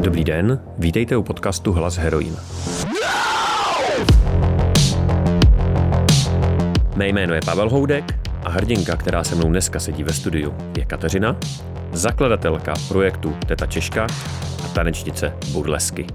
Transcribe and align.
Dobrý 0.00 0.24
den, 0.24 0.60
vítejte 0.78 1.16
u 1.16 1.22
podcastu 1.22 1.72
Hlas 1.72 1.96
heroin. 1.96 2.36
Mé 6.96 7.08
jméno 7.08 7.34
je 7.34 7.40
Pavel 7.44 7.70
Houdek 7.70 8.18
a 8.44 8.50
hrdinka, 8.50 8.96
která 8.96 9.24
se 9.24 9.34
mnou 9.34 9.48
dneska 9.48 9.80
sedí 9.80 10.04
ve 10.04 10.12
studiu, 10.12 10.54
je 10.78 10.84
Kateřina, 10.84 11.36
zakladatelka 11.92 12.74
projektu 12.88 13.36
Teta 13.46 13.66
Češka 13.66 14.06
a 14.64 14.68
tanečnice 14.74 15.32
Burlesky. 15.52 16.06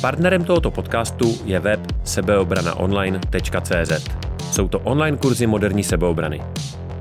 Partnerem 0.00 0.44
tohoto 0.44 0.70
podcastu 0.70 1.38
je 1.44 1.60
web 1.60 1.80
sebeobranaonline.cz. 2.04 4.08
Jsou 4.52 4.68
to 4.68 4.78
online 4.78 5.16
kurzy 5.16 5.46
moderní 5.46 5.84
sebeobrany. 5.84 6.42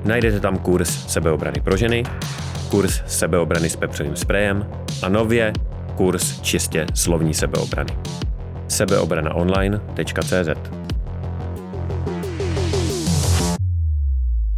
Najdete 0.05 0.39
tam 0.39 0.57
kurz 0.57 1.07
sebeobrany 1.07 1.61
pro 1.61 1.77
ženy, 1.77 2.04
kurz 2.70 3.02
sebeobrany 3.07 3.70
s 3.70 3.76
pepřovým 3.76 4.16
sprejem 4.16 4.67
a 5.03 5.09
nově 5.09 5.53
kurz 5.98 6.41
čistě 6.41 6.85
slovní 6.95 7.34
sebeobrany. 7.34 7.98
sebeobranaonline.cz 8.67 10.81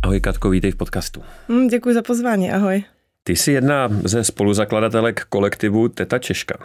Ahoj 0.04 0.20
Katko, 0.20 0.50
vítej 0.50 0.72
v 0.72 0.76
podcastu. 0.76 1.24
Mm, 1.48 1.68
děkuji 1.68 1.96
za 1.96 2.02
pozvání, 2.02 2.52
ahoj. 2.52 2.84
Ty 3.24 3.36
jsi 3.36 3.52
jedna 3.52 3.90
ze 4.04 4.24
spoluzakladatelek 4.24 5.26
kolektivu 5.30 5.90
Teta 5.90 6.20
Češka. 6.20 6.58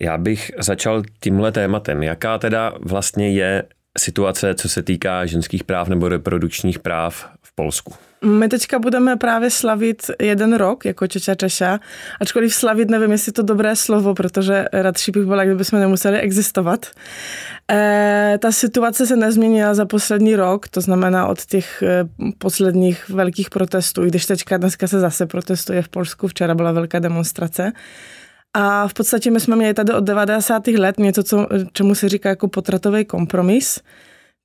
Já 0.00 0.18
bych 0.18 0.50
začal 0.58 1.02
tímhle 1.20 1.52
tématem. 1.52 2.02
Jaká 2.02 2.38
teda 2.38 2.72
vlastně 2.80 3.32
je 3.32 3.64
situace, 3.96 4.54
co 4.54 4.68
se 4.68 4.82
týká 4.82 5.26
ženských 5.26 5.64
práv 5.64 5.88
nebo 5.88 6.08
reprodukčních 6.08 6.78
práv 6.78 7.26
v 7.42 7.54
Polsku? 7.54 7.94
My 8.24 8.48
teďka 8.48 8.78
budeme 8.78 9.16
právě 9.16 9.50
slavit 9.50 10.10
jeden 10.20 10.54
rok 10.54 10.84
jako 10.84 11.06
Čeča 11.06 11.34
Češa, 11.34 11.80
ačkoliv 12.20 12.54
slavit 12.54 12.90
nevím, 12.90 13.12
jestli 13.12 13.32
to 13.32 13.42
dobré 13.42 13.76
slovo, 13.76 14.14
protože 14.14 14.64
radši 14.72 15.10
bych 15.10 15.24
byla, 15.24 15.44
kdybychom 15.44 15.80
nemuseli 15.80 16.18
existovat. 16.18 16.86
E, 17.70 18.38
ta 18.42 18.52
situace 18.52 19.06
se 19.06 19.16
nezměnila 19.16 19.74
za 19.74 19.86
poslední 19.86 20.36
rok, 20.36 20.68
to 20.68 20.80
znamená 20.80 21.26
od 21.26 21.46
těch 21.46 21.82
e, 21.82 22.04
posledních 22.38 23.08
velkých 23.08 23.50
protestů, 23.50 24.04
i 24.04 24.08
když 24.08 24.26
teďka 24.26 24.56
dneska 24.56 24.86
se 24.86 25.00
zase 25.00 25.26
protestuje 25.26 25.82
v 25.82 25.88
Polsku, 25.88 26.28
včera 26.28 26.54
byla 26.54 26.72
velká 26.72 26.98
demonstrace. 26.98 27.72
A 28.58 28.88
v 28.88 28.94
podstatě 28.94 29.30
my 29.30 29.40
jsme 29.40 29.56
měli 29.56 29.74
tady 29.74 29.92
od 29.92 30.04
90. 30.04 30.66
let 30.66 30.98
něco, 30.98 31.22
co, 31.22 31.46
čemu 31.72 31.94
se 31.94 32.08
říká 32.08 32.28
jako 32.28 32.48
potratový 32.48 33.04
kompromis, 33.04 33.80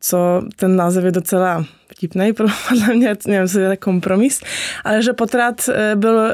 co 0.02 0.42
ten 0.56 0.76
název 0.76 1.04
je 1.04 1.12
docela 1.12 1.66
vtipný, 2.02 2.34
podle 2.70 2.96
mě, 2.96 3.16
nevím, 3.28 3.48
co 3.48 3.60
je 3.60 3.78
kompromis, 3.78 4.42
ale 4.84 5.02
že 5.02 5.14
potrat 5.14 5.70
eh, 5.70 5.96
byl 5.96 6.20
e, 6.20 6.34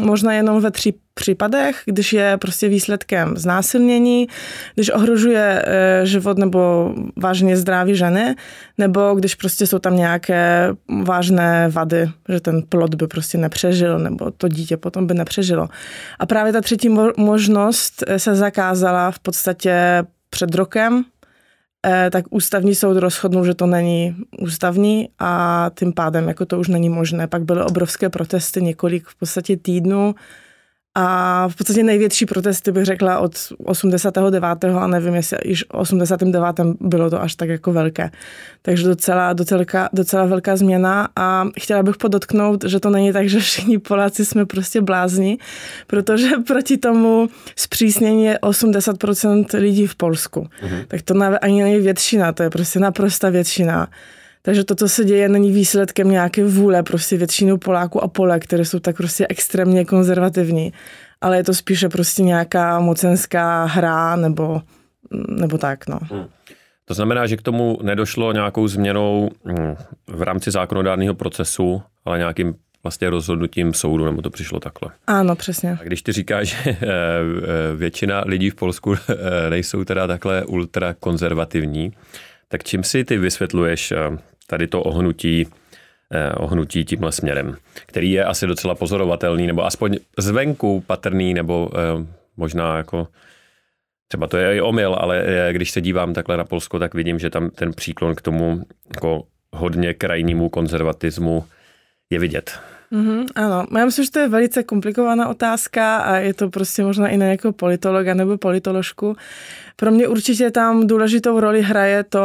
možná 0.00 0.32
jenom 0.32 0.60
ve 0.60 0.70
tři 0.70 0.94
případech, 1.14 1.82
když 1.84 2.12
je 2.12 2.36
prostě 2.36 2.68
výsledkem 2.68 3.36
znásilnění, 3.36 4.28
když 4.74 4.90
ohrožuje 4.90 5.62
e, 5.66 6.06
život 6.06 6.38
nebo 6.38 6.94
vážně 7.16 7.56
zdraví 7.56 7.96
ženy, 7.96 8.34
nebo 8.78 9.14
když 9.14 9.34
prostě 9.34 9.66
jsou 9.66 9.78
tam 9.78 9.96
nějaké 9.96 10.70
vážné 11.04 11.68
vady, 11.68 12.10
že 12.28 12.40
ten 12.40 12.62
plod 12.62 12.94
by 12.94 13.06
prostě 13.06 13.38
nepřežil, 13.38 13.98
nebo 13.98 14.30
to 14.30 14.48
dítě 14.48 14.76
potom 14.76 15.06
by 15.06 15.14
nepřežilo. 15.14 15.68
A 16.18 16.26
právě 16.26 16.52
ta 16.52 16.60
třetí 16.60 16.88
možnost 17.16 18.04
se 18.16 18.34
zakázala 18.34 19.10
v 19.10 19.18
podstatě 19.18 20.04
před 20.30 20.54
rokem, 20.54 21.04
Eh, 21.04 21.13
tak 22.10 22.24
ústavní 22.30 22.74
soud 22.74 22.96
rozhodnul, 22.96 23.44
že 23.44 23.54
to 23.54 23.66
není 23.66 24.16
ústavní 24.40 25.08
a 25.18 25.70
tím 25.78 25.92
pádem 25.92 26.28
jako 26.28 26.46
to 26.46 26.58
už 26.58 26.68
není 26.68 26.88
možné. 26.88 27.26
Pak 27.26 27.44
byly 27.44 27.62
obrovské 27.62 28.08
protesty 28.08 28.62
několik 28.62 29.06
v 29.06 29.14
podstatě 29.14 29.56
týdnů 29.56 30.14
a 30.94 31.48
v 31.48 31.56
podstatě 31.56 31.82
největší 31.82 32.26
protesty 32.26 32.72
bych 32.72 32.84
řekla 32.84 33.18
od 33.18 33.32
89. 33.64 34.64
a 34.64 34.86
nevím, 34.86 35.14
jestli 35.14 35.38
již 35.44 35.64
89. 35.68 36.60
bylo 36.80 37.10
to 37.10 37.22
až 37.22 37.34
tak 37.34 37.48
jako 37.48 37.72
velké. 37.72 38.10
Takže 38.62 38.84
docela, 38.84 39.32
docela, 39.32 39.88
docela 39.92 40.24
velká 40.24 40.56
změna 40.56 41.08
a 41.16 41.46
chtěla 41.60 41.82
bych 41.82 41.96
podotknout, 41.96 42.64
že 42.64 42.80
to 42.80 42.90
není 42.90 43.12
tak, 43.12 43.28
že 43.28 43.40
všichni 43.40 43.78
Poláci 43.78 44.24
jsme 44.24 44.46
prostě 44.46 44.80
blázni, 44.80 45.38
protože 45.86 46.30
proti 46.46 46.76
tomu 46.76 47.28
zpřísnění 47.56 48.24
je 48.24 48.38
80% 48.42 49.58
lidí 49.58 49.86
v 49.86 49.94
Polsku. 49.94 50.48
Mhm. 50.62 50.80
Tak 50.88 51.02
to 51.02 51.14
ani 51.40 51.62
není 51.62 51.80
většina, 51.80 52.32
to 52.32 52.42
je 52.42 52.50
prostě 52.50 52.78
naprosta 52.78 53.30
většina. 53.30 53.88
Takže 54.46 54.64
to, 54.64 54.74
co 54.74 54.88
se 54.88 55.04
děje, 55.04 55.28
není 55.28 55.52
výsledkem 55.52 56.10
nějaké 56.10 56.44
vůle 56.44 56.82
prostě 56.82 57.16
většinu 57.16 57.58
Poláků 57.58 58.04
a 58.04 58.08
Polek, 58.08 58.44
které 58.44 58.64
jsou 58.64 58.78
tak 58.78 58.96
prostě 58.96 59.26
extrémně 59.28 59.84
konzervativní, 59.84 60.72
ale 61.20 61.36
je 61.36 61.44
to 61.44 61.54
spíše 61.54 61.88
prostě 61.88 62.22
nějaká 62.22 62.80
mocenská 62.80 63.64
hra 63.64 64.16
nebo, 64.16 64.62
nebo 65.28 65.58
tak, 65.58 65.88
no. 65.88 65.98
Hmm. 66.02 66.24
To 66.84 66.94
znamená, 66.94 67.26
že 67.26 67.36
k 67.36 67.42
tomu 67.42 67.78
nedošlo 67.82 68.32
nějakou 68.32 68.68
změnou 68.68 69.30
hm, 69.44 69.74
v 70.06 70.22
rámci 70.22 70.50
zákonodárného 70.50 71.14
procesu, 71.14 71.82
ale 72.04 72.18
nějakým 72.18 72.54
vlastně 72.82 73.10
rozhodnutím 73.10 73.74
soudu, 73.74 74.04
nebo 74.04 74.22
to 74.22 74.30
přišlo 74.30 74.60
takhle. 74.60 74.90
Ano, 75.06 75.36
přesně. 75.36 75.78
A 75.80 75.84
když 75.84 76.02
ty 76.02 76.12
říkáš, 76.12 76.48
že 76.64 76.70
eh, 76.70 76.76
eh, 76.82 77.76
většina 77.76 78.22
lidí 78.26 78.50
v 78.50 78.54
Polsku 78.54 78.94
eh, 79.08 79.50
nejsou 79.50 79.84
teda 79.84 80.06
takhle 80.06 80.44
ultrakonzervativní, 80.44 81.92
tak 82.48 82.64
čím 82.64 82.82
si 82.82 83.04
ty 83.04 83.18
vysvětluješ 83.18 83.92
tady 84.46 84.66
to 84.66 84.82
ohnutí, 84.82 85.46
eh, 86.12 86.32
ohnutí 86.32 86.84
tímhle 86.84 87.12
směrem, 87.12 87.56
který 87.86 88.12
je 88.12 88.24
asi 88.24 88.46
docela 88.46 88.74
pozorovatelný, 88.74 89.46
nebo 89.46 89.64
aspoň 89.64 89.96
zvenku 90.18 90.84
patrný, 90.86 91.34
nebo 91.34 91.70
eh, 91.74 92.06
možná 92.36 92.76
jako 92.76 93.08
třeba 94.08 94.26
to 94.26 94.36
je 94.36 94.56
i 94.56 94.60
omyl, 94.60 94.94
ale 94.94 95.24
eh, 95.26 95.52
když 95.52 95.70
se 95.70 95.80
dívám 95.80 96.14
takhle 96.14 96.36
na 96.36 96.44
Polsko, 96.44 96.78
tak 96.78 96.94
vidím, 96.94 97.18
že 97.18 97.30
tam 97.30 97.50
ten 97.50 97.72
příklon 97.72 98.14
k 98.14 98.22
tomu 98.22 98.62
jako 98.94 99.24
hodně 99.52 99.94
krajnímu 99.94 100.48
konzervatismu 100.48 101.44
je 102.10 102.18
vidět. 102.18 102.58
Mm-hmm, 102.94 103.26
ano, 103.34 103.66
já 103.78 103.84
myslím, 103.84 104.04
že 104.04 104.10
to 104.10 104.18
je 104.18 104.28
velice 104.28 104.62
komplikovaná 104.62 105.28
otázka 105.28 105.96
a 105.96 106.16
je 106.16 106.34
to 106.34 106.50
prostě 106.50 106.82
možná 106.82 107.08
i 107.08 107.16
na 107.16 107.26
jako 107.26 107.52
politologa 107.52 108.14
nebo 108.14 108.38
politoložku. 108.38 109.16
Pro 109.76 109.90
mě 109.90 110.08
určitě 110.08 110.50
tam 110.50 110.86
důležitou 110.86 111.40
roli 111.40 111.62
hraje 111.62 112.04
to 112.04 112.20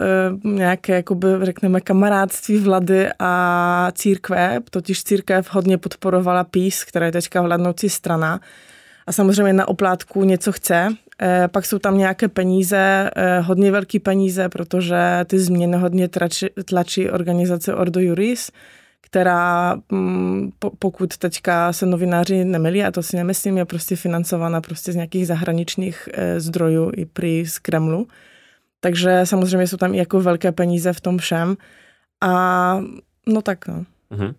e, 0.00 0.48
nějaké, 0.48 0.94
jakoby, 0.94 1.28
řekneme, 1.42 1.80
kamarádství 1.80 2.58
vlády 2.58 3.08
a 3.18 3.92
církve, 3.94 4.58
totiž 4.70 5.04
církev 5.04 5.54
hodně 5.54 5.78
podporovala 5.78 6.44
PIS, 6.44 6.84
která 6.84 7.06
je 7.06 7.12
teďka 7.12 7.42
vládnoucí 7.42 7.88
strana 7.88 8.40
a 9.06 9.12
samozřejmě 9.12 9.52
na 9.52 9.68
oplátku 9.68 10.24
něco 10.24 10.52
chce. 10.52 10.88
E, 11.22 11.48
pak 11.48 11.66
jsou 11.66 11.78
tam 11.78 11.98
nějaké 11.98 12.28
peníze, 12.28 13.10
e, 13.16 13.40
hodně 13.40 13.72
velké 13.72 14.00
peníze, 14.00 14.48
protože 14.48 14.96
ty 15.26 15.38
změny 15.38 15.76
hodně 15.76 16.08
tlačí, 16.08 16.46
tlačí 16.64 17.10
organizace 17.10 17.74
Ordo 17.74 18.00
Juris, 18.00 18.50
která, 19.00 19.76
mm, 19.92 20.50
pokud 20.78 21.16
teďka 21.16 21.72
se 21.72 21.86
novináři 21.86 22.44
nemilí, 22.44 22.84
a 22.84 22.90
to 22.90 23.02
si 23.02 23.16
nemyslím, 23.16 23.58
je 23.58 23.64
prostě 23.64 23.96
financovaná 23.96 24.60
prostě 24.60 24.92
z 24.92 24.94
nějakých 24.94 25.26
zahraničních 25.26 26.08
eh, 26.12 26.40
zdrojů 26.40 26.92
i 26.96 27.04
prý 27.04 27.46
z 27.46 27.58
Kremlu. 27.58 28.08
Takže 28.80 29.20
samozřejmě 29.24 29.66
jsou 29.66 29.76
tam 29.76 29.94
i 29.94 29.98
jako 29.98 30.20
velké 30.20 30.52
peníze 30.52 30.92
v 30.92 31.00
tom 31.00 31.18
všem. 31.18 31.56
A 32.20 32.80
no 33.26 33.42
tak 33.42 33.68
no. 33.68 33.84
Uh-huh. 34.10 34.34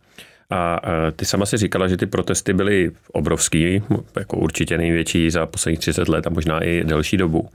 A 0.49 0.79
eh, 0.83 1.11
ty 1.11 1.25
sama 1.25 1.45
si 1.45 1.57
říkala, 1.57 1.87
že 1.87 1.97
ty 1.97 2.05
protesty 2.05 2.53
byly 2.53 2.91
obrovský, 3.11 3.83
jako 4.19 4.37
určitě 4.37 4.77
největší 4.77 5.31
za 5.31 5.45
posledních 5.45 5.79
30 5.79 6.07
let 6.07 6.27
a 6.27 6.29
možná 6.29 6.63
i 6.63 6.83
delší 6.83 7.17
dobu. 7.17 7.49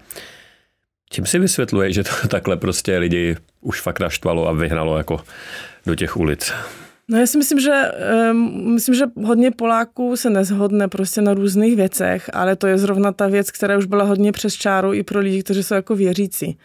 Čím 1.10 1.26
si 1.26 1.38
vysvětluje, 1.38 1.92
že 1.92 2.02
to 2.02 2.10
takhle 2.28 2.56
prostě 2.56 2.98
lidi 2.98 3.36
už 3.60 3.80
fakt 3.80 4.00
naštvalo 4.00 4.48
a 4.48 4.52
vyhnalo 4.52 4.98
jako 4.98 5.20
do 5.86 5.94
těch 5.94 6.16
ulic? 6.16 6.52
No 7.08 7.18
já 7.18 7.26
si 7.26 7.38
myslím, 7.38 7.60
že 7.60 7.82
um, 8.30 8.74
myslím, 8.74 8.94
že 8.94 9.04
hodně 9.24 9.50
Poláků 9.50 10.16
se 10.16 10.30
nezhodne 10.30 10.88
prostě 10.88 11.20
na 11.20 11.34
různých 11.34 11.76
věcech, 11.76 12.30
ale 12.32 12.56
to 12.56 12.66
je 12.66 12.78
zrovna 12.78 13.12
ta 13.12 13.26
věc, 13.26 13.50
která 13.50 13.78
už 13.78 13.86
byla 13.86 14.04
hodně 14.04 14.32
přes 14.32 14.54
čáru 14.54 14.92
i 14.92 15.02
pro 15.02 15.20
lidi, 15.20 15.42
kteří 15.42 15.62
jsou 15.62 15.74
jako 15.74 15.96
věřící. 15.96 16.58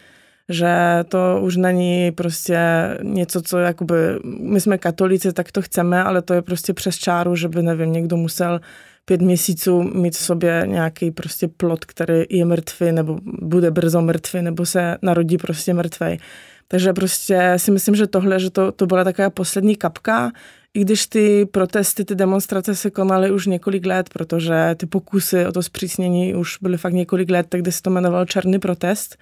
Že 0.49 0.69
to 1.07 1.39
už 1.41 1.55
není 1.57 2.11
prostě 2.11 2.59
něco, 3.03 3.41
co 3.41 3.57
jakoby, 3.57 3.95
my 4.39 4.61
jsme 4.61 4.77
katolíci, 4.77 5.33
tak 5.33 5.51
to 5.51 5.61
chceme, 5.61 6.03
ale 6.03 6.21
to 6.21 6.33
je 6.33 6.41
prostě 6.41 6.73
přes 6.73 6.95
čáru, 6.95 7.35
že 7.35 7.47
by, 7.47 7.63
nevím, 7.63 7.93
někdo 7.93 8.17
musel 8.17 8.61
pět 9.05 9.21
měsíců 9.21 9.83
mít 9.83 10.13
v 10.13 10.17
sobě 10.17 10.63
nějaký 10.65 11.11
prostě 11.11 11.47
plot, 11.47 11.85
který 11.85 12.23
je 12.29 12.45
mrtvý, 12.45 12.91
nebo 12.91 13.19
bude 13.23 13.71
brzo 13.71 14.01
mrtvý, 14.01 14.41
nebo 14.41 14.65
se 14.65 14.97
narodí 15.01 15.37
prostě 15.37 15.73
mrtvej. 15.73 16.17
Takže 16.71 16.93
prostě 16.93 17.53
si 17.57 17.71
myslím, 17.71 17.95
že 17.95 18.07
tohle, 18.07 18.39
že 18.39 18.49
to, 18.49 18.71
to 18.71 18.85
byla 18.85 19.03
taková 19.03 19.29
poslední 19.29 19.75
kapka, 19.75 20.31
i 20.73 20.81
když 20.81 21.07
ty 21.07 21.45
protesty, 21.45 22.05
ty 22.05 22.15
demonstrace 22.15 22.75
se 22.75 22.89
konaly 22.89 23.31
už 23.31 23.45
několik 23.45 23.85
let, 23.85 24.09
protože 24.09 24.75
ty 24.77 24.85
pokusy 24.85 25.45
o 25.45 25.51
to 25.51 25.63
zpřísnění 25.63 26.35
už 26.35 26.57
byly 26.61 26.77
fakt 26.77 26.93
několik 26.93 27.29
let, 27.29 27.45
tak 27.49 27.61
se 27.69 27.81
to 27.81 27.89
jmenovalo 27.89 28.25
Černý 28.25 28.59
protest. 28.59 29.17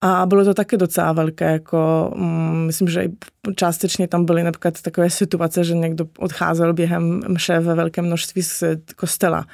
A 0.00 0.26
bylo 0.26 0.44
to 0.44 0.54
taky 0.54 0.76
docela 0.76 1.12
velké, 1.12 1.52
jako 1.52 2.12
mm, 2.16 2.66
myslím, 2.66 2.88
že 2.88 3.08
částečně 3.56 4.08
tam 4.08 4.24
byly 4.24 4.42
například 4.42 4.82
takové 4.82 5.10
situace, 5.10 5.64
že 5.64 5.74
někdo 5.74 6.06
odcházel 6.18 6.72
během 6.72 7.22
mše 7.28 7.60
ve 7.60 7.74
velkém 7.74 8.04
množství 8.04 8.42
z 8.42 8.64
kostela. 8.96 9.46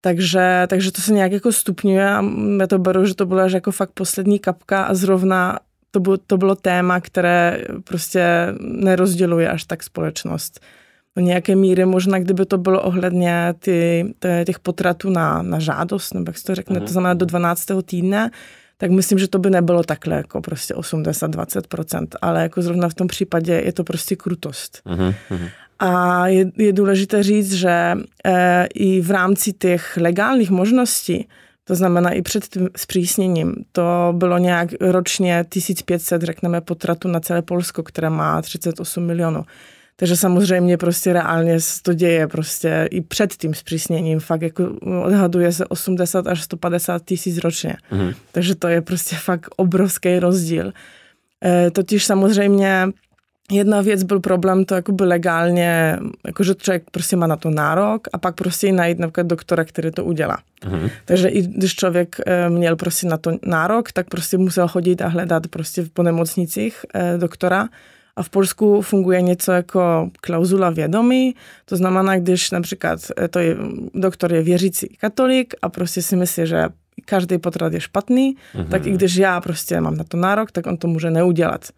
Takže, 0.00 0.66
takže 0.66 0.92
to 0.92 1.02
se 1.02 1.12
nějak 1.12 1.32
jako 1.32 1.52
stupňuje 1.52 2.10
a 2.10 2.24
já 2.60 2.66
to 2.66 2.78
beru, 2.78 3.06
že 3.06 3.14
to 3.14 3.26
byla 3.26 3.48
jako 3.48 3.70
fakt 3.70 3.90
poslední 3.90 4.38
kapka 4.38 4.84
a 4.84 4.94
zrovna 4.94 5.58
to 5.90 6.00
bylo, 6.00 6.16
to 6.16 6.36
bylo 6.36 6.54
téma, 6.54 7.00
které 7.00 7.64
prostě 7.84 8.54
nerozděluje 8.60 9.50
až 9.50 9.64
tak 9.64 9.82
společnost. 9.82 10.60
Do 11.16 11.22
nějaké 11.22 11.56
míry 11.56 11.84
možná, 11.84 12.18
kdyby 12.18 12.46
to 12.46 12.58
bylo 12.58 12.82
ohledně 12.82 13.54
ty, 13.58 14.14
těch 14.46 14.58
potratů 14.58 15.10
na, 15.10 15.42
na 15.42 15.58
žádost, 15.58 16.14
nebo 16.14 16.28
jak 16.28 16.38
se 16.38 16.44
to 16.44 16.54
řekne, 16.54 16.80
to 16.80 16.86
znamená 16.86 17.14
do 17.14 17.26
12. 17.26 17.66
týdne, 17.84 18.30
tak 18.76 18.90
myslím, 18.90 19.18
že 19.18 19.28
to 19.28 19.38
by 19.38 19.50
nebylo 19.50 19.82
takhle 19.82 20.16
jako 20.16 20.40
prostě 20.40 20.74
80-20%, 20.74 22.06
ale 22.22 22.42
jako 22.42 22.62
zrovna 22.62 22.88
v 22.88 22.94
tom 22.94 23.06
případě 23.06 23.62
je 23.64 23.72
to 23.72 23.84
prostě 23.84 24.16
krutost. 24.16 24.82
Mm-hmm. 24.86 25.14
A 25.78 26.26
je, 26.26 26.50
je 26.56 26.72
důležité 26.72 27.22
říct, 27.22 27.52
že 27.52 27.94
e, 28.24 28.66
i 28.74 29.00
v 29.00 29.10
rámci 29.10 29.52
těch 29.52 29.96
legálních 29.96 30.50
možností, 30.50 31.28
to 31.68 31.74
znamená 31.74 32.10
i 32.10 32.22
před 32.22 32.44
tím 32.44 32.68
zpřísněním, 32.76 33.54
to 33.72 34.14
bylo 34.16 34.38
nějak 34.38 34.68
ročně 34.80 35.44
1500, 35.48 36.22
řekneme, 36.22 36.60
potratu 36.60 37.08
na 37.08 37.20
celé 37.20 37.42
Polsko, 37.42 37.82
které 37.82 38.10
má 38.10 38.42
38 38.42 39.06
milionů. 39.06 39.44
Takže 39.96 40.16
samozřejmě 40.16 40.76
prostě 40.76 41.12
reálně 41.12 41.60
se 41.60 41.82
to 41.82 41.92
děje 41.92 42.28
prostě 42.28 42.88
i 42.90 43.00
před 43.00 43.32
tím 43.32 43.54
zpřísněním. 43.54 44.20
Fakt 44.20 44.42
jako 44.42 44.70
odhaduje 45.04 45.52
se 45.52 45.66
80 45.66 46.26
až 46.26 46.42
150 46.42 47.04
tisíc 47.04 47.38
ročně. 47.38 47.76
Mm. 47.90 48.12
Takže 48.32 48.54
to 48.54 48.68
je 48.68 48.82
prostě 48.82 49.16
fakt 49.16 49.48
obrovský 49.56 50.18
rozdíl. 50.18 50.72
E, 51.44 51.70
totiž 51.70 52.04
samozřejmě 52.04 52.88
Jedna 53.52 53.80
věc 53.80 54.02
byl 54.02 54.20
problém 54.20 54.64
to 54.64 54.74
jakoby 54.74 55.04
legálně, 55.04 55.98
jakože 56.26 56.54
člověk 56.54 56.82
prostě 56.90 57.16
má 57.16 57.26
na 57.26 57.36
to 57.36 57.50
nárok 57.50 58.08
a 58.12 58.18
pak 58.18 58.34
prostě 58.34 58.72
najít 58.72 58.98
například 58.98 59.26
doktora, 59.26 59.64
který 59.64 59.90
to 59.90 60.04
udělá. 60.04 60.38
Mm. 60.66 60.88
Takže 61.04 61.28
i 61.28 61.42
když 61.42 61.74
člověk 61.74 62.16
e, 62.26 62.50
měl 62.50 62.76
prostě 62.76 63.06
na 63.06 63.16
to 63.16 63.30
nárok, 63.46 63.92
tak 63.92 64.08
prostě 64.08 64.38
musel 64.38 64.68
chodit 64.68 65.02
a 65.02 65.08
hledat 65.08 65.46
prostě 65.46 65.84
po 65.92 66.02
nemocnicích 66.02 66.84
e, 66.94 67.18
doktora, 67.18 67.68
a 68.18 68.22
v 68.22 68.28
Polsku 68.30 68.82
funguje 68.82 69.22
něco 69.22 69.52
jako 69.52 70.10
klauzula 70.20 70.70
vědomí, 70.70 71.34
to 71.64 71.76
znamená, 71.76 72.18
když 72.18 72.50
například 72.50 73.00
eh, 73.16 73.28
to 73.28 73.38
je, 73.38 73.56
doktor 73.94 74.32
je 74.32 74.42
věřící 74.42 74.88
katolik 75.00 75.54
a 75.62 75.68
prostě 75.68 76.02
si 76.02 76.16
myslí, 76.16 76.46
že 76.46 76.64
každý 77.04 77.38
potrat 77.38 77.72
je 77.72 77.80
špatný, 77.80 78.36
mm-hmm. 78.54 78.68
tak 78.68 78.86
i 78.86 78.90
když 78.90 79.16
já 79.16 79.40
prostě 79.40 79.80
mám 79.80 79.96
na 79.96 80.04
to 80.04 80.16
nárok, 80.16 80.52
tak 80.52 80.66
on 80.66 80.76
to 80.76 80.88
může 80.88 81.10
neudělat. 81.10 81.68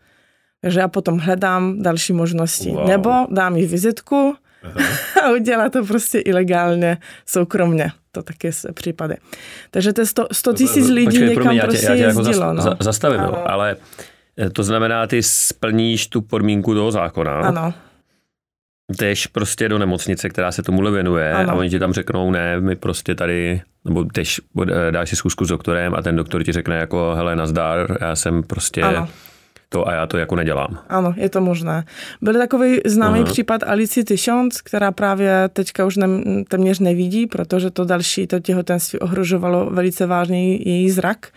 Takže 0.61 0.81
já 0.81 0.89
potom 0.89 1.19
hledám 1.19 1.83
další 1.83 2.13
možnosti. 2.13 2.71
Wow. 2.71 2.89
Nebo 2.89 3.11
dám 3.31 3.57
jí 3.57 3.67
vizitku 3.67 4.35
Aha. 4.63 4.89
a 5.25 5.31
udělá 5.31 5.69
to 5.69 5.85
prostě 5.85 6.19
ilegálně, 6.19 6.99
soukromně. 7.27 7.93
To 8.13 8.23
taky 8.23 8.53
se 8.53 8.73
případy. 8.73 9.17
Takže 9.71 9.93
to 9.93 10.01
je 10.01 10.07
100 10.33 10.53
tisíc 10.53 10.89
lidí 10.89 11.07
Počkej, 11.07 11.29
někam 11.29 11.43
promiň, 11.43 11.61
prostě 11.61 11.87
já 11.87 11.97
tě, 11.97 12.03
já 12.03 12.13
tě 12.13 12.19
jezdilo. 12.19 12.47
Jako 12.47 12.69
no. 12.69 12.77
zastavím, 12.81 13.21
ale... 13.21 13.43
ale 13.45 13.77
Eh, 14.41 14.51
to 14.51 14.63
znamená, 14.63 15.07
ty 15.07 15.23
splníš 15.23 16.07
tu 16.07 16.21
podmínku 16.21 16.75
toho 16.75 16.91
zákona. 16.91 17.41
Ano. 17.41 17.75
Jdeš 18.99 19.27
prostě 19.27 19.69
do 19.69 19.79
nemocnice, 19.79 20.29
která 20.29 20.53
se 20.53 20.63
tomuhle 20.63 20.91
věnuje 20.91 21.33
ano. 21.33 21.53
a 21.53 21.55
oni 21.55 21.71
ti 21.71 21.79
tam 21.79 21.93
řeknou, 21.93 22.31
ne, 22.31 22.61
my 22.61 22.77
prostě 22.77 23.15
tady, 23.15 23.63
nebo 23.85 24.05
jdeš, 24.05 24.41
eh, 24.63 24.93
dáš 24.93 25.11
si 25.11 25.17
zkusku 25.17 25.45
s 25.45 25.49
doktorem 25.49 25.95
a 25.95 26.03
ten 26.03 26.17
doktor 26.17 26.45
ti 26.45 26.53
řekne 26.53 26.77
jako, 26.77 27.13
hele, 27.17 27.37
nazdar, 27.37 27.97
já 28.01 28.17
jsem 28.17 28.43
prostě 28.43 28.83
ano. 28.83 29.09
To 29.73 29.89
a 29.89 29.93
já 29.93 30.07
to 30.07 30.19
jako 30.19 30.37
nedělám. 30.37 30.79
Ano, 30.89 31.15
je 31.17 31.29
to 31.29 31.41
možné. 31.41 31.85
Byl 32.23 32.35
takový 32.35 32.81
známý 32.87 33.21
Aha. 33.21 33.33
případ 33.33 33.63
Alici 33.63 34.05
Tysiąc, 34.05 34.61
která 34.61 34.93
právě 34.93 35.49
teďka 35.53 35.87
už 35.87 35.97
ne, 35.97 36.07
téměř 36.49 36.79
nevidí, 36.79 37.27
protože 37.27 37.71
to 37.71 37.85
další 37.85 38.27
to 38.27 38.41
těhotenství 38.41 38.99
ohrožovalo 38.99 39.71
velice 39.71 40.07
vážně 40.07 40.57
její 40.57 40.91
zrak 40.91 41.29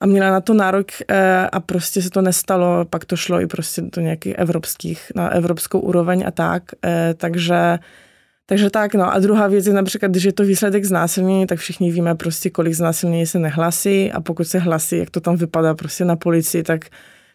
a 0.00 0.06
měla 0.06 0.30
na 0.30 0.40
to 0.40 0.54
nárok 0.54 0.86
eh, 1.08 1.48
a 1.52 1.60
prostě 1.60 2.02
se 2.02 2.10
to 2.10 2.22
nestalo, 2.22 2.84
pak 2.84 3.04
to 3.04 3.16
šlo 3.16 3.40
i 3.40 3.46
prostě 3.46 3.82
do 3.96 4.02
nějakých 4.02 4.34
evropských, 4.38 5.12
na 5.14 5.28
evropskou 5.28 5.80
úroveň 5.80 6.24
a 6.26 6.30
tak, 6.30 6.62
eh, 6.84 7.14
takže 7.16 7.78
takže 8.48 8.70
tak, 8.70 8.94
no. 8.94 9.14
A 9.14 9.18
druhá 9.18 9.46
věc 9.46 9.66
je 9.66 9.72
například, 9.72 10.08
když 10.08 10.24
je 10.24 10.32
to 10.32 10.42
výsledek 10.42 10.84
znásilnění, 10.84 11.46
tak 11.46 11.58
všichni 11.58 11.90
víme 11.90 12.14
prostě, 12.14 12.50
kolik 12.50 12.74
znásilnění 12.74 13.26
se 13.26 13.38
nehlasí 13.38 14.12
a 14.12 14.20
pokud 14.20 14.44
se 14.44 14.58
hlasí, 14.58 14.98
jak 14.98 15.10
to 15.10 15.20
tam 15.20 15.36
vypadá 15.36 15.74
prostě 15.74 16.04
na 16.04 16.16
policii, 16.16 16.62
tak 16.62 16.84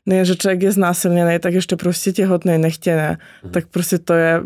nejen, 0.06 0.26
že 0.26 0.36
člověk 0.36 0.62
je 0.62 0.72
znásilněný, 0.72 1.40
tak 1.40 1.54
ještě 1.54 1.76
prostě 1.76 2.12
těhotný, 2.12 2.58
nechtěné. 2.58 3.18
Mhm. 3.44 3.52
Tak 3.52 3.68
prostě 3.68 3.98
to 3.98 4.14
je 4.14 4.42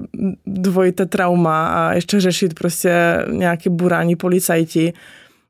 dvojité 0.46 1.06
trauma 1.06 1.68
a 1.68 1.94
ještě 1.94 2.20
řešit 2.20 2.54
prostě 2.54 3.26
nějaké 3.32 3.70
burání 3.70 4.16
policajti 4.16 4.94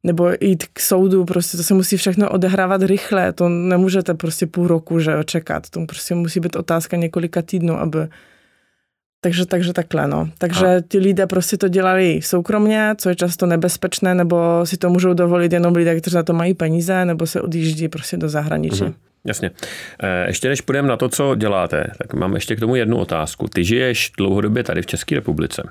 nebo 0.04 0.32
jít 0.42 0.64
k 0.74 0.80
soudu, 0.80 1.26
prostě 1.26 1.58
to 1.58 1.64
se 1.64 1.74
musí 1.74 1.98
všechno 1.98 2.30
odehrávat 2.30 2.82
rychle, 2.84 3.34
to 3.34 3.50
nemůžete 3.50 4.14
prostě 4.14 4.48
půl 4.48 4.68
roku 4.68 5.00
že 5.00 5.14
čekat, 5.26 5.70
to 5.70 5.86
prostě 5.86 6.16
musí 6.16 6.40
být 6.40 6.56
otázka 6.56 6.98
několika 6.98 7.42
týdnů, 7.42 7.80
aby 7.80 7.98
takže, 9.22 9.46
takže 9.46 9.74
takhle, 9.74 10.08
no. 10.08 10.30
Takže 10.38 10.66
a. 10.66 10.82
ti 10.88 10.98
lidé 10.98 11.28
prostě 11.28 11.58
to 11.58 11.68
dělali 11.68 12.20
soukromně, 12.24 12.96
co 12.98 13.10
je 13.10 13.16
často 13.16 13.46
nebezpečné, 13.46 14.16
nebo 14.16 14.66
si 14.66 14.78
to 14.78 14.90
můžou 14.90 15.14
dovolit 15.14 15.54
jenom 15.54 15.76
lidé, 15.76 16.00
kteří 16.02 16.16
na 16.16 16.24
to 16.24 16.34
mají 16.34 16.54
peníze, 16.54 17.06
nebo 17.06 17.28
se 17.28 17.42
odjíždí 17.42 17.88
prostě 17.88 18.18
do 18.18 18.30
zahraničí. 18.30 18.84
Mhm. 18.84 18.94
Jasně. 19.26 19.52
Eh, 20.04 20.28
ještě 20.28 20.50
než 20.50 20.62
půjdeme 20.62 20.88
na 20.88 20.98
to, 20.98 21.10
co 21.10 21.36
děláte, 21.36 21.92
tak 21.98 22.14
mám 22.14 22.36
ještě 22.36 22.56
k 22.56 22.60
tomu 22.60 22.76
jednu 22.76 22.98
otázku. 22.98 23.48
Ty 23.48 23.64
žiješ 23.64 24.12
dlouhodobě 24.18 24.64
tady 24.64 24.82
v 24.82 24.86
České 24.86 25.16
republice. 25.16 25.64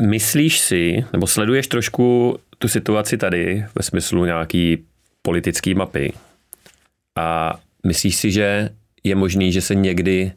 Myslíš 0.00 0.58
si, 0.58 1.04
nebo 1.12 1.26
sleduješ 1.26 1.66
trošku 1.66 2.38
tu 2.58 2.68
situaci 2.68 3.18
tady 3.18 3.64
ve 3.74 3.82
smyslu 3.82 4.24
nějaký 4.24 4.84
politický 5.22 5.74
mapy 5.74 6.12
a 7.18 7.58
myslíš 7.86 8.16
si, 8.16 8.30
že 8.32 8.70
je 9.04 9.14
možný, 9.14 9.52
že 9.52 9.60
se 9.60 9.74
někdy 9.74 10.32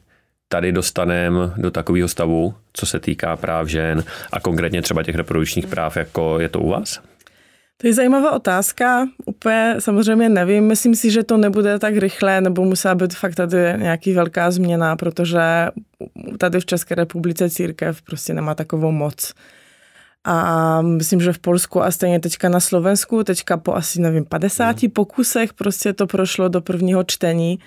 tady 0.48 0.72
dostaneme 0.72 1.38
do 1.56 1.70
takového 1.70 2.08
stavu, 2.08 2.54
co 2.72 2.86
se 2.86 3.00
týká 3.00 3.36
práv 3.36 3.68
žen 3.68 4.04
a 4.32 4.40
konkrétně 4.40 4.82
třeba 4.82 5.02
těch 5.02 5.14
reprodukčních 5.14 5.66
práv, 5.66 5.96
jako 5.96 6.40
je 6.40 6.48
to 6.48 6.60
u 6.60 6.68
vás? 6.68 7.09
To 7.80 7.86
je 7.86 7.94
zajímavá 7.94 8.32
otázka. 8.32 9.08
Úplně 9.26 9.76
samozřejmě 9.78 10.28
nevím. 10.28 10.64
Myslím 10.64 10.94
si, 10.94 11.10
že 11.10 11.22
to 11.22 11.36
nebude 11.36 11.78
tak 11.78 11.96
rychle, 11.96 12.40
nebo 12.40 12.64
musela 12.64 12.94
být 12.94 13.14
fakt 13.14 13.34
tady 13.34 13.56
nějaký 13.76 14.12
velká 14.12 14.50
změna, 14.50 14.96
protože 14.96 15.40
tady 16.38 16.60
v 16.60 16.66
České 16.66 16.94
republice 16.94 17.50
církev 17.50 18.02
prostě 18.02 18.34
nemá 18.34 18.54
takovou 18.54 18.90
moc. 18.90 19.34
A 20.24 20.82
myslím, 20.82 21.20
že 21.20 21.32
v 21.32 21.38
Polsku 21.38 21.82
a 21.82 21.90
stejně 21.90 22.20
teďka 22.20 22.48
na 22.48 22.60
Slovensku, 22.60 23.24
teďka 23.24 23.56
po 23.56 23.74
asi, 23.74 24.00
nevím, 24.00 24.24
50 24.24 24.82
mm. 24.82 24.90
pokusech 24.90 25.52
prostě 25.52 25.92
to 25.92 26.06
prošlo 26.06 26.48
do 26.48 26.60
prvního 26.60 27.04
čtení, 27.04 27.58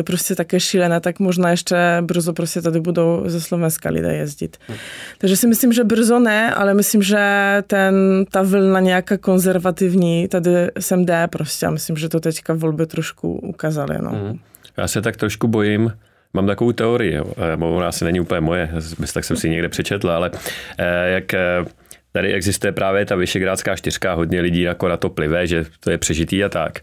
je 0.00 0.04
prostě 0.04 0.34
také 0.34 0.60
šílené, 0.60 1.00
tak 1.00 1.18
možná 1.18 1.50
ještě 1.50 1.76
brzo 2.00 2.32
prostě 2.32 2.62
tady 2.62 2.80
budou 2.80 3.22
ze 3.26 3.40
Slovenska 3.40 3.90
lidé 3.90 4.14
jezdit. 4.14 4.56
Mm. 4.68 4.74
Takže 5.18 5.36
si 5.36 5.46
myslím, 5.46 5.72
že 5.72 5.84
brzo 5.84 6.18
ne, 6.18 6.54
ale 6.54 6.74
myslím, 6.74 7.02
že 7.02 7.18
ten, 7.66 8.24
ta 8.30 8.42
vlna 8.42 8.80
nějaká 8.80 9.16
konzervativní 9.16 10.28
tady 10.28 10.50
sem 10.78 11.04
jde 11.04 11.26
prostě 11.26 11.66
a 11.66 11.70
myslím, 11.70 11.96
že 11.96 12.08
to 12.08 12.20
teďka 12.20 12.54
volby 12.54 12.86
trošku 12.86 13.32
ukázaly. 13.32 13.96
No. 14.00 14.10
Mm. 14.10 14.38
Já 14.76 14.88
se 14.88 15.02
tak 15.02 15.16
trošku 15.16 15.48
bojím, 15.48 15.92
Mám 16.34 16.46
takovou 16.46 16.72
teorii, 16.72 17.20
ona 17.60 17.88
asi 17.88 18.04
není 18.04 18.20
úplně 18.20 18.40
moje, 18.40 18.70
tak 19.14 19.24
jsem 19.24 19.36
si 19.36 19.50
někde 19.50 19.68
přečetl, 19.68 20.10
ale 20.10 20.30
eh, 20.78 21.10
jak 21.10 21.34
eh, 21.34 21.64
tady 22.12 22.32
existuje 22.32 22.72
právě 22.72 23.06
ta 23.06 23.16
Vyšegrádská 23.16 23.76
čtyřka, 23.76 24.14
hodně 24.14 24.40
lidí 24.40 24.60
jako 24.60 24.88
na 24.88 24.96
to 24.96 25.10
plive, 25.10 25.46
že 25.46 25.64
to 25.80 25.90
je 25.90 25.98
přežitý 25.98 26.44
a 26.44 26.48
tak. 26.48 26.80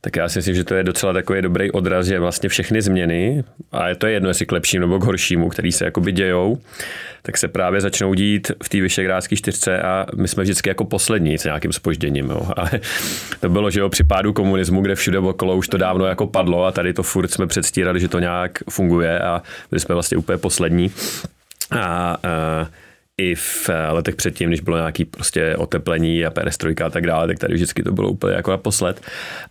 Tak 0.00 0.16
já 0.16 0.28
si 0.28 0.38
myslím, 0.38 0.54
že 0.54 0.64
to 0.64 0.74
je 0.74 0.84
docela 0.84 1.12
takový 1.12 1.42
dobrý 1.42 1.70
odraz, 1.70 2.06
že 2.06 2.18
vlastně 2.18 2.48
všechny 2.48 2.82
změny, 2.82 3.44
a 3.72 3.88
je 3.88 3.94
to 3.94 4.06
jedno, 4.06 4.28
jestli 4.28 4.46
k 4.46 4.52
lepšímu 4.52 4.80
nebo 4.80 4.98
k 4.98 5.04
horšímu, 5.04 5.48
který 5.48 5.72
se 5.72 5.84
jakoby 5.84 6.12
dějou, 6.12 6.58
tak 7.22 7.38
se 7.38 7.48
právě 7.48 7.80
začnou 7.80 8.14
dít 8.14 8.52
v 8.62 8.68
té 8.68 8.80
Vyšegrádské 8.80 9.36
čtyřce 9.36 9.82
a 9.82 10.06
my 10.16 10.28
jsme 10.28 10.42
vždycky 10.42 10.68
jako 10.68 10.84
poslední 10.84 11.38
s 11.38 11.44
nějakým 11.44 11.72
spožděním. 11.72 12.30
Jo. 12.30 12.50
Ale 12.56 12.70
to 13.40 13.48
bylo, 13.48 13.70
že 13.70 13.80
jo, 13.80 13.88
při 13.88 14.04
pádu 14.04 14.32
komunismu, 14.32 14.80
kde 14.80 14.94
všude 14.94 15.18
okolo 15.18 15.56
už 15.56 15.68
to 15.68 15.76
dávno 15.76 16.06
jako 16.06 16.26
padlo 16.26 16.64
a 16.64 16.72
tady 16.72 16.92
to 16.92 17.02
furt 17.02 17.28
jsme 17.28 17.46
předstírali, 17.46 18.00
že 18.00 18.08
to 18.08 18.18
nějak 18.18 18.58
funguje 18.70 19.18
a 19.18 19.42
byli 19.70 19.80
jsme 19.80 19.94
vlastně 19.94 20.16
úplně 20.16 20.38
poslední. 20.38 20.92
A, 21.70 21.80
a 21.80 22.16
i 23.18 23.34
v 23.34 23.70
letech 23.90 24.16
předtím, 24.16 24.48
když 24.48 24.60
bylo 24.60 24.76
nějaký 24.76 25.04
prostě 25.04 25.56
oteplení 25.56 26.26
a 26.26 26.30
perestrojka 26.30 26.86
a 26.86 26.90
tak 26.90 27.06
dále, 27.06 27.26
tak 27.26 27.38
tady 27.38 27.54
vždycky 27.54 27.82
to 27.82 27.92
bylo 27.92 28.08
úplně 28.08 28.34
jako 28.34 28.50
naposled. 28.50 29.00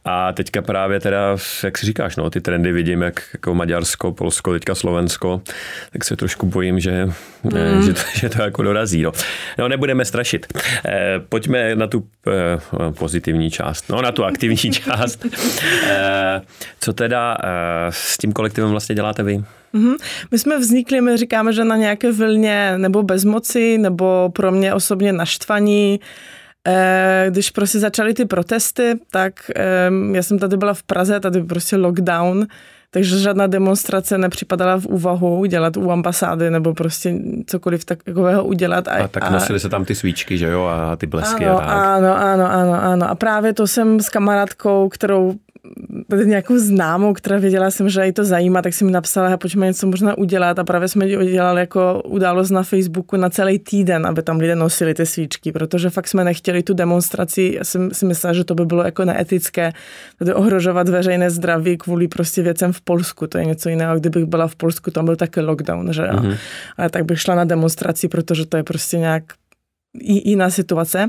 A 0.06 0.34
teďka 0.34 0.62
právě 0.62 1.00
teda, 1.00 1.38
jak 1.64 1.78
si 1.78 1.86
říkáš, 1.86 2.16
no, 2.16 2.30
ty 2.30 2.42
trendy 2.42 2.72
vidím, 2.72 3.02
jak 3.02 3.24
jako 3.34 3.54
Maďarsko, 3.54 4.12
Polsko, 4.12 4.54
teďka 4.54 4.76
Slovensko, 4.76 5.42
tak 5.92 6.04
se 6.04 6.16
trošku 6.16 6.46
bojím, 6.46 6.80
že, 6.80 7.06
mm. 7.44 7.82
že, 7.84 7.94
to, 7.94 8.02
že 8.16 8.30
to 8.30 8.42
jako 8.42 8.64
dorazí. 8.64 9.02
No. 9.02 9.12
no, 9.58 9.68
nebudeme 9.68 10.06
strašit. 10.06 10.48
Eh, 10.86 11.20
pojďme 11.30 11.76
na 11.76 11.88
tu 11.88 12.08
eh, 12.28 12.92
pozitivní 12.92 13.52
část, 13.52 13.90
no 13.90 14.02
na 14.02 14.12
tu 14.12 14.24
aktivní 14.24 14.58
část. 14.72 15.26
Eh, 15.90 16.42
co 16.80 16.94
teda 16.94 17.38
eh, 17.44 17.48
s 17.90 18.18
tím 18.18 18.34
kolektivem 18.34 18.70
vlastně 18.70 18.96
děláte 18.96 19.24
vy? 19.24 19.44
Mm-hmm. 19.74 19.96
My 20.32 20.40
jsme 20.40 20.60
vznikli, 20.60 21.02
my 21.02 21.18
říkáme, 21.18 21.54
že 21.54 21.64
na 21.64 21.76
nějaké 21.76 22.12
vlně 22.12 22.78
nebo 22.78 23.04
bezmoci, 23.04 23.78
nebo 23.78 24.30
pro 24.34 24.52
mě 24.52 24.74
osobně 24.74 25.14
naštvaní, 25.14 26.00
eh, 26.68 27.28
když 27.30 27.52
prostě 27.52 27.80
začaly 27.80 28.14
ty 28.14 28.26
protesty, 28.26 29.00
tak 29.12 29.52
já 30.14 30.24
jsem 30.24 30.40
tady 30.40 30.58
byla 30.58 30.74
v 30.74 30.84
Praze, 30.84 31.20
tady 31.20 31.44
prostě 31.44 31.76
lockdown, 31.76 32.48
takže 32.92 33.20
žádná 33.20 33.48
demonstrace 33.48 34.18
nepřipadala 34.18 34.80
v 34.80 34.86
úvahu 34.86 35.46
dělat 35.46 35.78
u 35.78 35.92
ambasády 35.92 36.52
nebo 36.52 36.74
prostě 36.74 37.14
cokoliv 37.46 37.86
takového 37.86 38.46
udělat. 38.46 38.88
A, 38.88 38.92
a 38.92 39.08
tak 39.08 39.32
nosily 39.32 39.60
se 39.60 39.70
tam 39.70 39.86
ty 39.86 39.96
svíčky, 39.96 40.38
že 40.38 40.48
jo, 40.48 40.66
a 40.66 40.96
ty 40.96 41.08
blesky 41.08 41.46
ano, 41.46 41.58
a 41.58 41.66
tak. 41.66 41.76
Ano, 41.76 42.18
ano, 42.18 42.52
ano, 42.52 42.84
ano. 42.84 43.10
A 43.10 43.16
právě 43.16 43.54
to 43.54 43.68
jsem 43.68 44.00
s 44.00 44.10
kamarádkou, 44.10 44.90
kterou 44.90 45.34
nějakou 46.24 46.58
známou, 46.58 47.14
která 47.14 47.38
věděla 47.38 47.72
jsem, 47.72 47.90
že 47.90 48.06
jí 48.06 48.12
to 48.12 48.26
zajímá, 48.26 48.62
tak 48.62 48.74
si 48.74 48.86
mi 48.86 48.92
napsala, 48.92 49.38
pojďme 49.38 49.66
něco 49.66 49.88
možná 49.88 50.18
udělat. 50.18 50.60
A 50.60 50.64
právě 50.64 50.88
jsme 50.88 51.18
udělali 51.18 51.60
jako 51.60 52.02
událost 52.06 52.50
na 52.50 52.64
Facebooku 52.64 53.18
na 53.18 53.30
celý 53.30 53.60
týden, 53.60 54.08
aby 54.08 54.24
tam 54.24 54.38
lidé 54.38 54.56
nosili 54.56 54.94
ty 54.94 55.06
svíčky, 55.06 55.52
protože 55.52 55.90
fakt 55.90 56.08
jsme 56.08 56.24
nechtěli 56.24 56.64
tu 56.64 56.74
demonstraci, 56.74 57.54
já 57.58 57.64
jsem 57.64 57.92
si 57.94 58.06
myslela, 58.06 58.34
že 58.34 58.44
to 58.44 58.56
by 58.56 58.66
bylo 58.66 58.84
jako 58.84 59.06
neetické, 59.06 59.74
tady 60.20 60.34
ohrožovat 60.34 60.90
veřejné 60.90 61.30
zdraví 61.30 61.78
kvůli 61.78 62.08
prostě 62.08 62.42
věcem 62.42 62.74
v 62.74 62.82
Polsku, 62.82 63.28
to 63.28 63.38
je 63.38 63.46
něco 63.46 63.70
jiného, 63.70 64.00
kdybych 64.00 64.26
byla 64.26 64.48
v 64.48 64.56
Polsku, 64.56 64.92
tam 64.92 65.06
byl 65.06 65.16
taky 65.16 65.42
lockdown, 65.42 65.94
že 65.94 66.02
mm-hmm. 66.02 66.38
ale 66.78 66.90
tak 66.90 67.06
bych 67.06 67.22
šla 67.22 67.36
na 67.36 67.44
demonstraci, 67.44 68.08
protože 68.08 68.46
to 68.46 68.58
je 68.58 68.64
prostě 68.64 68.98
nějak 68.98 69.24
jiná 70.02 70.50
situace. 70.50 71.08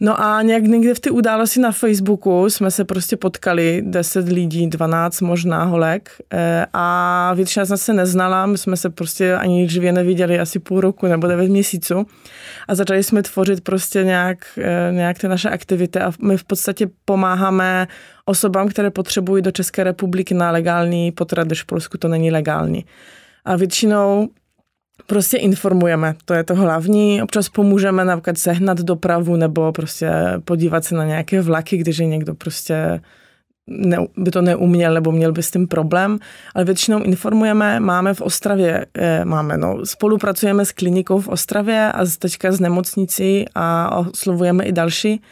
No 0.00 0.20
a 0.20 0.42
nějak 0.42 0.62
někde 0.62 0.94
v 0.94 1.00
té 1.00 1.10
události 1.10 1.60
na 1.60 1.72
Facebooku 1.72 2.50
jsme 2.50 2.70
se 2.70 2.84
prostě 2.84 3.16
potkali, 3.16 3.82
10 3.86 4.28
lidí, 4.28 4.66
12 4.66 5.20
možná 5.20 5.64
holek 5.64 6.10
eh, 6.32 6.66
a 6.72 7.34
většina 7.34 7.64
z 7.64 7.70
nás 7.70 7.82
se 7.82 7.92
neznala, 7.92 8.46
my 8.46 8.58
jsme 8.58 8.76
se 8.76 8.90
prostě 8.90 9.34
ani 9.34 9.68
živě 9.68 9.92
neviděli 9.92 10.40
asi 10.40 10.58
půl 10.58 10.80
roku 10.80 11.06
nebo 11.06 11.26
9 11.26 11.48
měsíců 11.48 12.06
a 12.68 12.74
začali 12.74 13.02
jsme 13.02 13.22
tvořit 13.22 13.60
prostě 13.60 14.04
nějak, 14.04 14.38
eh, 14.58 14.92
nějak 14.92 15.18
ty 15.18 15.28
naše 15.28 15.50
aktivity 15.50 16.00
a 16.00 16.12
my 16.22 16.36
v 16.36 16.44
podstatě 16.44 16.88
pomáháme 17.04 17.88
osobám, 18.24 18.68
které 18.68 18.90
potřebují 18.90 19.42
do 19.42 19.50
České 19.50 19.84
republiky 19.84 20.34
na 20.34 20.50
legální 20.50 21.12
potrat, 21.12 21.46
když 21.46 21.62
v 21.62 21.66
Polsku 21.66 21.98
to 21.98 22.08
není 22.08 22.30
legální. 22.30 22.84
A 23.44 23.56
většinou 23.56 24.28
prostě 25.08 25.36
informujeme, 25.36 26.14
to 26.24 26.34
je 26.34 26.44
to 26.44 26.54
hlavní. 26.54 27.22
Občas 27.22 27.48
pomůžeme 27.48 28.04
například 28.04 28.38
sehnat 28.38 28.78
dopravu 28.80 29.36
nebo 29.36 29.72
prostě 29.72 30.10
podívat 30.44 30.84
se 30.84 30.94
na 30.94 31.04
nějaké 31.04 31.40
vlaky, 31.40 31.76
když 31.76 31.98
je 31.98 32.06
někdo 32.06 32.34
prostě 32.34 33.00
ne, 33.66 33.98
by 34.16 34.30
to 34.30 34.42
neuměl 34.42 34.94
nebo 34.94 35.12
měl 35.12 35.32
by 35.32 35.42
s 35.42 35.50
tím 35.50 35.68
problém, 35.68 36.18
ale 36.54 36.64
většinou 36.64 37.02
informujeme, 37.02 37.80
máme 37.80 38.14
v 38.14 38.20
Ostravě, 38.20 38.86
eh, 38.94 39.24
máme, 39.24 39.58
no, 39.58 39.86
spolupracujeme 39.86 40.64
s 40.64 40.72
klinikou 40.72 41.20
v 41.20 41.28
Ostravě 41.28 41.92
a 41.92 42.04
teďka 42.18 42.52
s 42.52 42.60
nemocnicí 42.60 43.44
a 43.54 43.96
oslovujeme 43.96 44.64
i 44.64 44.72
další 44.72 45.22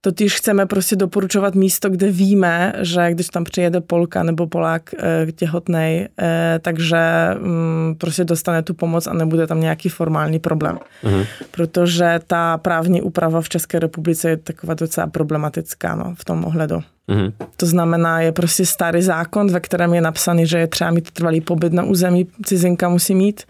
Totiž 0.00 0.36
chceme 0.36 0.66
prostě 0.66 0.96
doporučovat 0.96 1.54
místo, 1.54 1.90
kde 1.90 2.10
víme, 2.10 2.72
že 2.80 3.10
když 3.10 3.26
tam 3.26 3.44
přijede 3.44 3.80
Polka 3.80 4.22
nebo 4.22 4.46
Polák 4.46 4.94
e, 4.94 5.32
těhotnej, 5.32 6.08
e, 6.20 6.58
takže 6.62 6.98
mm, 7.38 7.94
prostě 7.98 8.24
dostane 8.24 8.62
tu 8.62 8.74
pomoc 8.74 9.06
a 9.06 9.12
nebude 9.12 9.46
tam 9.46 9.60
nějaký 9.60 9.88
formální 9.88 10.38
problém. 10.38 10.78
Mhm. 11.02 11.24
Protože 11.50 12.20
ta 12.26 12.58
právní 12.58 13.02
úprava 13.02 13.40
v 13.40 13.48
České 13.48 13.78
republice 13.78 14.28
je 14.28 14.36
taková 14.36 14.74
docela 14.74 15.06
problematická 15.06 15.94
no, 15.94 16.14
v 16.14 16.24
tom 16.24 16.44
ohledu. 16.44 16.82
Mhm. 17.08 17.32
To 17.56 17.66
znamená, 17.66 18.20
je 18.20 18.32
prostě 18.32 18.66
starý 18.66 19.02
zákon, 19.02 19.50
ve 19.50 19.60
kterém 19.60 19.94
je 19.94 20.00
napsaný, 20.00 20.46
že 20.46 20.58
je 20.58 20.66
třeba 20.66 20.90
mít 20.90 21.10
trvalý 21.10 21.40
pobyt 21.40 21.72
na 21.72 21.82
území, 21.82 22.26
cizinka 22.44 22.88
musí 22.88 23.14
mít. 23.14 23.42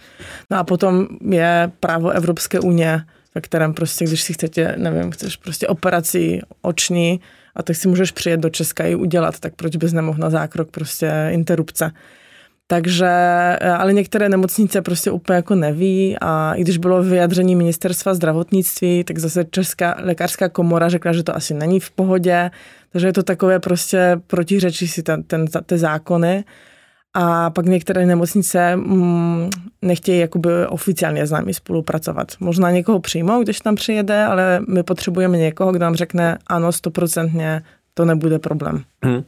No 0.51 0.59
a 0.59 0.65
potom 0.65 1.07
je 1.31 1.71
právo 1.81 2.11
Evropské 2.11 2.61
unie, 2.61 3.03
ve 3.39 3.43
kterém 3.43 3.75
prostě, 3.75 4.05
když 4.05 4.23
si 4.23 4.33
chcete, 4.33 4.75
nevím, 4.77 5.11
chceš 5.11 5.37
prostě 5.37 5.67
operaci 5.67 6.41
oční 6.63 7.21
a 7.57 7.63
tak 7.63 7.77
si 7.77 7.89
můžeš 7.89 8.11
přijet 8.11 8.41
do 8.41 8.51
Česka 8.51 8.85
i 8.85 8.95
udělat, 8.95 9.41
tak 9.41 9.55
proč 9.55 9.77
bys 9.77 9.93
nemohl 9.93 10.19
na 10.19 10.31
zákrok 10.31 10.71
prostě 10.71 11.29
interrupce. 11.31 11.91
Takže, 12.67 13.09
ale 13.79 13.93
některé 13.93 14.29
nemocnice 14.29 14.83
prostě 14.83 15.11
úplně 15.11 15.37
jako 15.37 15.55
neví 15.55 16.17
a 16.21 16.55
i 16.55 16.63
když 16.63 16.79
bylo 16.79 17.03
vyjadření 17.03 17.57
ministerstva 17.57 18.15
zdravotnictví, 18.15 19.05
tak 19.05 19.19
zase 19.19 19.45
Česká 19.51 19.97
lékařská 19.99 20.49
komora 20.49 20.89
řekla, 20.89 21.13
že 21.13 21.23
to 21.23 21.37
asi 21.37 21.55
není 21.55 21.81
v 21.81 21.91
pohodě, 21.91 22.51
takže 22.93 23.07
je 23.07 23.13
to 23.13 23.23
takové 23.23 23.59
prostě 23.61 24.21
protiřečí 24.27 24.89
si 24.89 25.03
ten, 25.03 25.23
ten, 25.23 25.47
ty 25.67 25.79
zákony. 25.79 26.45
A 27.21 27.51
pak 27.51 27.67
některé 27.67 28.07
nemocnice 28.07 28.77
mm, 28.77 29.51
nechtějí 29.83 30.21
jakoby 30.21 30.67
oficiálně 30.69 31.27
s 31.27 31.31
námi 31.31 31.55
spolupracovat. 31.55 32.29
Možná 32.41 32.71
někoho 32.71 33.01
přijmou, 33.01 33.43
když 33.43 33.61
tam 33.61 33.75
přijede, 33.75 34.25
ale 34.25 34.61
my 34.69 34.83
potřebujeme 34.83 35.39
někoho, 35.39 35.73
kdo 35.73 35.85
nám 35.85 35.95
řekne 35.95 36.39
ano, 36.47 36.73
stoprocentně 36.73 37.63
to 37.99 38.05
nebude 38.05 38.39
problém. 38.39 38.83
Hmm. 39.03 39.25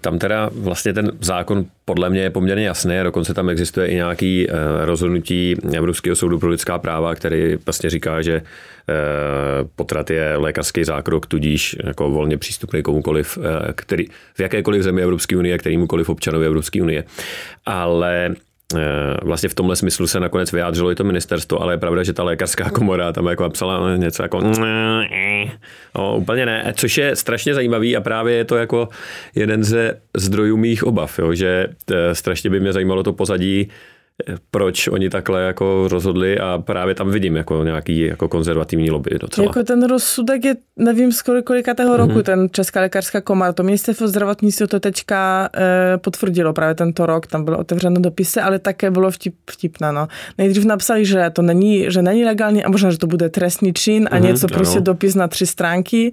Tam 0.00 0.18
teda 0.18 0.50
vlastně 0.52 0.92
ten 0.92 1.12
zákon 1.20 1.64
podle 1.84 2.10
mě 2.10 2.20
je 2.20 2.30
poměrně 2.30 2.66
jasný, 2.66 2.96
dokonce 3.02 3.34
tam 3.34 3.48
existuje 3.48 3.86
i 3.86 3.94
nějaký 3.94 4.50
eh, 4.50 4.52
rozhodnutí 4.84 5.56
Evropského 5.76 6.16
soudu 6.16 6.38
pro 6.38 6.48
lidská 6.48 6.78
práva, 6.78 7.14
který 7.14 7.56
vlastně 7.66 7.90
říká, 7.90 8.22
že 8.22 8.34
eh, 8.34 8.42
potrat 9.76 10.10
je 10.10 10.36
lékařský 10.36 10.84
zákrok, 10.84 11.26
tudíž 11.26 11.76
jako 11.84 12.10
volně 12.10 12.38
přístupný 12.38 12.82
komukoliv, 12.82 13.38
který 13.74 14.06
v 14.34 14.40
jakékoliv 14.40 14.82
zemi 14.82 15.02
Evropské 15.02 15.36
unie, 15.36 15.58
kterýmukoliv 15.58 16.08
občanovi 16.08 16.46
Evropské 16.46 16.82
unie. 16.82 17.04
Ale 17.66 18.34
vlastně 19.22 19.48
v 19.48 19.54
tomhle 19.54 19.76
smyslu 19.76 20.06
se 20.06 20.20
nakonec 20.20 20.52
vyjádřilo 20.52 20.90
i 20.90 20.94
to 20.94 21.04
ministerstvo, 21.04 21.62
ale 21.62 21.74
je 21.74 21.78
pravda, 21.78 22.02
že 22.02 22.12
ta 22.12 22.22
lékařská 22.22 22.70
komora 22.70 23.12
tam 23.12 23.26
jako 23.26 23.42
napsala 23.42 23.96
něco 23.96 24.22
jako 24.22 24.40
no, 25.94 26.16
úplně 26.16 26.46
ne, 26.46 26.72
což 26.76 26.98
je 26.98 27.16
strašně 27.16 27.54
zajímavý 27.54 27.96
a 27.96 28.00
právě 28.00 28.34
je 28.34 28.44
to 28.44 28.56
jako 28.56 28.88
jeden 29.34 29.64
ze 29.64 30.00
zdrojů 30.16 30.56
mých 30.56 30.84
obav, 30.84 31.18
jo, 31.18 31.34
že 31.34 31.66
eh, 31.92 32.14
strašně 32.14 32.50
by 32.50 32.60
mě 32.60 32.72
zajímalo 32.72 33.02
to 33.02 33.12
pozadí 33.12 33.70
proč 34.50 34.88
oni 34.88 35.10
takhle 35.10 35.42
jako 35.42 35.88
rozhodli 35.88 36.38
a 36.38 36.58
právě 36.58 36.94
tam 36.94 37.10
vidím 37.10 37.36
jako 37.36 37.64
nějaký 37.64 37.98
jako 37.98 38.28
konzervativní 38.28 38.90
lobby 38.90 39.10
docela. 39.20 39.46
Jako 39.46 39.62
ten 39.62 39.86
rozsudek 39.86 40.44
je, 40.44 40.56
nevím 40.76 41.12
skoro 41.12 41.42
kolikátého 41.42 41.96
roku, 41.96 42.12
mm-hmm. 42.12 42.22
ten 42.22 42.48
Česká 42.50 42.80
lékařská 42.80 43.20
komora, 43.20 43.52
to 43.52 43.62
ministerstvo 43.62 44.08
zdravotnictví 44.08 44.66
to 44.66 44.80
teďka 44.80 45.48
e, 45.56 45.98
potvrdilo 45.98 46.52
právě 46.52 46.74
tento 46.74 47.06
rok, 47.06 47.26
tam 47.26 47.44
bylo 47.44 47.58
otevřeno 47.58 48.00
dopisy, 48.00 48.40
ale 48.40 48.58
také 48.58 48.90
bylo 48.90 49.10
vtip, 49.10 49.34
vtipné. 49.50 49.92
No. 49.92 50.08
Nejdřív 50.38 50.64
napsali, 50.64 51.06
že 51.06 51.30
to 51.32 51.42
není, 51.42 51.86
že 51.88 52.02
není 52.02 52.24
legální 52.24 52.64
a 52.64 52.70
možná, 52.70 52.90
že 52.90 52.98
to 52.98 53.06
bude 53.06 53.28
trestný 53.28 53.72
čin 53.72 54.08
a 54.10 54.16
mm-hmm, 54.16 54.22
něco 54.22 54.46
ano. 54.50 54.56
prostě 54.56 54.80
dopis 54.80 55.14
na 55.14 55.28
tři 55.28 55.46
stránky 55.46 56.12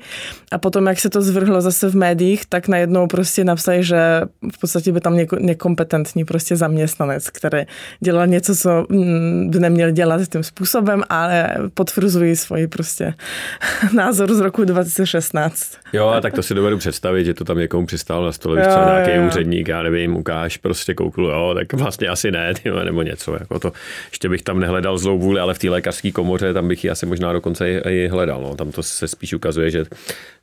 a 0.51 0.58
potom, 0.58 0.88
jak 0.88 1.00
se 1.00 1.10
to 1.10 1.22
zvrhlo 1.22 1.62
zase 1.62 1.89
v 1.89 1.96
médiích, 1.96 2.46
tak 2.46 2.67
najednou 2.67 3.08
prostě 3.08 3.43
napsali, 3.43 3.84
že 3.84 4.22
v 4.53 4.60
podstatě 4.60 4.91
by 4.91 5.01
tam 5.01 5.15
něko, 5.15 5.36
nekompetentní 5.39 6.25
prostě 6.25 6.55
zaměstnanec, 6.55 7.29
který 7.29 7.65
dělal 8.00 8.27
něco, 8.27 8.55
co 8.55 8.86
mm, 8.89 9.50
by 9.50 9.60
neměl 9.60 9.91
dělat 9.91 10.21
tím 10.31 10.43
způsobem, 10.43 11.03
ale 11.10 11.55
potvrzují 11.74 12.36
svoji 12.36 12.67
prostě 12.67 13.13
názor 13.93 14.33
z 14.33 14.39
roku 14.39 14.63
2016. 14.63 15.77
Jo, 15.93 16.07
a 16.07 16.21
tak 16.21 16.33
to 16.33 16.43
si 16.43 16.53
dovedu 16.53 16.77
představit, 16.77 17.25
že 17.25 17.33
to 17.33 17.45
tam 17.45 17.57
někomu 17.57 17.86
přistál 17.86 18.25
na 18.25 18.31
stole, 18.31 18.63
co 18.63 18.86
nějaký 18.86 19.12
jo. 19.15 19.27
úředník, 19.27 19.67
já 19.67 19.83
nevím, 19.83 20.15
ukáž, 20.15 20.57
prostě 20.57 20.93
kouklu, 20.93 21.27
jo, 21.27 21.51
tak 21.55 21.74
vlastně 21.74 22.07
asi 22.07 22.31
ne, 22.31 22.53
tyhle, 22.63 22.86
nebo 22.86 23.01
něco, 23.01 23.33
jako 23.33 23.60
to, 23.60 23.71
ještě 24.10 24.29
bych 24.29 24.41
tam 24.41 24.60
nehledal 24.60 24.98
zlou 24.98 25.19
vůli, 25.19 25.39
ale 25.39 25.53
v 25.53 25.60
té 25.60 25.69
lékařské 25.69 26.12
komoře 26.12 26.53
tam 26.53 26.67
bych 26.67 26.83
ji 26.83 26.89
asi 26.89 27.05
možná 27.05 27.33
dokonce 27.33 27.71
i, 27.71 27.89
i 27.89 28.07
hledal, 28.07 28.41
no. 28.41 28.55
tam 28.55 28.71
to 28.71 28.83
se 28.83 29.07
spíš 29.07 29.33
ukazuje, 29.33 29.69
že, 29.71 29.86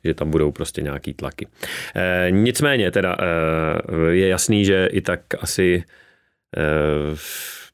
že 0.03 0.13
tam 0.13 0.31
budou 0.31 0.51
prostě 0.51 0.81
nějaký 0.81 1.13
tlaky. 1.13 1.47
E, 1.95 2.27
nicméně 2.31 2.91
teda 2.91 3.17
e, 3.19 4.11
je 4.11 4.27
jasný, 4.27 4.65
že 4.65 4.89
i 4.91 5.01
tak 5.01 5.19
asi 5.41 5.83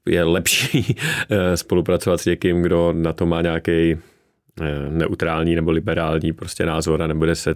je 0.10 0.24
lepší 0.24 0.96
eh, 1.30 1.58
spolupracovat 1.58 2.22
s 2.22 2.26
někým, 2.26 2.62
kdo 2.62 2.94
na 2.94 3.14
to 3.14 3.26
má 3.26 3.42
nějaký 3.42 3.92
eh, 3.92 4.00
neutrální 4.90 5.56
nebo 5.56 5.72
liberální 5.72 6.34
prostě 6.34 6.66
názor 6.66 7.02
a 7.02 7.08
nebude 7.08 7.36
se 7.36 7.56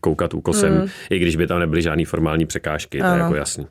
koukat 0.00 0.34
úkosem, 0.34 0.80
mm. 0.80 0.88
i 1.10 1.18
když 1.18 1.36
by 1.36 1.46
tam 1.46 1.60
nebyly 1.60 1.82
žádný 1.82 2.04
formální 2.04 2.46
překážky, 2.46 3.00
ano. 3.00 3.10
to 3.10 3.16
je 3.16 3.22
jako 3.22 3.34
jasný. 3.34 3.66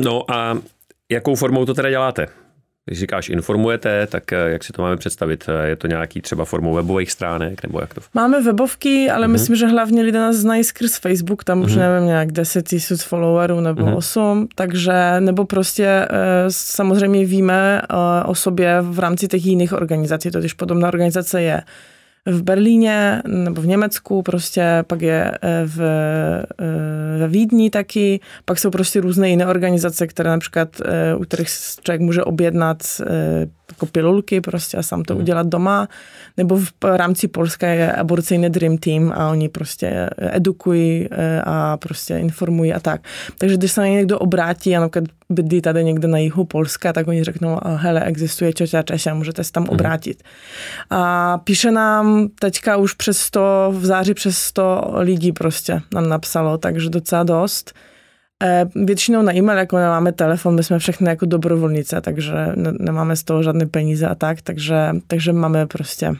No 0.00 0.30
a 0.30 0.58
jakou 1.10 1.34
formou 1.34 1.64
to 1.64 1.74
teda 1.74 1.90
děláte? 1.90 2.26
Když 2.90 3.00
říkáš 3.00 3.28
informujete, 3.28 4.06
tak 4.06 4.32
eh, 4.32 4.50
jak 4.50 4.64
si 4.64 4.72
to 4.72 4.82
máme 4.82 4.96
představit? 4.96 5.44
Eh, 5.48 5.68
je 5.68 5.76
to 5.76 5.86
nějaký 5.86 6.20
třeba 6.20 6.44
formou 6.44 6.74
webových 6.74 7.10
stránek, 7.12 7.62
nebo 7.62 7.80
jak 7.80 7.94
to? 7.94 8.00
Máme 8.14 8.42
webovky, 8.42 9.10
ale 9.10 9.26
uh-huh. 9.26 9.30
myslím, 9.30 9.56
že 9.56 9.66
hlavně 9.66 10.02
lidé 10.02 10.18
nás 10.18 10.36
znají 10.36 10.64
skrz 10.64 10.98
Facebook, 10.98 11.44
tam 11.44 11.60
uh-huh. 11.60 11.64
už 11.64 11.70
mhm. 11.70 11.80
nevím, 11.80 12.06
nějak 12.06 12.32
10 12.32 12.68
tisíc 12.68 13.02
followerů 13.02 13.60
nebo 13.60 13.82
uh-huh. 13.82 13.96
8, 13.96 14.48
takže 14.54 14.92
nebo 15.20 15.44
prostě 15.44 16.08
samozřejmě 16.48 17.24
víme 17.24 17.82
o 18.24 18.34
sobě 18.34 18.76
v 18.80 18.98
rámci 18.98 19.28
těch 19.28 19.46
jiných 19.46 19.72
organizací, 19.72 20.30
totiž 20.30 20.52
podobná 20.52 20.88
organizace 20.88 21.42
je 21.42 21.62
v 22.26 22.42
Berlíně 22.42 23.22
nebo 23.26 23.62
v 23.62 23.66
Německu, 23.66 24.22
prostě 24.22 24.84
pak 24.86 25.02
je 25.02 25.38
eh, 25.42 25.62
v, 25.66 25.80
eh, 25.80 27.18
ve 27.18 27.28
Vídni 27.28 27.70
taky, 27.70 28.20
pak 28.44 28.58
jsou 28.58 28.70
prostě 28.70 29.00
různé 29.00 29.30
jiné 29.30 29.46
organizace, 29.46 30.06
které 30.06 30.30
například, 30.30 30.68
eh, 30.84 31.14
u 31.14 31.22
kterých 31.22 31.48
člověk 31.82 32.00
může 32.00 32.24
objednat 32.24 32.82
jako 33.68 33.86
pilulky 33.86 34.40
prostě 34.40 34.76
a 34.76 34.82
sám 34.82 35.02
to 35.02 35.14
mm. 35.14 35.20
udělat 35.20 35.46
doma, 35.46 35.88
nebo 36.36 36.58
v 36.58 36.72
rámci 36.82 37.28
Polska 37.28 37.66
je 37.66 37.92
aborcijný 37.92 38.50
Dream 38.50 38.78
Team 38.78 39.12
a 39.14 39.30
oni 39.30 39.48
prostě 39.48 40.10
edukují 40.18 41.08
a 41.44 41.76
prostě 41.76 42.18
informují 42.18 42.74
a 42.74 42.80
tak. 42.80 43.00
Takže 43.38 43.56
když 43.56 43.72
se 43.72 43.80
na 43.80 43.86
někdo 43.86 44.18
obrátí 44.18 44.76
a 44.76 44.80
například 44.80 45.19
bydlí 45.30 45.60
tady 45.60 45.84
někde 45.84 46.08
na 46.08 46.18
jihu 46.18 46.44
Polska, 46.44 46.92
tak 46.92 47.08
oni 47.08 47.24
řeknou, 47.24 47.58
hele, 47.64 48.04
existuje 48.04 48.52
Čoťa 48.52 48.82
Češa, 48.82 49.14
můžete 49.14 49.44
se 49.44 49.52
tam 49.52 49.62
mm. 49.62 49.68
obrátit. 49.68 50.22
A 50.90 51.38
píše 51.38 51.70
nám 51.70 52.28
teďka 52.40 52.76
už 52.76 52.94
přes 52.94 53.18
100, 53.18 53.72
v 53.76 53.84
září 53.84 54.14
přes 54.14 54.38
100 54.38 54.92
lidí 54.96 55.32
prostě 55.32 55.80
nám 55.94 56.08
napsalo, 56.08 56.58
takže 56.58 56.90
docela 56.90 57.22
dost. 57.22 57.72
E, 58.42 58.66
většinou 58.74 59.22
na 59.22 59.34
e-mail, 59.34 59.58
jako 59.58 59.76
nemáme 59.76 60.12
telefon, 60.12 60.54
my 60.54 60.62
jsme 60.64 60.78
všechny 60.78 61.08
jako 61.08 61.26
dobrovolnice, 61.26 62.00
takže 62.00 62.32
ne, 62.54 62.72
nemáme 62.78 63.16
z 63.16 63.24
toho 63.24 63.42
žádné 63.42 63.66
peníze 63.66 64.06
a 64.06 64.14
tak, 64.14 64.42
takže, 64.42 64.90
takže 65.06 65.32
máme 65.32 65.66
prostě 65.66 66.12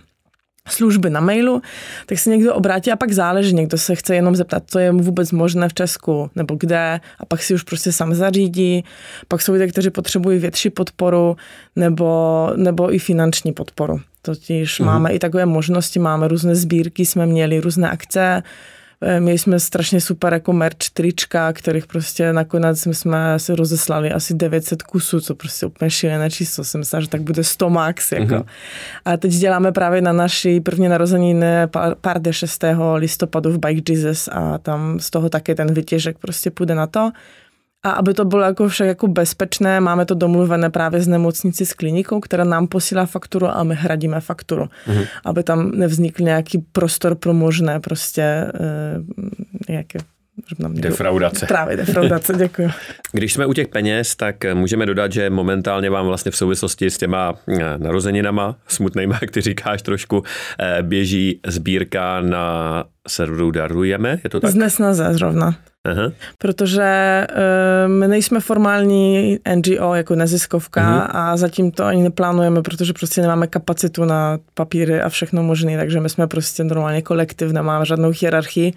služby 0.72 1.10
na 1.10 1.20
mailu, 1.20 1.62
tak 2.06 2.18
se 2.18 2.30
někdo 2.30 2.54
obrátí 2.54 2.92
a 2.92 2.96
pak 2.96 3.12
záleží, 3.12 3.54
někdo 3.54 3.78
se 3.78 3.94
chce 3.94 4.14
jenom 4.14 4.36
zeptat, 4.36 4.62
co 4.66 4.78
je 4.78 4.92
mu 4.92 5.02
vůbec 5.02 5.32
možné 5.32 5.68
v 5.68 5.74
Česku 5.74 6.30
nebo 6.36 6.56
kde 6.60 7.00
a 7.18 7.26
pak 7.26 7.42
si 7.42 7.54
už 7.54 7.62
prostě 7.62 7.92
sám 7.92 8.14
zařídí. 8.14 8.84
Pak 9.28 9.42
jsou 9.42 9.52
lidé, 9.52 9.66
kteří 9.68 9.90
potřebují 9.90 10.38
větší 10.38 10.70
podporu 10.70 11.36
nebo, 11.76 12.50
nebo 12.56 12.94
i 12.94 12.98
finanční 12.98 13.52
podporu. 13.52 14.00
Totiž 14.22 14.80
mm-hmm. 14.80 14.84
máme 14.84 15.12
i 15.12 15.18
takové 15.18 15.46
možnosti, 15.46 15.98
máme 15.98 16.28
různé 16.28 16.54
sbírky, 16.54 17.06
jsme 17.06 17.26
měli 17.26 17.60
různé 17.60 17.90
akce, 17.90 18.42
měli 19.18 19.38
jsme 19.38 19.60
strašně 19.60 20.00
super 20.00 20.32
jako 20.32 20.52
merch 20.52 20.90
trička, 20.92 21.52
kterých 21.52 21.86
prostě 21.86 22.32
nakonec 22.32 22.86
jsme 22.92 23.38
se 23.38 23.56
rozeslali 23.56 24.12
asi 24.12 24.34
900 24.34 24.82
kusů, 24.82 25.20
co 25.20 25.34
prostě 25.34 25.66
úplně 25.66 25.90
šílené 25.90 26.30
číslo. 26.30 26.64
Jsem 26.64 26.78
myslela, 26.78 27.00
že 27.00 27.08
tak 27.08 27.22
bude 27.22 27.44
100 27.44 27.70
max. 27.70 28.12
Jako. 28.12 28.24
Mm-hmm. 28.34 28.44
A 29.04 29.16
teď 29.16 29.32
děláme 29.32 29.72
právě 29.72 30.00
na 30.00 30.12
naší 30.12 30.60
první 30.60 30.88
narozeniny 30.88 31.46
pár 32.00 32.20
6. 32.30 32.64
listopadu 32.96 33.52
v 33.52 33.58
Bike 33.58 33.92
Jesus 33.92 34.28
a 34.32 34.58
tam 34.58 35.00
z 35.00 35.10
toho 35.10 35.28
také 35.28 35.54
ten 35.54 35.74
vytěžek 35.74 36.18
prostě 36.18 36.50
půjde 36.50 36.74
na 36.74 36.86
to. 36.86 37.10
A 37.82 37.90
aby 37.90 38.14
to 38.14 38.24
bylo 38.24 38.42
jako 38.42 38.68
však 38.68 38.86
jako 38.86 39.08
bezpečné, 39.08 39.80
máme 39.80 40.06
to 40.06 40.14
domluvené 40.14 40.70
právě 40.70 41.00
z 41.00 41.08
nemocnici 41.08 41.66
s 41.66 41.72
klinikou, 41.72 42.20
která 42.20 42.44
nám 42.44 42.66
posílá 42.66 43.06
fakturu 43.06 43.46
a 43.46 43.62
my 43.62 43.74
hradíme 43.74 44.20
fakturu. 44.20 44.64
Mm-hmm. 44.64 45.06
Aby 45.24 45.42
tam 45.42 45.70
nevznikl 45.70 46.22
nějaký 46.22 46.58
prostor 46.72 47.14
pro 47.14 47.34
možné 47.34 47.80
prostě 47.80 48.46
uh, 49.18 49.26
jaké 49.68 49.98
Defraudace. 50.68 51.46
Právě 51.46 51.76
defraudace, 51.76 52.32
děkuji. 52.36 52.70
Když 53.12 53.32
jsme 53.32 53.46
u 53.46 53.52
těch 53.52 53.68
peněz, 53.68 54.16
tak 54.16 54.36
můžeme 54.54 54.86
dodat, 54.86 55.12
že 55.12 55.30
momentálně 55.30 55.90
vám 55.90 56.06
vlastně 56.06 56.30
v 56.30 56.36
souvislosti 56.36 56.90
s 56.90 56.98
těma 56.98 57.34
eh, 57.48 57.78
narozeninama, 57.78 58.56
smutnýma, 58.68 59.18
jak 59.22 59.30
ty 59.30 59.40
říkáš 59.40 59.82
trošku, 59.82 60.22
eh, 60.58 60.82
běží 60.82 61.40
sbírka 61.46 62.20
na 62.20 62.84
serveru 63.08 63.50
Darujeme, 63.50 64.18
je 64.24 64.30
to 64.30 64.40
tak? 64.40 64.50
Z 64.50 64.54
Nesnaze 64.54 65.14
zrovna. 65.14 65.54
Aha. 65.84 66.12
Protože 66.38 67.26
uh, 67.30 67.92
my 67.92 68.08
nejsme 68.08 68.40
formální 68.40 69.38
NGO 69.54 69.94
jako 69.94 70.14
neziskovka 70.14 70.80
Aha. 70.80 70.96
Mhm. 70.96 71.16
a 71.16 71.36
zatím 71.36 71.70
to 71.70 71.84
ani 71.84 72.02
neplánujeme, 72.02 72.62
protože 72.62 72.92
prostě 72.92 73.20
nemáme 73.20 73.46
kapacitu 73.46 74.04
na 74.04 74.38
papíry 74.54 75.00
a 75.00 75.08
všechno 75.08 75.42
možné, 75.42 75.76
takže 75.76 76.00
my 76.00 76.08
jsme 76.08 76.26
prostě 76.26 76.64
normálně 76.64 77.02
kolektiv, 77.02 77.52
nemáme 77.52 77.86
žádnou 77.86 78.12
hierarchii. 78.20 78.72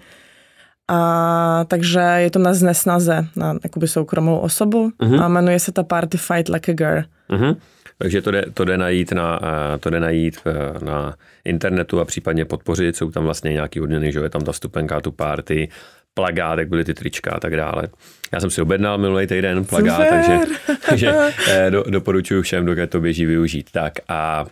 A 0.88 1.64
takže 1.68 2.00
je 2.00 2.30
to 2.30 2.38
na 2.38 2.54
znesnaze, 2.54 3.26
na 3.36 3.56
jakoby 3.64 3.88
soukromou 3.88 4.38
osobu 4.38 4.90
uh-huh. 5.00 5.22
a 5.22 5.28
jmenuje 5.28 5.58
se 5.58 5.72
ta 5.72 5.82
Party 5.82 6.18
Fight 6.18 6.48
Like 6.48 6.72
a 6.72 6.74
Girl. 6.74 7.02
Uh-huh. 7.30 7.56
Takže 7.98 8.22
to 8.22 8.30
jde, 8.30 8.44
to 8.54 8.64
jde 8.64 8.78
najít, 8.78 9.12
na, 9.12 9.40
eh, 9.42 9.78
to 9.78 9.90
jde 9.90 10.00
najít 10.00 10.38
eh, 10.46 10.84
na 10.84 11.14
internetu 11.44 12.00
a 12.00 12.04
případně 12.04 12.44
podpořit. 12.44 12.96
Jsou 12.96 13.10
tam 13.10 13.24
vlastně 13.24 13.52
nějaký 13.52 13.80
odměny, 13.80 14.12
že 14.12 14.20
je 14.20 14.30
tam 14.30 14.42
ta 14.42 14.52
stupenka, 14.52 15.00
tu 15.00 15.12
party, 15.12 15.68
plagát, 16.14 16.58
jak 16.58 16.68
byly 16.68 16.84
ty 16.84 16.94
trička 16.94 17.30
a 17.30 17.40
tak 17.40 17.56
dále. 17.56 17.88
Já 18.32 18.40
jsem 18.40 18.50
si 18.50 18.62
objednal 18.62 18.98
minulý 18.98 19.26
týden 19.26 19.64
plagát, 19.64 19.96
Super. 19.96 20.10
takže, 20.10 20.38
takže 20.88 21.14
eh, 21.48 21.70
do, 21.70 21.84
doporučuji 21.88 22.42
všem, 22.42 22.66
dokud 22.66 22.90
to 22.90 23.00
běží 23.00 23.26
využít. 23.26 23.70
Tak 23.72 23.92
a 24.08 24.46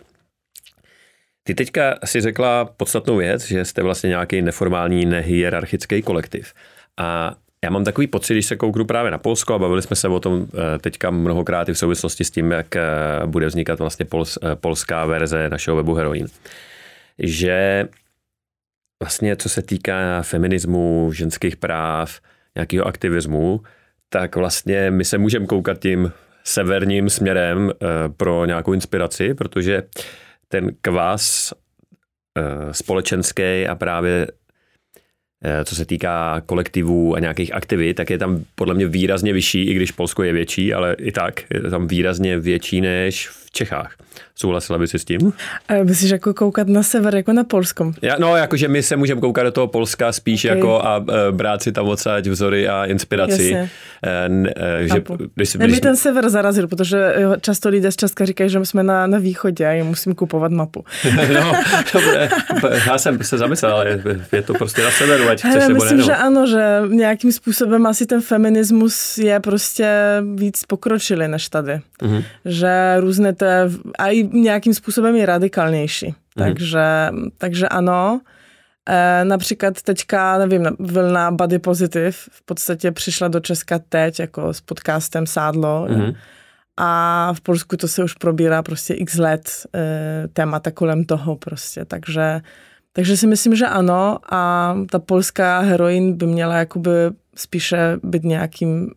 ty 1.43 1.55
teďka 1.55 1.99
si 2.05 2.21
řekla 2.21 2.65
podstatnou 2.65 3.17
věc, 3.17 3.47
že 3.47 3.65
jste 3.65 3.83
vlastně 3.83 4.07
nějaký 4.07 4.41
neformální, 4.41 5.05
nehierarchický 5.05 6.01
kolektiv. 6.01 6.53
A 6.97 7.35
já 7.63 7.69
mám 7.69 7.83
takový 7.83 8.07
pocit, 8.07 8.33
když 8.33 8.45
se 8.45 8.55
kouknu 8.55 8.85
právě 8.85 9.11
na 9.11 9.17
Polsko 9.17 9.53
a 9.53 9.59
bavili 9.59 9.81
jsme 9.81 9.95
se 9.95 10.07
o 10.07 10.19
tom 10.19 10.47
eh, 10.53 10.79
teďka 10.79 11.11
mnohokrát 11.11 11.69
i 11.69 11.73
v 11.73 11.77
souvislosti 11.77 12.23
s 12.23 12.31
tím, 12.31 12.51
jak 12.51 12.75
eh, 12.75 12.81
bude 13.25 13.47
vznikat 13.47 13.79
vlastně 13.79 14.05
pols, 14.05 14.37
polská 14.55 15.05
verze 15.05 15.49
našeho 15.49 15.77
webu 15.77 15.93
Heroin, 15.93 16.27
že 17.19 17.87
vlastně 19.03 19.35
co 19.35 19.49
se 19.49 19.61
týká 19.61 20.21
feminismu, 20.21 21.11
ženských 21.13 21.57
práv, 21.57 22.19
nějakého 22.55 22.87
aktivismu, 22.87 23.61
tak 24.09 24.35
vlastně 24.35 24.91
my 24.91 25.05
se 25.05 25.17
můžeme 25.17 25.45
koukat 25.45 25.79
tím 25.79 26.11
severním 26.43 27.09
směrem 27.09 27.71
eh, 27.71 27.85
pro 28.17 28.45
nějakou 28.45 28.73
inspiraci, 28.73 29.33
protože 29.33 29.83
ten 30.47 30.71
kvás 30.81 31.53
eh, 32.37 32.73
společenský 32.73 33.67
a 33.67 33.75
právě 33.75 34.27
co 35.63 35.75
se 35.75 35.85
týká 35.85 36.41
kolektivů 36.45 37.15
a 37.15 37.19
nějakých 37.19 37.53
aktivit, 37.53 37.93
tak 37.93 38.09
je 38.09 38.17
tam 38.17 38.43
podle 38.55 38.73
mě 38.73 38.87
výrazně 38.87 39.33
vyšší, 39.33 39.63
i 39.63 39.73
když 39.73 39.91
Polsko 39.91 40.23
je 40.23 40.33
větší, 40.33 40.73
ale 40.73 40.95
i 40.99 41.11
tak 41.11 41.41
je 41.53 41.69
tam 41.69 41.87
výrazně 41.87 42.39
větší 42.39 42.81
než 42.81 43.29
v 43.29 43.51
Čechách. 43.51 43.95
Souhlasila 44.35 44.79
by 44.79 44.87
si 44.87 44.99
s 44.99 45.05
tím? 45.05 45.33
A 45.69 45.83
myslíš 45.83 46.11
jako 46.11 46.33
koukat 46.33 46.67
na 46.67 46.83
sever, 46.83 47.15
jako 47.15 47.33
na 47.33 47.43
Polskom? 47.43 47.93
Ja, 48.01 48.15
no, 48.19 48.35
jakože 48.37 48.67
my 48.67 48.83
se 48.83 48.95
můžeme 48.95 49.21
koukat 49.21 49.45
do 49.45 49.51
toho 49.51 49.67
Polska 49.67 50.11
spíš 50.11 50.45
okay. 50.45 50.57
jako 50.57 50.85
a 50.85 51.05
e, 51.29 51.31
brát 51.31 51.63
si 51.63 51.71
tam 51.71 51.87
odsaď 51.87 52.27
vzory 52.27 52.67
a 52.67 52.85
inspiraci. 52.85 53.43
Jasně. 53.43 53.69
E, 54.05 54.87
že, 54.87 55.03
když, 55.35 55.55
když... 55.55 55.71
Mě 55.71 55.81
ten 55.81 55.95
sever 55.95 56.29
zarazil, 56.29 56.67
protože 56.67 57.15
často 57.41 57.69
lidé 57.69 57.91
z 57.91 57.95
Česka 57.95 58.25
říkají, 58.25 58.49
že 58.49 58.65
jsme 58.65 58.83
na, 58.83 59.07
na 59.07 59.17
východě 59.17 59.65
a 59.65 59.71
já 59.71 59.83
musím 59.83 60.15
kupovat 60.15 60.51
mapu. 60.51 60.85
no, 61.33 61.53
dobré. 61.93 62.29
Já 62.87 62.97
jsem 62.97 63.23
se 63.23 63.37
zamyslel, 63.37 63.73
ale 63.73 63.89
je, 63.89 64.03
je 64.31 64.41
to 64.41 64.53
prostě 64.53 64.83
na 64.83 64.91
severu, 64.91 65.29
ať 65.33 65.39
chceš 65.39 65.67
nebo 65.67 65.73
Myslím, 65.73 66.01
že 66.01 66.15
ano, 66.15 66.47
že 66.47 66.81
nějakým 66.87 67.31
způsobem 67.31 67.85
asi 67.85 68.05
ten 68.05 68.21
feminismus 68.21 69.17
je 69.17 69.39
prostě 69.39 69.87
víc 70.35 70.63
pokročilý 70.63 71.27
než 71.27 71.49
tady. 71.49 71.81
Mm-hmm. 72.01 72.23
Že 72.45 72.95
různé 72.99 73.33
té, 73.33 73.69
a 73.99 74.07
i 74.07 74.23
nějakým 74.23 74.73
způsobem 74.73 75.15
je 75.15 75.25
radikálnější. 75.25 76.07
Mm. 76.07 76.13
Takže, 76.35 77.09
takže 77.37 77.67
ano. 77.67 78.21
E, 78.89 79.25
například 79.25 79.81
teďka, 79.81 80.37
nevím, 80.37 80.67
vlna 80.79 81.31
Body 81.31 81.59
Positive 81.59 82.11
v 82.11 82.41
podstatě 82.45 82.91
přišla 82.91 83.27
do 83.27 83.39
Česka 83.39 83.79
teď 83.89 84.19
jako 84.19 84.53
s 84.53 84.61
podcastem 84.61 85.27
Sádlo. 85.27 85.87
Mm. 85.89 86.13
A 86.77 87.29
v 87.33 87.41
Polsku 87.41 87.77
to 87.77 87.87
se 87.87 88.03
už 88.03 88.13
probírá 88.13 88.63
prostě 88.63 88.93
x 88.93 89.17
let 89.17 89.49
e, 89.75 90.27
témata 90.33 90.71
kolem 90.71 91.05
toho 91.05 91.35
prostě, 91.35 91.85
takže 91.85 92.41
takže 92.93 93.17
si 93.17 93.27
myslím, 93.27 93.55
že 93.55 93.65
ano 93.65 94.19
a 94.33 94.75
ta 94.89 94.99
polská 94.99 95.59
heroin 95.59 96.13
by 96.13 96.25
měla 96.25 96.57
jakoby 96.57 96.91
spíše 97.35 97.99
být 98.03 98.23
nějakým 98.23 98.91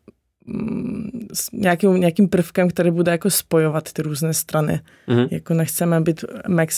s 1.32 1.52
nějakým, 1.52 1.94
nějakým 1.94 2.28
prvkem, 2.28 2.68
který 2.68 2.90
bude 2.90 3.12
jako 3.12 3.30
spojovat 3.30 3.92
ty 3.92 4.02
různé 4.02 4.34
strany. 4.34 4.80
Mm-hmm. 5.08 5.28
Jako 5.30 5.54
nechceme 5.54 6.00
být 6.00 6.24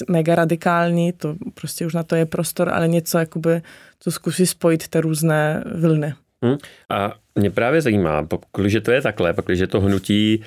mega 0.08 0.34
radikální, 0.34 1.12
to 1.12 1.36
prostě 1.54 1.86
už 1.86 1.94
na 1.94 2.02
to 2.02 2.16
je 2.16 2.26
prostor, 2.26 2.68
ale 2.68 2.88
něco, 2.88 3.18
jakoby, 3.18 3.62
co 4.00 4.10
zkusí 4.10 4.46
spojit 4.46 4.88
ty 4.88 5.00
různé 5.00 5.64
vlny. 5.74 6.14
Mm. 6.44 6.56
A 6.88 7.14
mě 7.34 7.50
právě 7.50 7.80
zajímá, 7.80 8.22
pokud 8.22 8.66
to 8.82 8.90
je 8.90 9.02
takhle, 9.02 9.32
pokud 9.32 9.54
to 9.68 9.80
hnutí 9.80 10.42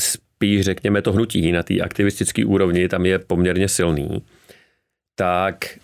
spíš 0.00 0.60
řekněme 0.60 1.02
to 1.02 1.12
hnutí 1.12 1.52
na 1.52 1.62
té 1.62 1.80
aktivistické 1.80 2.44
úrovni 2.46 2.88
tam 2.88 3.06
je 3.06 3.18
poměrně 3.18 3.68
silný, 3.68 4.22
tak 5.22 5.78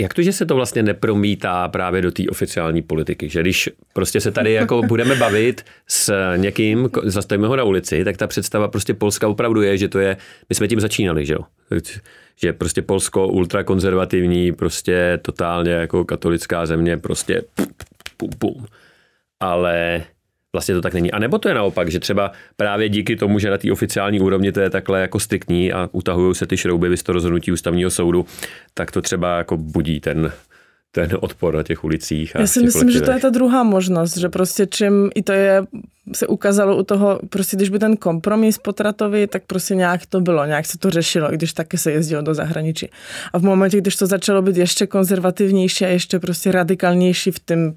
jak 0.00 0.14
to, 0.14 0.22
že 0.22 0.32
se 0.32 0.46
to 0.46 0.54
vlastně 0.54 0.82
nepromítá 0.82 1.68
právě 1.68 2.02
do 2.02 2.12
té 2.12 2.22
oficiální 2.30 2.82
politiky? 2.82 3.28
Že 3.28 3.40
když 3.40 3.70
prostě 3.92 4.20
se 4.20 4.30
tady 4.30 4.52
jako 4.52 4.82
budeme 4.86 5.14
bavit 5.14 5.64
s 5.86 6.32
někým, 6.36 6.90
zastavíme 7.04 7.48
ho 7.48 7.56
na 7.56 7.64
ulici, 7.64 8.04
tak 8.04 8.16
ta 8.16 8.26
představa 8.26 8.68
prostě 8.68 8.94
Polska 8.94 9.28
opravdu 9.28 9.62
je, 9.62 9.78
že 9.78 9.88
to 9.88 9.98
je, 9.98 10.16
my 10.48 10.54
jsme 10.54 10.68
tím 10.68 10.80
začínali, 10.80 11.26
že 11.26 11.32
jo? 11.32 11.40
Že 12.36 12.52
prostě 12.52 12.82
Polsko 12.82 13.28
ultrakonzervativní, 13.28 14.52
prostě 14.52 15.18
totálně 15.22 15.72
jako 15.72 16.04
katolická 16.04 16.66
země, 16.66 16.96
prostě 16.96 17.42
pum, 17.54 17.66
pum, 18.16 18.30
pum. 18.38 18.66
Ale 19.40 20.04
vlastně 20.54 20.74
to 20.74 20.80
tak 20.80 20.94
není. 20.94 21.10
A 21.10 21.18
nebo 21.18 21.38
to 21.38 21.48
je 21.48 21.54
naopak, 21.54 21.90
že 21.90 22.00
třeba 22.00 22.32
právě 22.56 22.88
díky 22.88 23.16
tomu, 23.16 23.38
že 23.38 23.50
na 23.50 23.58
té 23.58 23.72
oficiální 23.72 24.20
úrovni 24.20 24.52
to 24.52 24.60
je 24.60 24.70
takhle 24.70 25.00
jako 25.00 25.20
striktní 25.20 25.72
a 25.72 25.88
utahují 25.92 26.34
se 26.34 26.46
ty 26.46 26.56
šrouby, 26.56 26.88
vy 26.88 26.96
to 26.96 27.12
rozhodnutí 27.12 27.52
ústavního 27.52 27.90
soudu, 27.90 28.26
tak 28.74 28.90
to 28.90 29.02
třeba 29.02 29.38
jako 29.38 29.56
budí 29.56 30.00
ten, 30.00 30.32
ten 30.92 31.08
odpor 31.20 31.54
na 31.54 31.62
těch 31.62 31.84
ulicích. 31.84 32.36
A 32.36 32.40
Já 32.40 32.46
si 32.46 32.62
myslím, 32.62 32.90
že 32.90 33.00
to 33.00 33.10
je 33.10 33.20
ta 33.20 33.30
druhá 33.30 33.62
možnost, 33.62 34.16
že 34.16 34.28
prostě 34.28 34.66
čím, 34.66 35.10
i 35.14 35.22
to 35.22 35.32
je 35.32 35.62
se 36.12 36.26
ukázalo 36.26 36.76
u 36.76 36.82
toho, 36.82 37.20
prostě 37.28 37.56
když 37.56 37.68
byl 37.68 37.78
ten 37.78 37.96
kompromis 37.96 38.58
potratový, 38.58 39.26
tak 39.26 39.42
prostě 39.46 39.74
nějak 39.74 40.06
to 40.06 40.20
bylo, 40.20 40.44
nějak 40.44 40.66
se 40.66 40.78
to 40.78 40.90
řešilo, 40.90 41.32
i 41.32 41.36
když 41.36 41.52
taky 41.52 41.78
se 41.78 41.92
jezdilo 41.92 42.22
do 42.22 42.34
zahraničí. 42.34 42.90
A 43.32 43.38
v 43.38 43.42
momentě, 43.42 43.78
když 43.80 43.96
to 43.96 44.06
začalo 44.06 44.42
být 44.42 44.56
ještě 44.56 44.86
konzervativnější 44.86 45.84
a 45.84 45.88
ještě 45.88 46.18
prostě 46.18 46.52
radikálnější 46.52 47.30
v 47.30 47.38
tím 47.38 47.74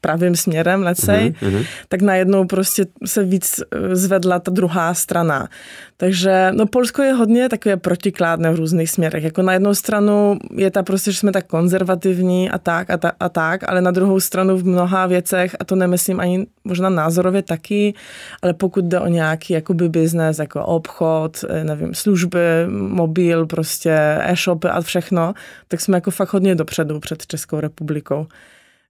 pravým 0.00 0.36
směrem, 0.36 0.82
let's 0.82 1.04
say, 1.04 1.30
mm-hmm. 1.30 1.66
tak 1.88 2.02
najednou 2.02 2.44
prostě 2.44 2.86
se 3.04 3.24
víc 3.24 3.60
eh, 3.60 3.96
zvedla 3.96 4.38
ta 4.38 4.50
druhá 4.50 4.94
strana. 4.94 5.48
Takže 5.96 6.52
no 6.52 6.66
Polsko 6.66 7.02
je 7.02 7.12
hodně 7.12 7.48
takové 7.48 7.76
protikládné 7.76 8.50
v 8.50 8.54
různých 8.54 8.90
směrech. 8.90 9.24
Jako 9.24 9.42
na 9.42 9.52
jednu 9.52 9.74
stranu 9.74 10.38
je 10.56 10.70
ta 10.70 10.82
prostě, 10.82 11.12
že 11.12 11.18
jsme 11.18 11.32
tak 11.32 11.46
konzervativní 11.46 12.50
a 12.50 12.58
tak 12.58 12.90
a, 12.90 12.96
ta, 12.96 13.12
a 13.20 13.28
tak, 13.28 13.68
ale 13.68 13.80
na 13.80 13.90
druhou 13.90 14.20
stranu 14.20 14.56
v 14.56 14.64
mnoha 14.64 15.06
věcech, 15.06 15.56
a 15.60 15.64
to 15.64 15.76
nemyslím 15.76 16.20
ani 16.20 16.46
možná 16.64 16.88
názorově 16.88 17.39
právě 17.40 17.42
taky, 17.42 17.94
ale 18.42 18.54
pokud 18.54 18.84
jde 18.84 19.00
o 19.00 19.08
nějaký 19.08 19.52
jakoby 19.52 19.88
biznes, 19.88 20.38
jako 20.38 20.64
obchod, 20.64 21.44
eh, 21.48 21.64
nevím, 21.64 21.94
služby, 21.94 22.66
mobil, 22.68 23.46
prostě 23.46 23.92
e-shopy 24.20 24.68
a 24.68 24.80
všechno, 24.80 25.34
tak 25.68 25.80
jsme 25.80 25.96
jako 25.96 26.10
fakt 26.10 26.32
hodně 26.32 26.54
dopředu 26.54 27.00
před 27.00 27.26
Českou 27.26 27.60
republikou 27.60 28.26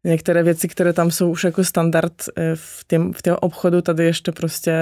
některé 0.04 0.42
věci, 0.42 0.68
které 0.68 0.92
tam 0.92 1.10
jsou 1.10 1.30
už 1.30 1.44
jako 1.44 1.64
standard 1.64 2.12
eh, 2.36 2.52
v 2.54 2.84
tém, 2.86 3.12
v 3.12 3.22
obchodu, 3.40 3.82
tady 3.82 4.04
ještě 4.04 4.32
prostě 4.32 4.72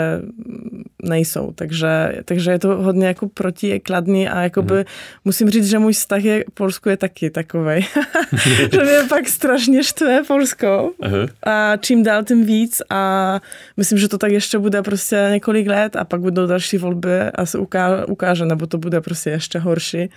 nejsou. 1.03 1.53
Takže, 1.53 2.13
takže 2.25 2.51
je 2.51 2.59
to 2.59 2.77
hodně 2.77 3.07
jako 3.07 3.29
protikladný 3.29 4.29
a 4.29 4.41
jakoby 4.41 4.75
mm. 4.75 4.85
musím 5.25 5.51
říct, 5.51 5.69
že 5.69 5.79
můj 5.79 5.93
vztah 5.93 6.25
je 6.25 6.45
Polsku 6.55 6.89
je 6.89 6.97
taky 6.97 7.31
takovej. 7.31 7.87
že 8.73 8.83
mě 8.83 8.99
pak 9.09 9.29
strašně 9.29 9.85
štve 9.85 10.23
Polsko 10.27 10.93
uh-huh. 11.03 11.29
a 11.43 11.77
čím 11.77 12.03
dál 12.03 12.25
tím 12.25 12.45
víc 12.45 12.83
a 12.91 13.41
myslím, 13.77 13.99
že 13.99 14.09
to 14.09 14.19
tak 14.19 14.33
ještě 14.33 14.59
bude 14.59 14.83
prostě 14.83 15.29
několik 15.31 15.67
let 15.67 15.97
a 15.97 16.05
pak 16.05 16.21
budou 16.21 16.47
další 16.47 16.79
volby 16.79 17.21
a 17.21 17.47
se 17.47 17.59
ukáže, 17.59 18.05
ukáže 18.05 18.45
nebo 18.45 18.67
to 18.67 18.79
bude 18.79 19.01
prostě 19.01 19.31
ještě 19.31 19.59
horší 19.59 20.11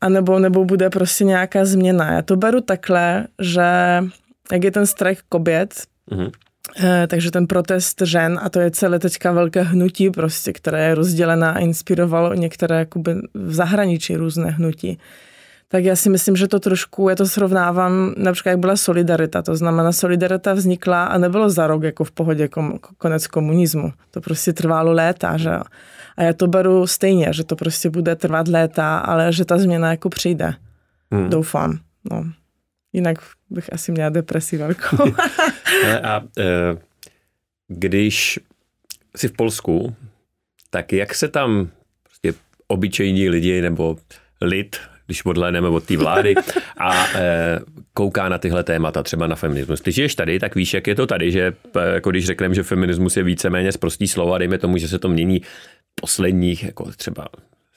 anebo, 0.00 0.38
nebo 0.38 0.64
bude 0.64 0.90
prostě 0.90 1.24
nějaká 1.24 1.64
změna. 1.64 2.12
Já 2.12 2.22
to 2.22 2.36
beru 2.36 2.60
takhle, 2.60 3.26
že 3.40 3.62
jak 4.52 4.64
je 4.64 4.70
ten 4.70 4.86
strajk 4.86 5.18
kobět, 5.28 5.74
mm-hmm. 6.10 6.30
takže 7.06 7.30
ten 7.30 7.46
protest 7.46 8.02
žen, 8.04 8.40
a 8.42 8.48
to 8.48 8.60
je 8.60 8.70
celé 8.70 8.98
teďka 8.98 9.32
velké 9.32 9.62
hnutí 9.62 10.10
prostě, 10.10 10.52
které 10.52 10.84
je 10.84 10.94
rozdělené 10.94 11.46
a 11.46 11.58
inspirovalo 11.58 12.34
některé 12.34 12.78
jakoby 12.78 13.14
v 13.34 13.54
zahraničí 13.54 14.16
různé 14.16 14.50
hnutí. 14.50 14.98
Tak 15.68 15.84
já 15.84 15.96
si 15.96 16.10
myslím, 16.10 16.36
že 16.36 16.48
to 16.48 16.60
trošku, 16.60 17.08
já 17.08 17.16
to 17.16 17.26
srovnávám, 17.26 18.14
například 18.16 18.50
jak 18.50 18.58
byla 18.58 18.76
solidarita, 18.76 19.42
to 19.42 19.56
znamená 19.56 19.92
solidarita 19.92 20.54
vznikla 20.54 21.04
a 21.04 21.18
nebylo 21.18 21.50
za 21.50 21.66
rok 21.66 21.82
jako 21.82 22.04
v 22.04 22.10
pohodě 22.10 22.48
kom, 22.48 22.78
konec 22.98 23.26
komunismu. 23.26 23.92
To 24.10 24.20
prostě 24.20 24.52
trvalo 24.52 24.92
léta, 24.92 25.36
že 25.36 25.50
a 26.16 26.22
já 26.22 26.32
to 26.32 26.46
beru 26.46 26.86
stejně, 26.86 27.32
že 27.32 27.44
to 27.44 27.56
prostě 27.56 27.90
bude 27.90 28.16
trvat 28.16 28.48
léta, 28.48 28.98
ale 28.98 29.32
že 29.32 29.44
ta 29.44 29.58
změna 29.58 29.90
jako 29.90 30.08
přijde. 30.08 30.54
Hmm. 31.12 31.30
Doufám. 31.30 31.78
No. 32.10 32.24
Jinak 32.92 33.18
bych 33.50 33.72
asi 33.72 33.92
měla 33.92 34.10
depresi 34.10 34.56
velkou. 34.56 34.96
a 36.02 36.22
e, 36.38 36.76
když 37.68 38.40
jsi 39.16 39.28
v 39.28 39.32
Polsku, 39.32 39.94
tak 40.70 40.92
jak 40.92 41.14
se 41.14 41.28
tam 41.28 41.68
prostě 42.02 42.34
obyčejní 42.68 43.28
lidi 43.28 43.62
nebo 43.62 43.96
lid, 44.40 44.76
když 45.06 45.24
odhlédneme 45.24 45.68
od 45.68 45.84
té 45.84 45.96
vlády 45.96 46.34
a 46.78 47.06
e, 47.14 47.58
kouká 47.94 48.28
na 48.28 48.38
tyhle 48.38 48.64
témata, 48.64 49.02
třeba 49.02 49.26
na 49.26 49.36
feminismus. 49.36 49.80
Ty 49.80 49.92
žiješ 49.92 50.14
tady, 50.14 50.38
tak 50.38 50.54
víš, 50.54 50.74
jak 50.74 50.86
je 50.86 50.94
to 50.94 51.06
tady, 51.06 51.32
že 51.32 51.52
jako 51.94 52.10
když 52.10 52.26
řekneme, 52.26 52.54
že 52.54 52.62
feminismus 52.62 53.16
je 53.16 53.22
víceméně 53.22 53.72
z 53.72 53.76
prostý 53.76 54.08
slova, 54.08 54.38
dejme 54.38 54.58
tomu, 54.58 54.76
že 54.76 54.88
se 54.88 54.98
to 54.98 55.08
mění 55.08 55.42
posledních 56.00 56.64
jako 56.64 56.90
třeba 56.96 57.26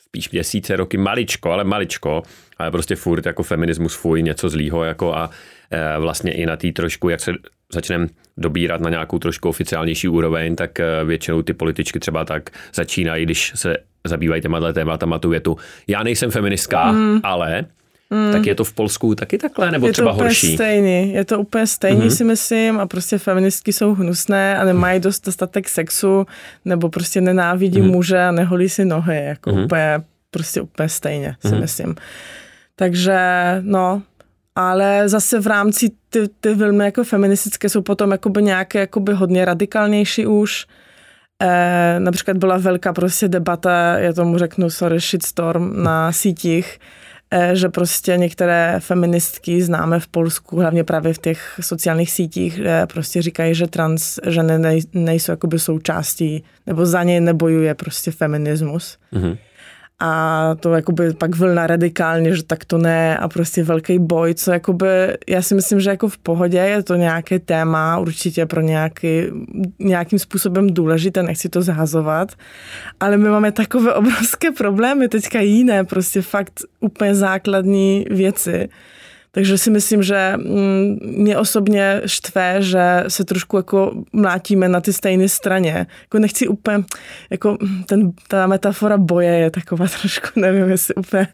spíš 0.09 0.31
měsíce, 0.31 0.75
roky, 0.75 0.97
maličko, 0.97 1.51
ale 1.51 1.63
maličko, 1.63 2.23
ale 2.57 2.71
prostě 2.71 2.95
furt 2.95 3.25
jako 3.25 3.43
feminismus 3.43 3.95
fuj, 3.95 4.23
něco 4.23 4.49
zlýho 4.49 4.83
jako 4.83 5.15
a 5.15 5.29
e, 5.71 5.99
vlastně 5.99 6.31
i 6.31 6.45
na 6.45 6.57
té 6.57 6.71
trošku, 6.71 7.09
jak 7.09 7.19
se 7.19 7.31
začneme 7.73 8.07
dobírat 8.39 8.82
na 8.82 8.89
nějakou 8.89 9.19
trošku 9.19 9.49
oficiálnější 9.49 10.08
úroveň, 10.08 10.56
tak 10.56 10.80
e, 10.80 11.04
většinou 11.04 11.41
ty 11.41 11.54
političky 11.54 11.99
třeba 11.99 12.25
tak 12.25 12.49
začínají, 12.73 13.25
když 13.25 13.52
se 13.56 13.78
zabývají 14.04 14.41
těma 14.41 14.73
tématama 14.73 15.19
tu 15.19 15.30
větu. 15.30 15.58
Já 15.88 16.04
nejsem 16.04 16.32
feministka, 16.32 16.91
mm. 16.91 17.19
ale 17.23 17.65
Mm. 18.12 18.32
Tak 18.32 18.45
je 18.45 18.56
to 18.56 18.63
v 18.63 18.73
Polsku 18.73 19.15
taky 19.15 19.38
takhle, 19.38 19.71
nebo 19.71 19.88
je 19.88 19.93
třeba 19.93 20.10
to 20.10 20.15
úplně 20.15 20.28
horší? 20.28 20.54
Stejný. 20.56 21.13
Je 21.13 21.25
to 21.25 21.39
úplně 21.39 21.67
stejný, 21.67 22.02
mm-hmm. 22.02 22.15
si 22.15 22.23
myslím, 22.23 22.80
a 22.80 22.86
prostě 22.86 23.17
feministky 23.17 23.73
jsou 23.73 23.93
hnusné 23.93 24.58
a 24.58 24.65
nemají 24.65 24.99
dost 24.99 25.25
dostatek 25.25 25.69
sexu, 25.69 26.28
nebo 26.65 26.89
prostě 26.89 27.21
nenávidí 27.21 27.82
mm-hmm. 27.82 27.91
muže 27.91 28.19
a 28.19 28.32
neholí 28.32 28.69
si 28.69 28.86
nohy, 28.86 29.25
jako 29.25 29.49
mm-hmm. 29.49 29.65
úplně, 29.65 30.02
prostě 30.32 30.62
úplně 30.62 30.89
stejně, 30.89 31.36
si 31.39 31.47
mm-hmm. 31.47 31.62
myslím. 31.62 31.95
Takže, 32.75 33.19
no, 33.62 34.02
ale 34.60 35.10
zase 35.10 35.39
v 35.39 35.48
rámci 35.48 35.89
ty, 36.10 36.28
ty 36.41 36.56
filmy 36.56 36.86
jako 36.86 37.04
feministické 37.04 37.69
jsou 37.69 37.82
potom 37.82 38.12
jakoby 38.12 38.43
nějaké 38.43 38.80
jakoby 38.80 39.13
hodně 39.13 39.45
radikálnější 39.45 40.26
už. 40.26 40.65
E, 41.41 42.00
například 42.00 42.38
byla 42.38 42.58
velká 42.58 42.93
prostě 42.93 43.28
debata, 43.28 43.98
já 43.98 44.13
tomu 44.13 44.38
řeknu, 44.38 44.69
sorry, 44.69 45.00
shitstorm 45.00 45.84
na 45.84 46.12
sítích, 46.12 46.80
Eh, 47.32 47.56
že 47.56 47.69
prostě 47.69 48.17
některé 48.17 48.76
feministky 48.80 49.62
známe 49.62 50.00
v 50.00 50.08
Polsku, 50.08 50.60
hlavně 50.60 50.84
právě 50.84 51.13
v 51.13 51.17
těch 51.17 51.60
sociálních 51.62 52.12
sítích, 52.12 52.62
prostě 52.93 53.22
říkají, 53.22 53.56
že 53.56 53.67
trans 53.67 54.19
ženy 54.28 54.82
nejsou 54.93 55.32
jakoby 55.32 55.60
součástí, 55.60 56.43
nebo 56.67 56.86
za 56.86 57.04
ně 57.04 57.22
nebojuje 57.22 57.76
prostě 57.76 58.12
feminismus. 58.12 58.98
Mm-hmm 59.13 59.38
a 59.99 60.55
to 60.59 60.73
jakoby 60.73 61.13
pak 61.13 61.35
vlna 61.35 61.67
radikálně, 61.67 62.35
že 62.35 62.43
tak 62.43 62.65
to 62.65 62.77
ne 62.77 63.17
a 63.17 63.27
prostě 63.27 63.63
velký 63.63 63.99
boj, 63.99 64.33
co 64.33 64.51
jakoby, 64.51 64.88
já 65.29 65.41
si 65.41 65.55
myslím, 65.55 65.79
že 65.79 65.89
jako 65.89 66.09
v 66.09 66.17
pohodě 66.17 66.57
je 66.57 66.83
to 66.83 66.95
nějaké 66.95 67.39
téma, 67.39 67.97
určitě 67.97 68.45
pro 68.45 68.62
nějaký, 68.62 69.21
nějakým 69.79 70.19
způsobem 70.19 70.73
důležité, 70.73 71.23
nechci 71.23 71.49
to 71.49 71.62
zhazovat, 71.62 72.31
ale 72.99 73.17
my 73.17 73.29
máme 73.29 73.51
takové 73.51 73.93
obrovské 73.99 74.51
problémy, 74.51 75.07
teďka 75.07 75.39
jiné, 75.39 75.83
prostě 75.83 76.21
fakt 76.21 76.62
úplně 76.79 77.15
základní 77.15 78.05
věci, 78.09 78.69
takže 79.31 79.57
si 79.57 79.71
myslím, 79.71 80.03
že 80.03 80.33
mm, 80.37 80.97
mě 81.01 81.37
osobně 81.37 82.01
štve, 82.05 82.55
že 82.59 83.03
se 83.07 83.23
trošku 83.23 83.57
jako 83.57 84.03
mlátíme 84.13 84.69
na 84.69 84.81
ty 84.81 84.93
stejné 84.93 85.29
straně. 85.29 85.87
Jako 86.01 86.19
nechci 86.19 86.47
úplně, 86.47 86.83
jako 87.29 87.57
ten, 87.85 88.11
ta 88.27 88.47
metafora 88.47 88.97
boje 88.97 89.31
je 89.31 89.51
taková 89.51 89.85
trošku, 90.01 90.39
nevím, 90.39 90.69
jestli 90.69 90.95
úplně, 90.95 91.27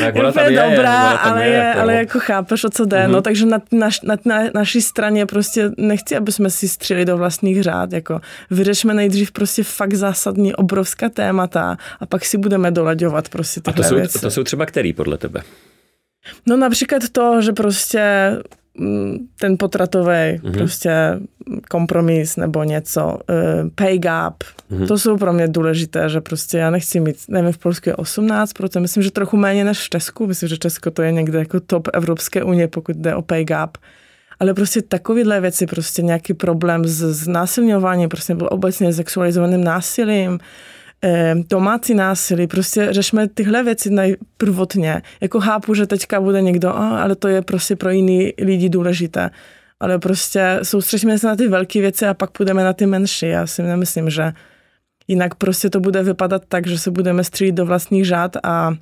no, 0.00 0.28
úplně 0.28 0.46
je, 0.46 0.62
dobrá, 0.70 1.12
je, 1.12 1.18
ale, 1.18 1.46
je, 1.46 1.54
jako... 1.54 1.80
ale 1.80 1.94
jako 1.94 2.20
chápeš, 2.20 2.64
o 2.64 2.70
co 2.70 2.84
jde. 2.84 2.96
Mm-hmm. 2.96 3.10
No, 3.10 3.22
takže 3.22 3.46
na, 3.46 3.60
na, 3.72 3.88
na, 4.02 4.16
na 4.24 4.50
naší 4.54 4.82
straně 4.82 5.26
prostě 5.26 5.70
nechci, 5.76 6.16
aby 6.16 6.32
jsme 6.32 6.50
si 6.50 6.68
střeli 6.68 7.04
do 7.04 7.16
vlastních 7.16 7.62
řád. 7.62 7.92
Jako 7.92 8.20
vyřešme 8.50 8.94
nejdřív 8.94 9.32
prostě 9.32 9.62
fakt 9.62 9.94
zásadní 9.94 10.54
obrovská 10.54 11.08
témata 11.08 11.76
a 12.00 12.06
pak 12.06 12.24
si 12.24 12.38
budeme 12.38 12.70
dolaďovat 12.70 13.28
prostě 13.28 13.60
tyhle 13.60 13.74
a 13.74 13.76
to 13.82 13.88
jsou, 13.88 13.94
věci. 13.94 14.20
to 14.20 14.30
jsou 14.30 14.44
třeba 14.44 14.66
který 14.66 14.92
podle 14.92 15.18
tebe? 15.18 15.42
No 16.46 16.56
například 16.56 17.02
to, 17.12 17.42
že 17.42 17.52
prostě 17.52 18.30
mm, 18.74 19.18
ten 19.40 19.58
potratový 19.58 20.08
mm-hmm. 20.08 20.58
prostě 20.58 21.20
kompromis 21.70 22.36
nebo 22.36 22.64
něco, 22.64 23.06
uh, 23.06 23.68
pay 23.74 23.98
gap, 23.98 24.34
mm-hmm. 24.70 24.86
to 24.86 24.98
jsou 24.98 25.16
pro 25.16 25.32
mě 25.32 25.48
důležité, 25.48 26.08
že 26.08 26.20
prostě 26.20 26.58
já 26.58 26.70
nechci 26.70 27.00
mít, 27.00 27.16
nevím, 27.28 27.52
v 27.52 27.58
Polsku 27.58 27.88
je 27.88 27.94
18%, 27.94 28.80
myslím, 28.80 29.02
že 29.02 29.10
trochu 29.10 29.36
méně 29.36 29.64
než 29.64 29.78
v 29.78 29.88
Česku, 29.88 30.26
myslím, 30.26 30.48
že 30.48 30.58
Česko 30.58 30.90
to 30.90 31.02
je 31.02 31.12
někde 31.12 31.38
jako 31.38 31.60
top 31.60 31.88
Evropské 31.92 32.44
unie, 32.44 32.68
pokud 32.68 32.96
jde 32.96 33.14
o 33.14 33.22
pay 33.22 33.44
gap, 33.44 33.76
ale 34.40 34.54
prostě 34.54 34.82
takovéhle 34.82 35.40
věci, 35.40 35.66
prostě 35.66 36.02
nějaký 36.02 36.34
problém 36.34 36.84
s, 36.84 37.26
násilňováním, 37.26 38.08
prostě 38.08 38.34
obecně 38.34 38.92
sexualizovaným 38.92 39.64
násilím, 39.64 40.38
domácí 41.48 41.94
násilí, 41.94 42.46
prostě 42.46 42.88
řešme 42.90 43.28
tyhle 43.28 43.64
věci 43.64 43.90
nejprvotně. 43.90 45.02
Jako 45.20 45.40
chápu, 45.40 45.74
že 45.74 45.86
teďka 45.86 46.20
bude 46.20 46.42
někdo, 46.42 46.76
ale 46.76 47.16
to 47.16 47.28
je 47.28 47.42
prostě 47.42 47.76
pro 47.76 47.90
jiný 47.90 48.32
lidi 48.38 48.68
důležité. 48.68 49.30
Ale 49.80 49.98
prostě 49.98 50.58
soustředíme 50.62 51.18
se 51.18 51.26
na 51.26 51.36
ty 51.36 51.48
velké 51.48 51.80
věci 51.80 52.06
a 52.06 52.14
pak 52.14 52.30
půjdeme 52.30 52.64
na 52.64 52.72
ty 52.72 52.86
menší. 52.86 53.28
Já 53.28 53.46
si 53.46 53.62
nemyslím, 53.62 54.10
že 54.10 54.32
jinak 55.08 55.34
prostě 55.34 55.70
to 55.70 55.80
bude 55.80 56.02
vypadat 56.02 56.42
tak, 56.48 56.66
že 56.66 56.78
se 56.78 56.90
budeme 56.90 57.24
střílit 57.24 57.54
do 57.54 57.66
vlastních 57.66 58.06
řád 58.06 58.36
a 58.42 58.74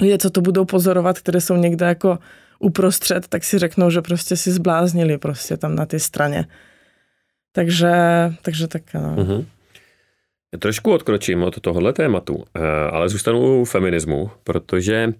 lidé, 0.00 0.18
co 0.18 0.30
to 0.30 0.40
budou 0.40 0.64
pozorovat, 0.64 1.18
které 1.18 1.40
jsou 1.40 1.56
někde 1.56 1.86
jako 1.86 2.18
uprostřed, 2.58 3.28
tak 3.28 3.44
si 3.44 3.58
řeknou, 3.58 3.90
že 3.90 4.02
prostě 4.02 4.36
si 4.36 4.52
zbláznili 4.52 5.18
prostě 5.18 5.56
tam 5.56 5.74
na 5.74 5.86
té 5.86 5.98
straně. 5.98 6.46
Takže, 7.52 7.92
takže 8.42 8.68
tak 8.68 8.82
no. 8.94 9.16
Mm-hmm. 9.16 9.44
Trošku 10.58 10.92
odkročím 10.92 11.42
od 11.42 11.60
tohohle 11.60 11.92
tématu, 11.92 12.44
eh, 12.54 12.60
ale 12.90 13.08
zůstanu 13.08 13.60
u 13.60 13.64
feminismu, 13.64 14.30
protože 14.44 15.12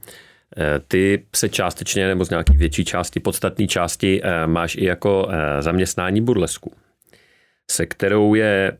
eh, 0.57 0.81
ty 0.89 1.25
se 1.37 1.49
částečně 1.49 2.07
nebo 2.07 2.25
z 2.25 2.31
nějaké 2.31 2.53
větší 2.53 2.85
části, 2.85 3.21
podstatné 3.21 3.67
části 3.67 4.21
eh, 4.25 4.47
máš 4.47 4.75
i 4.77 4.85
jako 4.85 5.29
zaměstnání 5.61 6.21
burlesku, 6.21 6.73
se 7.71 7.87
kterou 7.87 8.35
je 8.35 8.79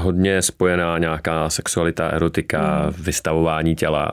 hodně 0.00 0.42
spojená 0.42 0.98
nějaká 0.98 1.50
sexualita, 1.50 2.08
erotika, 2.08 2.86
mm. 2.86 3.04
vystavování 3.04 3.76
těla. 3.76 4.12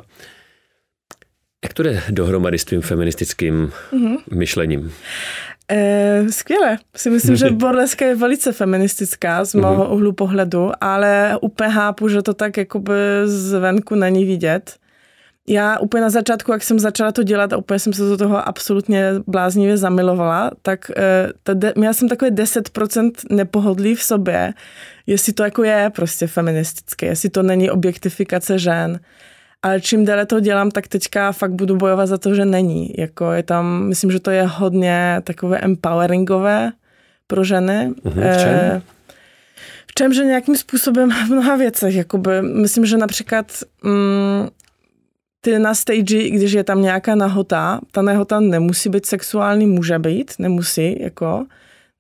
Jak 1.64 1.74
to 1.74 1.84
jde 1.84 2.04
dohromady 2.10 2.58
s 2.58 2.66
tvým 2.66 2.82
feministickým 2.82 3.72
mm-hmm. 3.92 4.18
myšlením? 4.34 4.94
E, 5.70 6.24
skvěle. 6.30 6.78
Si 6.96 7.10
myslím, 7.10 7.36
že 7.36 7.50
burleska 7.52 8.06
je 8.06 8.16
velice 8.16 8.52
feministická 8.52 9.46
z 9.46 9.54
mého 9.54 9.86
mm-hmm. 9.86 9.94
uhlu 9.94 10.14
pohledu, 10.14 10.72
ale 10.82 11.38
úplně 11.42 11.70
chápu, 11.70 12.10
že 12.10 12.22
to 12.22 12.34
tak 12.34 12.58
jakoby 12.58 12.94
zvenku 13.26 13.96
není 13.96 14.26
vidět. 14.26 14.76
Já 15.48 15.80
úplně 15.80 16.02
na 16.02 16.10
začátku, 16.10 16.52
jak 16.52 16.64
jsem 16.64 16.80
začala 16.80 17.12
to 17.12 17.24
dělat 17.24 17.54
a 17.54 17.58
úplně 17.58 17.80
jsem 17.80 17.94
se 17.94 18.02
do 18.02 18.18
toho 18.18 18.48
absolutně 18.48 19.12
bláznivě 19.28 19.78
zamilovala, 19.78 20.52
tak 20.62 20.90
e, 20.98 21.30
tady, 21.44 21.74
měla 21.76 21.94
jsem 21.94 22.10
takové 22.10 22.32
10% 22.32 23.12
nepohodlí 23.30 23.96
v 23.96 24.04
sobě, 24.04 24.54
jestli 25.08 25.34
to 25.34 25.44
jako 25.44 25.64
je 25.64 25.92
prostě 25.96 26.28
feministické, 26.28 27.06
jestli 27.06 27.30
to 27.30 27.44
není 27.44 27.70
objektifikace 27.70 28.60
žen. 28.60 29.00
Ale 29.64 29.82
čím 29.82 30.06
déle 30.06 30.26
to 30.26 30.40
dělám, 30.40 30.72
tak 30.72 30.88
teďka 30.88 31.32
fakt 31.32 31.52
budu 31.52 31.76
bojovat 31.76 32.06
za 32.06 32.18
to, 32.18 32.36
že 32.36 32.46
není. 32.46 32.94
Jako 32.98 33.32
je 33.32 33.44
tam, 33.44 33.84
myslím, 33.88 34.12
že 34.12 34.20
to 34.20 34.32
je 34.32 34.44
hodně 34.44 35.22
takové 35.24 35.60
empoweringové 35.60 36.72
pro 37.28 37.44
ženy. 37.44 37.94
Mhm, 38.04 38.14
v 38.14 38.38
čem? 38.38 38.50
E, 38.50 38.82
v 39.88 39.94
čem, 39.94 40.14
že 40.14 40.26
nějakým 40.26 40.56
způsobem 40.56 41.12
v 41.28 41.30
mnoha 41.30 41.56
věcech. 41.56 41.96
Jakoby, 41.96 42.42
myslím, 42.42 42.86
že 42.86 42.98
například 42.98 43.46
mm, 43.84 44.48
ty 45.42 45.60
na 45.60 45.74
stage, 45.74 46.30
když 46.30 46.52
je 46.52 46.64
tam 46.64 46.82
nějaká 46.82 47.16
nahota, 47.16 47.80
ta 47.92 48.02
nahota 48.02 48.40
nemusí 48.40 48.90
být 48.90 49.06
sexuální, 49.06 49.66
může 49.66 50.00
být, 50.00 50.34
nemusí, 50.40 51.04
jako, 51.04 51.46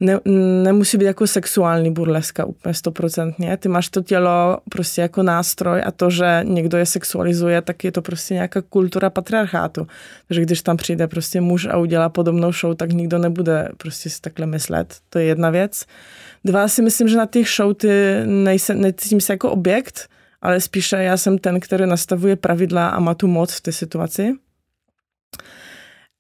ne, 0.02 0.20
nemusí 0.64 0.98
být 0.98 1.06
jako 1.06 1.28
sexuální 1.28 1.92
burleska 1.92 2.46
úplně 2.46 2.74
stoprocentně. 2.74 3.58
Ty 3.58 3.70
máš 3.70 3.90
to 3.90 4.02
tělo 4.02 4.58
prostě 4.70 5.02
jako 5.02 5.24
nástroj 5.24 5.82
a 5.86 5.92
to, 5.92 6.10
že 6.10 6.42
někdo 6.44 6.78
je 6.78 6.86
sexualizuje, 6.86 7.62
tak 7.62 7.84
je 7.84 7.92
to 7.92 8.02
prostě 8.02 8.34
nějaká 8.34 8.62
kultura 8.62 9.10
patriarchátu. 9.10 9.88
Takže 10.28 10.42
když 10.42 10.62
tam 10.62 10.78
přijde 10.78 11.08
prostě 11.08 11.42
muž 11.42 11.68
a 11.72 11.78
udělá 11.78 12.10
podobnou 12.10 12.52
show, 12.52 12.76
tak 12.76 12.92
nikdo 12.92 13.18
nebude 13.18 13.70
prostě 13.78 14.10
si 14.10 14.22
takhle 14.22 14.46
myslet. 14.46 14.98
To 15.10 15.20
je 15.20 15.26
jedna 15.26 15.50
věc. 15.50 15.86
Dva 16.46 16.68
si 16.68 16.82
myslím, 16.82 17.08
že 17.08 17.18
na 17.18 17.26
těch 17.26 17.50
show 17.50 17.74
ty 17.74 17.90
nejse, 18.26 18.76
necítím 18.76 19.22
se 19.22 19.34
jako 19.34 19.52
objekt, 19.52 20.10
ale 20.42 20.62
spíše 20.62 20.96
já 20.96 21.18
jsem 21.18 21.38
ten, 21.38 21.60
který 21.60 21.86
nastavuje 21.86 22.36
pravidla 22.36 22.90
a 22.90 23.00
má 23.00 23.14
tu 23.14 23.28
moc 23.28 23.54
v 23.54 23.62
té 23.62 23.72
situaci. 23.72 24.34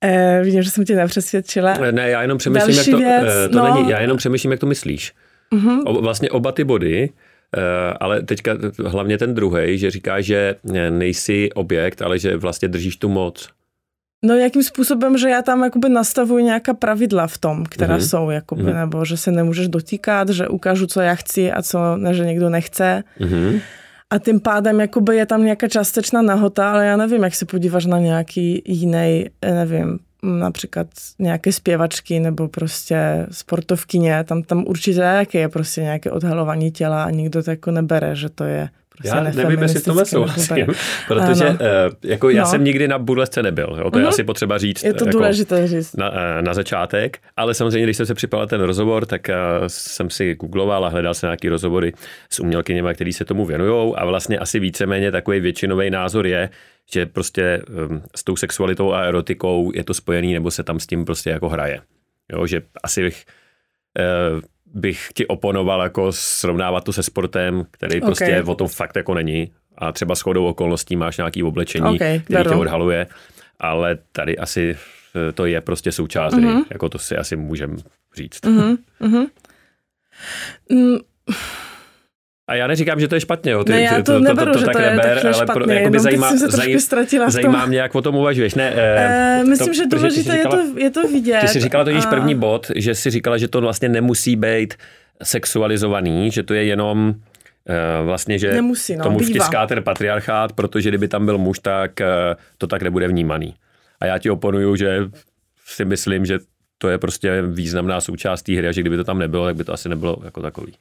Eh, 0.03 0.41
vidím, 0.43 0.63
že 0.63 0.71
jsem 0.71 0.85
tě 0.85 0.95
nepřesvědčila. 0.95 1.73
Ne, 1.91 2.09
já 2.09 2.21
jenom 2.21 2.37
přemýšlím, 2.37 2.75
Další 2.75 2.91
jak 2.91 2.99
to, 2.99 3.05
věc, 3.05 3.33
eh, 3.45 3.49
to 3.49 3.57
no. 3.57 3.75
není, 3.75 3.89
já 3.89 4.01
jenom 4.01 4.17
přemýšlím, 4.17 4.51
jak 4.51 4.59
to 4.59 4.65
myslíš. 4.65 5.13
Uh-huh. 5.55 5.83
O, 5.85 6.01
vlastně 6.01 6.29
oba 6.29 6.51
ty 6.51 6.63
body, 6.63 7.09
eh, 7.57 7.61
ale 7.99 8.21
teďka 8.21 8.57
hlavně 8.85 9.17
ten 9.17 9.33
druhý, 9.33 9.77
že 9.77 9.91
říká, 9.91 10.21
že 10.21 10.55
nejsi 10.89 11.49
objekt, 11.55 12.01
ale 12.01 12.19
že 12.19 12.37
vlastně 12.37 12.67
držíš 12.67 12.95
tu 12.97 13.09
moc. 13.09 13.49
No 14.23 14.35
jakým 14.35 14.63
způsobem, 14.63 15.17
že 15.17 15.29
já 15.29 15.41
tam 15.41 15.63
jakoby 15.63 15.89
nastavuji 15.89 16.43
nějaká 16.43 16.73
pravidla 16.73 17.27
v 17.27 17.37
tom, 17.37 17.65
která 17.65 17.97
uh-huh. 17.97 18.07
jsou, 18.07 18.29
jakoby, 18.29 18.63
uh-huh. 18.63 18.79
nebo 18.79 19.05
že 19.05 19.17
se 19.17 19.31
nemůžeš 19.31 19.67
dotýkat, 19.67 20.29
že 20.29 20.47
ukážu, 20.47 20.87
co 20.87 21.01
já 21.01 21.15
chci 21.15 21.51
a 21.51 21.61
co 21.61 21.97
ne, 21.97 22.13
že 22.13 22.25
někdo 22.25 22.49
nechce. 22.49 23.03
Uh-huh. 23.19 23.61
A 24.11 24.19
tím 24.19 24.39
pádem 24.39 24.79
jakoby 24.79 25.15
je 25.15 25.25
tam 25.25 25.43
nějaká 25.43 25.67
částečná 25.67 26.21
nahota, 26.21 26.71
ale 26.71 26.85
já 26.85 26.97
nevím, 26.97 27.23
jak 27.23 27.35
se 27.35 27.45
podíváš 27.45 27.85
na 27.85 27.99
nějaký 27.99 28.61
jiný, 28.65 29.25
nevím, 29.45 29.99
například 30.23 30.87
nějaké 31.19 31.51
zpěvačky 31.51 32.19
nebo 32.19 32.47
prostě 32.47 33.27
sportovkyně, 33.31 34.23
tam, 34.23 34.43
tam 34.43 34.63
určitě 34.67 35.25
je 35.33 35.49
prostě 35.49 35.81
nějaké 35.81 36.11
odhalování 36.11 36.71
těla 36.71 37.03
a 37.03 37.09
nikdo 37.09 37.43
to 37.43 37.49
jako 37.49 37.71
nebere, 37.71 38.15
že 38.15 38.29
to 38.29 38.43
je 38.43 38.69
Prostě 38.97 39.17
já 39.17 39.23
nevím, 39.23 39.61
jestli 39.61 39.79
s 39.79 39.83
tomhle 39.83 40.05
souhlasím, 40.05 40.67
protože 41.07 41.49
uh, 41.49 41.57
jako 42.03 42.29
já 42.29 42.43
no. 42.43 42.49
jsem 42.49 42.63
nikdy 42.63 42.87
na 42.87 42.99
burlesce 42.99 43.43
nebyl, 43.43 43.77
jo, 43.79 43.91
to 43.91 43.97
je 43.97 44.03
mhm. 44.03 44.09
asi 44.09 44.23
potřeba 44.23 44.57
říct. 44.57 44.83
Je 44.83 44.93
to 44.93 45.05
jako 45.05 45.17
důležité 45.17 45.67
říct. 45.67 45.95
Na, 45.95 46.11
eh, 46.13 46.41
na 46.41 46.53
začátek, 46.53 47.19
ale 47.37 47.53
samozřejmě, 47.53 47.83
když 47.83 47.97
jsem 47.97 48.05
se 48.05 48.13
připravil 48.13 48.47
ten 48.47 48.61
rozhovor, 48.61 49.05
tak 49.05 49.27
jsem 49.67 50.09
si 50.09 50.35
googloval 50.35 50.85
a 50.85 50.89
hledal 50.89 51.13
se 51.13 51.25
nějaký 51.25 51.49
rozhovory 51.49 51.93
s 52.29 52.39
umělkyněmi, 52.39 52.89
který 52.93 53.13
se 53.13 53.25
tomu 53.25 53.45
věnují 53.45 53.93
a 53.95 54.05
vlastně 54.05 54.37
asi 54.39 54.59
víceméně 54.59 55.11
takový 55.11 55.39
většinový 55.39 55.89
názor 55.89 56.27
je, 56.27 56.49
že 56.93 57.05
prostě 57.05 57.61
um, 57.89 58.01
s 58.15 58.23
tou 58.23 58.35
sexualitou 58.35 58.93
a 58.93 59.01
erotikou 59.01 59.71
je 59.75 59.83
to 59.83 59.93
spojený, 59.93 60.33
nebo 60.33 60.51
se 60.51 60.63
tam 60.63 60.79
s 60.79 60.87
tím 60.87 61.05
prostě 61.05 61.29
jako 61.29 61.49
hraje. 61.49 61.81
Jo, 62.33 62.47
že 62.47 62.61
asi 62.83 63.01
bych 63.01 63.25
bych 64.73 65.09
ti 65.13 65.27
oponoval 65.27 65.81
jako 65.81 66.11
srovnávat 66.11 66.83
to 66.83 66.93
se 66.93 67.03
sportem, 67.03 67.65
který 67.71 68.01
okay. 68.01 68.07
prostě 68.07 68.43
o 68.43 68.55
tom 68.55 68.67
fakt 68.67 68.95
jako 68.95 69.13
není. 69.13 69.51
A 69.77 69.91
třeba 69.91 70.15
s 70.15 70.21
chodou 70.21 70.45
okolností 70.45 70.95
máš 70.95 71.17
nějaký 71.17 71.43
oblečení, 71.43 71.95
okay, 71.95 72.19
který 72.19 72.49
tě 72.49 72.55
odhaluje, 72.55 73.07
ale 73.59 73.97
tady 74.11 74.37
asi 74.37 74.77
eh, 75.29 75.31
to 75.31 75.45
je 75.45 75.61
prostě 75.61 75.91
součást 75.91 76.33
mm-hmm. 76.33 76.55
hry, 76.55 76.63
jako 76.69 76.89
to 76.89 76.97
si 76.97 77.17
asi 77.17 77.35
můžeme 77.35 77.77
říct. 78.15 78.43
Mm-hmm. 78.43 78.77
Mm. 80.69 80.97
A 82.51 82.55
já 82.55 82.67
neříkám, 82.67 82.99
že 82.99 83.07
to 83.07 83.15
je 83.15 83.21
špatně. 83.21 83.51
Jo. 83.51 83.63
Ty, 83.63 83.71
ne, 83.71 83.81
já 83.81 83.95
to, 83.95 84.03
to, 84.03 84.19
neberu, 84.19 84.51
to, 84.51 84.59
to, 84.59 84.59
to 84.59 84.65
tak 84.65 84.75
to 84.75 84.81
neber, 84.81 85.19
ale 85.23 85.33
špatně, 85.33 85.89
pro, 85.89 85.99
zajímá, 85.99 86.31
se 86.31 86.49
zaj, 86.49 86.77
zajímá 87.27 87.65
mě, 87.65 87.77
jak 87.77 87.95
o 87.95 88.01
tom 88.01 88.15
uvažuješ. 88.15 88.55
Ne, 88.55 88.73
e, 88.75 89.43
myslím, 89.43 89.67
to, 89.67 89.73
že 89.73 89.85
důležité 89.85 90.37
je, 90.37 90.47
to, 90.47 90.63
je 90.77 90.89
to 90.89 91.07
vidět. 91.07 91.39
Ty 91.41 91.47
jsi 91.47 91.59
říkala 91.59 91.83
to 91.83 91.89
již 91.89 92.05
a... 92.05 92.09
první 92.09 92.35
bod, 92.35 92.71
že 92.75 92.95
jsi 92.95 93.09
říkala, 93.09 93.37
že 93.37 93.47
to 93.47 93.61
vlastně 93.61 93.89
nemusí 93.89 94.35
být 94.35 94.73
sexualizovaný, 95.23 96.31
že 96.31 96.43
to 96.43 96.53
je 96.53 96.63
jenom 96.63 97.07
uh, 97.09 98.05
vlastně, 98.05 98.39
že 98.39 98.51
Nemusí, 98.51 98.95
no, 98.95 99.03
tomu 99.03 99.19
vtiská 99.19 99.67
ten 99.67 99.83
patriarchát, 99.83 100.53
protože 100.53 100.89
kdyby 100.89 101.07
tam 101.07 101.25
byl 101.25 101.37
muž, 101.37 101.59
tak 101.59 101.91
to 102.57 102.67
tak 102.67 102.81
nebude 102.81 103.07
vnímaný. 103.07 103.53
A 103.99 104.05
já 104.05 104.17
ti 104.17 104.29
oponuju, 104.29 104.75
že 104.75 104.99
si 105.65 105.85
myslím, 105.85 106.25
že 106.25 106.39
to 106.77 106.89
je 106.89 106.97
prostě 106.97 107.41
významná 107.41 108.01
součást 108.01 108.41
té 108.41 108.53
hry 108.53 108.67
a 108.67 108.71
že 108.71 108.81
kdyby 108.81 108.97
to 108.97 109.03
tam 109.03 109.19
nebylo, 109.19 109.45
tak 109.45 109.55
by 109.55 109.63
to 109.63 109.73
asi 109.73 109.89
nebylo 109.89 110.17
jako 110.23 110.41
takový. 110.41 110.73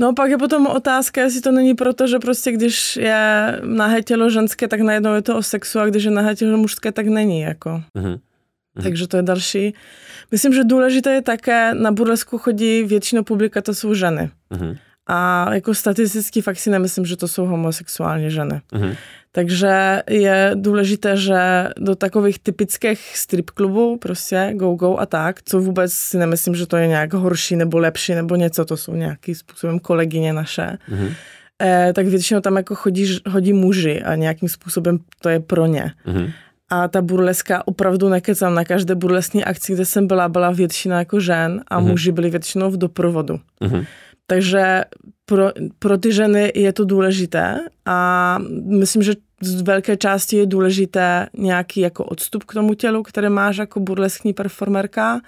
No 0.00 0.14
pak 0.14 0.30
je 0.30 0.38
potom 0.38 0.66
otázka, 0.66 1.20
jestli 1.20 1.40
to 1.40 1.52
není 1.52 1.74
proto, 1.74 2.06
že 2.06 2.18
prostě 2.18 2.52
když 2.52 2.96
je 2.96 3.60
nahé 3.64 4.02
tělo 4.02 4.30
ženské, 4.30 4.68
tak 4.68 4.80
najednou 4.80 5.14
je 5.14 5.22
to 5.22 5.36
o 5.36 5.42
sexu 5.42 5.80
a 5.80 5.86
když 5.86 6.04
je 6.04 6.10
nahé 6.10 6.34
tělo 6.34 6.58
mužské, 6.58 6.92
tak 6.92 7.06
není. 7.06 7.40
Jako. 7.40 7.82
Uh-huh. 7.98 8.20
Takže 8.82 9.08
to 9.08 9.16
je 9.16 9.22
další. 9.22 9.74
Myslím, 10.30 10.52
že 10.52 10.64
důležité 10.64 11.12
je 11.12 11.22
také, 11.22 11.74
na 11.74 11.92
burlesku 11.92 12.38
chodí 12.38 12.82
většinou 12.82 13.22
publika, 13.22 13.62
to 13.62 13.74
jsou 13.74 13.94
ženy. 13.94 14.30
Uh-huh. 14.50 14.78
A 15.12 15.54
jako 15.54 15.74
statisticky 15.74 16.42
fakt 16.42 16.58
si 16.58 16.70
nemyslím, 16.70 17.06
že 17.06 17.16
to 17.16 17.28
jsou 17.28 17.46
homosexuální 17.46 18.30
ženy. 18.30 18.60
Uh-huh. 18.72 18.96
Takže 19.32 20.02
je 20.10 20.50
důležité, 20.54 21.16
že 21.16 21.68
do 21.78 21.94
takových 21.94 22.38
typických 22.38 23.16
strip 23.18 23.50
klubů, 23.50 23.96
prostě 23.96 24.52
go 24.54 24.74
go 24.74 24.96
a 24.96 25.06
tak, 25.06 25.42
co 25.42 25.60
vůbec 25.60 25.92
si 25.92 26.18
nemyslím, 26.18 26.54
že 26.54 26.66
to 26.66 26.76
je 26.76 26.86
nějak 26.86 27.12
horší 27.12 27.56
nebo 27.56 27.78
lepší 27.78 28.14
nebo 28.14 28.36
něco, 28.36 28.64
to 28.64 28.76
jsou 28.76 28.94
nějakým 28.94 29.34
způsobem 29.34 29.78
kolegyně 29.78 30.32
naše, 30.32 30.78
mm-hmm. 30.90 31.12
eh, 31.62 31.92
tak 31.92 32.06
většinou 32.06 32.40
tam 32.40 32.56
jako 32.56 32.74
chodí, 32.74 33.18
hodí 33.26 33.52
muži 33.52 34.02
a 34.02 34.14
nějakým 34.14 34.48
způsobem 34.48 34.98
to 35.22 35.28
je 35.28 35.40
pro 35.40 35.66
ně. 35.66 35.92
Mm-hmm. 36.06 36.32
A 36.72 36.88
ta 36.88 37.02
burleska, 37.02 37.66
opravdu 37.68 38.08
nekecám, 38.08 38.54
na 38.54 38.64
každé 38.64 38.94
burlesní 38.94 39.44
akci, 39.44 39.74
kde 39.74 39.84
jsem 39.84 40.06
byla, 40.06 40.28
byla 40.28 40.50
většina 40.50 40.98
jako 40.98 41.20
žen 41.20 41.62
a 41.68 41.80
mm-hmm. 41.80 41.86
muži 41.86 42.12
byli 42.12 42.30
většinou 42.30 42.70
v 42.70 42.76
doprovodu. 42.76 43.40
Mm-hmm. 43.60 43.86
Takže 44.30 44.84
pro, 45.26 45.50
pro 45.78 45.98
ty 45.98 46.12
ženy 46.12 46.52
je 46.54 46.72
to 46.72 46.84
důležité 46.84 47.60
a 47.86 48.38
myslím, 48.64 49.02
že 49.02 49.12
z 49.42 49.62
velké 49.62 49.96
části 49.96 50.36
je 50.36 50.46
důležité 50.46 51.28
nějaký 51.38 51.80
jako 51.80 52.04
odstup 52.04 52.44
k 52.44 52.54
tomu 52.54 52.74
tělu, 52.74 53.02
které 53.02 53.28
máš 53.28 53.56
jako 53.56 53.80
burleskní 53.80 54.32
performerka. 54.32 55.20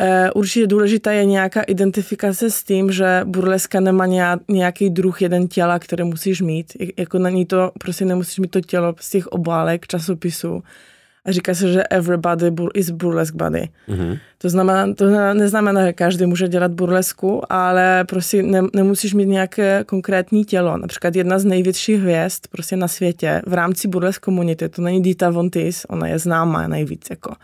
E, 0.00 0.30
určitě 0.30 0.66
důležitá 0.66 1.12
je 1.12 1.24
nějaká 1.24 1.62
identifikace 1.62 2.50
s 2.50 2.64
tím, 2.64 2.92
že 2.92 3.20
burleska 3.24 3.80
nemá 3.80 4.06
nějaký 4.48 4.90
druh 4.90 5.22
jeden 5.22 5.48
těla, 5.48 5.78
které 5.78 6.04
musíš 6.04 6.40
mít. 6.40 6.72
Jako 6.98 7.18
není 7.18 7.46
to, 7.46 7.72
prostě 7.78 8.04
nemusíš 8.04 8.38
mít 8.38 8.50
to 8.50 8.60
tělo 8.60 8.94
z 9.00 9.10
těch 9.10 9.26
obálek 9.26 9.86
časopisů. 9.86 10.62
Říká 11.32 11.54
se, 11.54 11.72
že 11.72 11.82
everybody 11.82 12.52
is 12.74 12.90
burlesque 12.90 13.36
body. 13.36 13.68
Mm-hmm. 13.88 14.18
To, 14.38 14.48
znamená, 14.48 14.94
to 14.94 15.34
neznamená, 15.34 15.86
že 15.86 15.92
každý 15.92 16.26
může 16.26 16.48
dělat 16.48 16.70
burlesku, 16.70 17.52
ale 17.52 18.04
prostě 18.04 18.42
ne, 18.42 18.60
nemusíš 18.74 19.14
mít 19.14 19.26
nějaké 19.26 19.84
konkrétní 19.86 20.44
tělo. 20.44 20.76
Například 20.76 21.16
jedna 21.16 21.38
z 21.38 21.44
největších 21.44 22.00
hvězd 22.00 22.40
prostě 22.50 22.76
na 22.76 22.88
světě 22.88 23.42
v 23.46 23.54
rámci 23.54 23.88
burlesk 23.88 24.22
komunity, 24.22 24.68
to 24.68 24.82
není 24.82 25.02
Dita 25.02 25.30
Von 25.30 25.50
Tis, 25.50 25.86
ona 25.88 26.06
je 26.06 26.18
známá 26.18 26.66
nejvíc 26.66 27.06
jako 27.10 27.34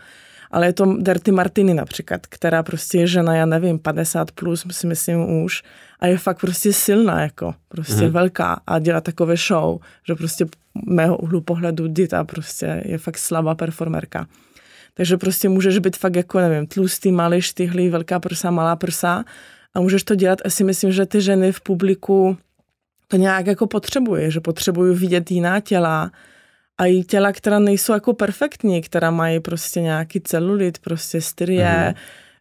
ale 0.51 0.65
je 0.65 0.73
to 0.73 0.97
Dirty 0.97 1.31
Martini 1.31 1.73
například, 1.73 2.27
která 2.27 2.63
prostě 2.63 2.97
je 2.97 3.07
žena, 3.07 3.35
já 3.35 3.45
nevím, 3.45 3.79
50 3.79 4.31
plus, 4.31 4.65
si 4.71 4.87
myslím 4.87 5.43
už, 5.43 5.63
a 5.99 6.07
je 6.07 6.17
fakt 6.17 6.39
prostě 6.39 6.73
silná, 6.73 7.21
jako, 7.21 7.53
prostě 7.67 8.03
hmm. 8.03 8.13
velká 8.13 8.61
a 8.67 8.79
dělá 8.79 9.01
takové 9.01 9.35
show, 9.37 9.79
že 10.07 10.15
prostě 10.15 10.45
mého 10.85 11.17
úhlu 11.17 11.41
pohledu 11.41 11.87
Dita 11.87 12.23
prostě 12.23 12.81
je 12.85 12.97
fakt 12.97 13.17
slabá 13.17 13.55
performerka. 13.55 14.27
Takže 14.93 15.17
prostě 15.17 15.49
můžeš 15.49 15.79
být 15.79 15.97
fakt 15.97 16.15
jako, 16.15 16.39
nevím, 16.39 16.67
tlustý, 16.67 17.11
malý, 17.11 17.41
štyhlý, 17.41 17.89
velká 17.89 18.19
prsa, 18.19 18.51
malá 18.51 18.75
prsa 18.75 19.23
a 19.73 19.79
můžeš 19.79 20.03
to 20.03 20.15
dělat 20.15 20.39
a 20.45 20.49
si 20.49 20.63
myslím, 20.63 20.91
že 20.91 21.05
ty 21.05 21.21
ženy 21.21 21.51
v 21.51 21.61
publiku 21.61 22.37
to 23.07 23.17
nějak 23.17 23.47
jako 23.47 23.67
potřebují, 23.67 24.31
že 24.31 24.39
potřebují 24.39 24.95
vidět 24.95 25.31
jiná 25.31 25.59
těla, 25.59 26.11
a 26.77 26.85
i 26.85 27.03
těla, 27.03 27.31
která 27.31 27.59
nejsou 27.59 27.93
jako 27.93 28.13
perfektní, 28.13 28.81
která 28.81 29.11
mají 29.11 29.39
prostě 29.39 29.81
nějaký 29.81 30.21
celulit, 30.21 30.79
prostě 30.79 31.21
styrie, 31.21 31.95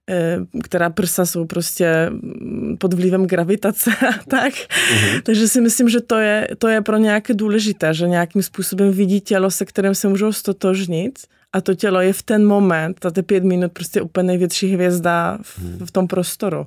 mm. 0.09 0.61
která 0.62 0.90
prsa 0.90 1.27
jsou 1.27 1.44
prostě 1.44 2.11
mm, 2.11 2.77
pod 2.79 2.94
vlivem 2.94 3.27
gravitace 3.27 3.90
a 3.90 4.25
tak. 4.29 4.53
Mm. 4.92 5.20
Takže 5.22 5.49
si 5.49 5.61
myslím, 5.61 5.88
že 5.88 6.01
to 6.01 6.18
je, 6.18 6.49
to 6.59 6.68
je 6.68 6.81
pro 6.81 6.96
nějaké 6.96 7.35
důležité, 7.35 7.94
že 7.94 8.09
nějakým 8.09 8.42
způsobem 8.42 8.90
vidí 8.90 9.20
tělo, 9.20 9.51
se 9.51 9.64
kterým 9.64 9.94
se 9.94 10.09
můžou 10.09 10.33
stotožnit 10.33 11.18
a 11.53 11.61
to 11.61 11.75
tělo 11.75 12.01
je 12.01 12.12
v 12.12 12.22
ten 12.22 12.46
moment, 12.46 12.99
za 13.03 13.11
ty 13.11 13.22
pět 13.22 13.44
minut 13.44 13.72
prostě 13.72 14.03
úplně 14.03 14.27
největší 14.27 14.75
hvězda 14.75 15.38
v, 15.42 15.59
mm. 15.59 15.87
v 15.87 15.90
tom 15.90 16.07
prostoru. 16.07 16.66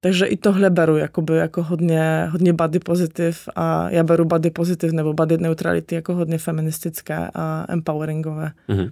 Takže 0.00 0.26
i 0.26 0.36
tohle 0.36 0.70
beru 0.70 0.96
jakoby, 0.96 1.36
jako 1.36 1.62
hodně, 1.62 2.28
hodně 2.30 2.52
body 2.52 2.78
pozitiv 2.78 3.48
a 3.56 3.90
já 3.90 4.02
beru 4.02 4.24
body 4.24 4.50
pozitiv 4.50 4.92
nebo 4.92 5.12
body 5.12 5.38
neutrality 5.38 5.94
jako 5.94 6.14
hodně 6.14 6.38
feministické 6.38 7.30
a 7.34 7.66
empoweringové. 7.68 8.52
Mm-hmm. 8.68 8.90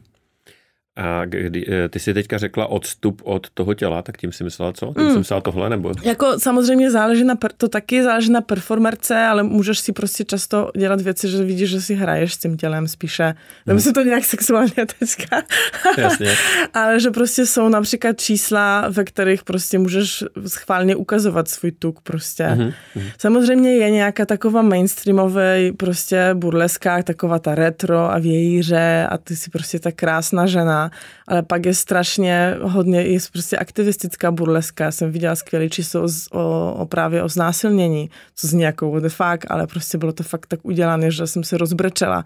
A 0.96 1.24
kdy, 1.24 1.66
eh, 1.68 1.88
ty 1.88 1.98
jsi 1.98 2.14
teďka 2.14 2.38
řekla 2.38 2.66
odstup 2.66 3.22
od 3.24 3.50
toho 3.50 3.74
těla, 3.74 4.02
tak 4.02 4.16
tím 4.16 4.32
si 4.32 4.44
myslela 4.44 4.72
co? 4.72 4.86
Tím 4.86 5.04
mm. 5.04 5.10
jsem 5.10 5.18
myslela 5.18 5.40
tohle, 5.40 5.70
nebo? 5.70 5.92
Jako 6.02 6.38
samozřejmě 6.38 6.90
záleží 6.90 7.24
na, 7.24 7.38
to 7.56 7.68
taky 7.68 8.02
záleží 8.02 8.32
na 8.32 8.40
performerce, 8.40 9.16
ale 9.16 9.42
můžeš 9.42 9.78
si 9.78 9.92
prostě 9.92 10.24
často 10.24 10.70
dělat 10.76 11.00
věci, 11.00 11.28
že 11.28 11.44
vidíš, 11.44 11.70
že 11.70 11.80
si 11.80 11.94
hraješ 11.94 12.34
s 12.34 12.38
tím 12.38 12.56
tělem 12.56 12.88
spíše. 12.88 13.26
Mm. 13.26 13.34
Nemyslím 13.66 13.94
to 13.94 14.02
nějak 14.02 14.24
sexuálně 14.24 14.86
teďka. 14.98 15.42
Jasně. 15.98 16.34
ale 16.74 17.00
že 17.00 17.10
prostě 17.10 17.46
jsou 17.46 17.68
například 17.68 18.20
čísla, 18.20 18.88
ve 18.88 19.04
kterých 19.04 19.44
prostě 19.44 19.78
můžeš 19.78 20.24
schválně 20.46 20.96
ukazovat 20.96 21.48
svůj 21.48 21.72
tuk 21.72 22.00
prostě. 22.00 22.48
Mm. 22.48 22.72
Samozřejmě 23.18 23.76
je 23.76 23.90
nějaká 23.90 24.26
taková 24.26 24.62
mainstreamová 24.62 25.36
prostě 25.76 26.30
burleska, 26.34 27.02
taková 27.02 27.38
ta 27.38 27.54
retro 27.54 28.12
a 28.12 28.18
vějíře 28.18 29.06
a 29.10 29.18
ty 29.18 29.36
si 29.36 29.50
prostě 29.50 29.78
ta 29.78 29.92
krásná 29.92 30.46
žena 30.46 30.85
ale 31.26 31.42
pak 31.42 31.66
je 31.66 31.74
strašně 31.74 32.56
hodně 32.62 33.06
i 33.06 33.18
prostě 33.32 33.58
aktivistická 33.58 34.30
burleska. 34.30 34.84
Já 34.84 34.92
jsem 34.92 35.10
viděla 35.10 35.36
skvělý 35.36 35.70
číslo 35.70 36.06
o, 36.32 36.72
o, 36.72 36.86
právě 36.86 37.22
o 37.22 37.28
znásilnění, 37.28 38.10
co 38.34 38.46
zní 38.46 38.62
jako 38.62 38.90
what 38.90 39.02
the 39.02 39.08
fuck, 39.08 39.46
ale 39.48 39.66
prostě 39.66 39.98
bylo 39.98 40.12
to 40.12 40.22
fakt 40.22 40.46
tak 40.46 40.60
udělané, 40.62 41.10
že 41.10 41.26
jsem 41.26 41.44
se 41.44 41.58
rozbrečela. 41.58 42.24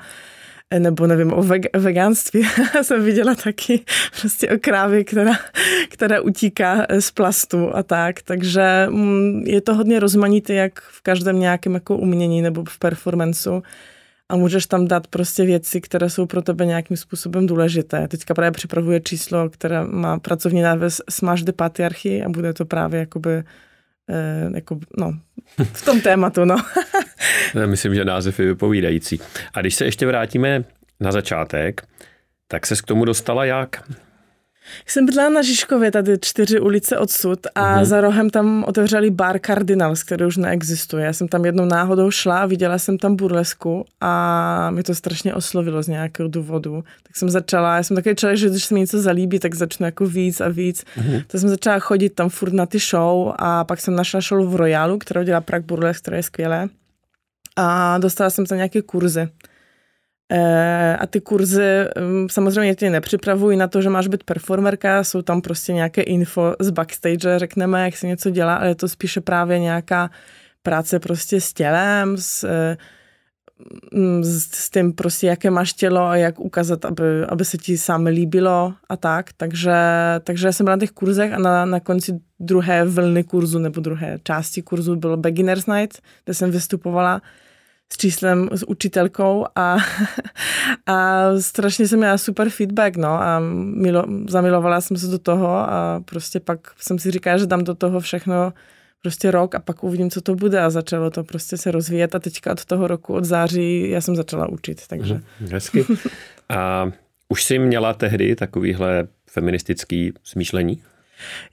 Nebo 0.78 1.06
nevím, 1.06 1.32
o 1.32 1.42
veg- 1.42 1.78
veganství. 1.78 2.48
Jsem 2.82 3.04
viděla 3.04 3.34
taky 3.34 3.84
prostě 4.20 4.48
o 4.48 4.58
krávě, 4.60 5.04
která, 5.04 5.38
která 5.88 6.20
utíká 6.20 6.86
z 7.00 7.10
plastu 7.10 7.76
a 7.76 7.82
tak, 7.82 8.22
takže 8.22 8.86
mm, 8.90 9.42
je 9.46 9.60
to 9.60 9.74
hodně 9.74 10.00
rozmanité, 10.00 10.54
jak 10.54 10.80
v 10.80 11.02
každém 11.02 11.40
nějakém 11.40 11.74
jako 11.74 11.96
umění 11.96 12.42
nebo 12.42 12.64
v 12.68 12.78
performanceu 12.78 13.62
a 14.30 14.36
můžeš 14.36 14.66
tam 14.66 14.88
dát 14.88 15.06
prostě 15.06 15.44
věci, 15.44 15.80
které 15.80 16.10
jsou 16.10 16.26
pro 16.26 16.42
tebe 16.42 16.66
nějakým 16.66 16.96
způsobem 16.96 17.46
důležité. 17.46 18.08
Teďka 18.08 18.34
právě 18.34 18.50
připravuje 18.50 19.00
číslo, 19.00 19.50
které 19.50 19.84
má 19.84 20.18
pracovní 20.18 20.62
název 20.62 21.00
Smash 21.10 21.42
the 21.42 21.52
Patriarchy 21.52 22.22
a 22.22 22.28
bude 22.28 22.52
to 22.52 22.64
právě 22.64 23.00
jakoby 23.00 23.30
eh, 24.10 24.50
jako, 24.54 24.78
no, 24.98 25.12
v 25.72 25.84
tom 25.84 26.00
tématu, 26.00 26.44
no. 26.44 26.56
Myslím, 27.66 27.94
že 27.94 28.04
název 28.04 28.40
je 28.40 28.46
vypovídající. 28.46 29.20
A 29.54 29.60
když 29.60 29.74
se 29.74 29.84
ještě 29.84 30.06
vrátíme 30.06 30.64
na 31.00 31.12
začátek, 31.12 31.82
tak 32.48 32.66
se 32.66 32.76
k 32.76 32.82
tomu 32.82 33.04
dostala 33.04 33.44
jak? 33.44 33.82
Jsem 34.86 35.06
bydlela 35.06 35.28
na 35.28 35.42
Žižkově, 35.42 35.90
tady 35.90 36.18
čtyři 36.20 36.60
ulice 36.60 36.98
odsud 36.98 37.46
a 37.54 37.76
uh-huh. 37.76 37.84
za 37.84 38.00
rohem 38.00 38.30
tam 38.30 38.64
otevřeli 38.68 39.10
bar 39.10 39.38
Cardinals, 39.46 40.02
který 40.02 40.24
už 40.24 40.36
neexistuje. 40.36 41.04
Já 41.06 41.12
jsem 41.12 41.28
tam 41.28 41.44
jednou 41.44 41.64
náhodou 41.64 42.10
šla 42.10 42.38
a 42.38 42.46
viděla 42.46 42.78
jsem 42.78 42.98
tam 42.98 43.16
burlesku 43.16 43.84
a 44.00 44.70
mi 44.70 44.82
to 44.82 44.94
strašně 44.94 45.34
oslovilo 45.34 45.82
z 45.82 45.88
nějakého 45.88 46.28
důvodu. 46.28 46.84
Tak 47.02 47.16
jsem 47.16 47.30
začala, 47.30 47.76
já 47.76 47.82
jsem 47.82 47.96
takový 47.96 48.14
člověk, 48.16 48.38
že 48.38 48.48
když 48.48 48.64
se 48.64 48.74
mi 48.74 48.80
něco 48.80 49.00
zalíbí, 49.00 49.38
tak 49.38 49.54
začnu 49.54 49.86
jako 49.86 50.06
víc 50.06 50.40
a 50.40 50.48
víc. 50.48 50.84
Uh-huh. 50.98 51.24
Tak 51.26 51.40
jsem 51.40 51.50
začala 51.50 51.78
chodit 51.78 52.10
tam 52.10 52.28
furt 52.28 52.52
na 52.52 52.66
ty 52.66 52.78
show 52.78 53.32
a 53.36 53.64
pak 53.64 53.80
jsem 53.80 53.96
našla 53.96 54.20
show 54.20 54.48
v 54.48 54.56
Royalu, 54.56 54.98
kterou 54.98 55.22
dělá 55.22 55.40
Prague 55.40 55.66
Burlesque, 55.66 56.02
které 56.02 56.16
je 56.16 56.22
skvělé. 56.22 56.68
A 57.56 57.98
dostala 57.98 58.30
jsem 58.30 58.46
tam 58.46 58.58
nějaké 58.58 58.82
kurzy. 58.82 59.28
Eh, 60.32 60.96
a 60.96 61.06
ty 61.06 61.20
kurzy 61.20 61.84
mm, 62.00 62.28
samozřejmě 62.28 62.74
tě 62.74 62.90
nepřipravují 62.90 63.56
na 63.56 63.68
to, 63.68 63.82
že 63.82 63.90
máš 63.90 64.08
být 64.08 64.24
performerka, 64.24 65.04
jsou 65.04 65.22
tam 65.22 65.40
prostě 65.40 65.72
nějaké 65.72 66.02
info 66.02 66.54
z 66.60 66.70
backstage, 66.70 67.38
řekneme, 67.38 67.84
jak 67.84 67.96
se 67.96 68.06
něco 68.06 68.30
dělá, 68.30 68.56
ale 68.56 68.68
je 68.68 68.74
to 68.74 68.88
spíše 68.88 69.20
právě 69.20 69.58
nějaká 69.58 70.10
práce 70.62 70.98
prostě 70.98 71.40
s 71.40 71.52
tělem, 71.52 72.16
s, 72.16 72.48
mm, 73.92 74.24
s, 74.24 74.50
s 74.50 74.70
tím 74.70 74.92
prostě, 74.92 75.26
jaké 75.26 75.50
máš 75.50 75.72
tělo 75.72 76.00
a 76.00 76.16
jak 76.16 76.40
ukázat, 76.40 76.84
aby, 76.84 77.04
aby 77.28 77.44
se 77.44 77.58
ti 77.58 77.78
sám 77.78 78.06
líbilo 78.06 78.74
a 78.88 78.96
tak. 78.96 79.32
Takže, 79.36 79.74
takže 80.24 80.46
já 80.46 80.52
jsem 80.52 80.64
byla 80.64 80.76
na 80.76 80.80
těch 80.80 80.90
kurzech 80.90 81.32
a 81.32 81.38
na, 81.38 81.64
na 81.64 81.80
konci 81.80 82.20
druhé 82.40 82.84
vlny 82.84 83.24
kurzu 83.24 83.58
nebo 83.58 83.80
druhé 83.80 84.18
části 84.22 84.62
kurzu 84.62 84.96
bylo 84.96 85.16
Beginner's 85.16 85.66
Night, 85.66 85.98
kde 86.24 86.34
jsem 86.34 86.50
vystupovala 86.50 87.22
s 87.92 87.96
číslem, 87.96 88.48
s 88.52 88.68
učitelkou 88.68 89.46
a, 89.56 89.76
a 90.86 91.26
strašně 91.40 91.88
jsem 91.88 91.98
měla 91.98 92.18
super 92.18 92.50
feedback, 92.50 92.96
no 92.96 93.08
a 93.08 93.40
milo, 93.74 94.04
zamilovala 94.28 94.80
jsem 94.80 94.96
se 94.96 95.06
do 95.06 95.18
toho 95.18 95.48
a 95.48 96.02
prostě 96.04 96.40
pak 96.40 96.60
jsem 96.80 96.98
si 96.98 97.10
říkala, 97.10 97.38
že 97.38 97.46
dám 97.46 97.64
do 97.64 97.74
toho 97.74 98.00
všechno 98.00 98.52
prostě 99.02 99.30
rok 99.30 99.54
a 99.54 99.58
pak 99.58 99.84
uvidím, 99.84 100.10
co 100.10 100.20
to 100.20 100.34
bude 100.34 100.60
a 100.60 100.70
začalo 100.70 101.10
to 101.10 101.24
prostě 101.24 101.56
se 101.56 101.70
rozvíjet 101.70 102.14
a 102.14 102.18
teďka 102.18 102.52
od 102.52 102.64
toho 102.64 102.86
roku, 102.86 103.14
od 103.14 103.24
září, 103.24 103.90
já 103.90 104.00
jsem 104.00 104.16
začala 104.16 104.48
učit, 104.48 104.82
takže. 104.86 105.14
Mhm, 105.14 105.50
hezky. 105.50 105.84
A 106.48 106.90
už 107.28 107.44
jsi 107.44 107.58
měla 107.58 107.94
tehdy 107.94 108.36
takovýhle 108.36 109.08
feministický 109.30 110.12
smýšlení? 110.24 110.82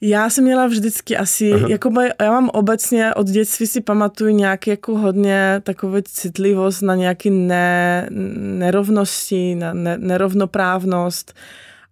Já 0.02 0.30
jsem 0.30 0.44
měla 0.44 0.68
vždycky 0.68 1.18
asi, 1.18 1.54
Aha. 1.54 1.68
jako 1.70 1.92
já 2.22 2.32
mám 2.32 2.50
obecně 2.50 3.14
od 3.14 3.28
dětství 3.28 3.68
si 3.68 3.82
pamatuju 3.82 4.36
nějaký 4.36 4.70
jako 4.70 4.98
hodně 4.98 5.62
takovou 5.64 5.98
citlivost 6.04 6.82
na 6.82 6.96
nějaké 6.96 7.30
ne, 7.30 8.08
nerovnosti, 8.38 9.56
na 9.56 9.74
ne, 9.74 9.98
nerovnoprávnost 9.98 11.34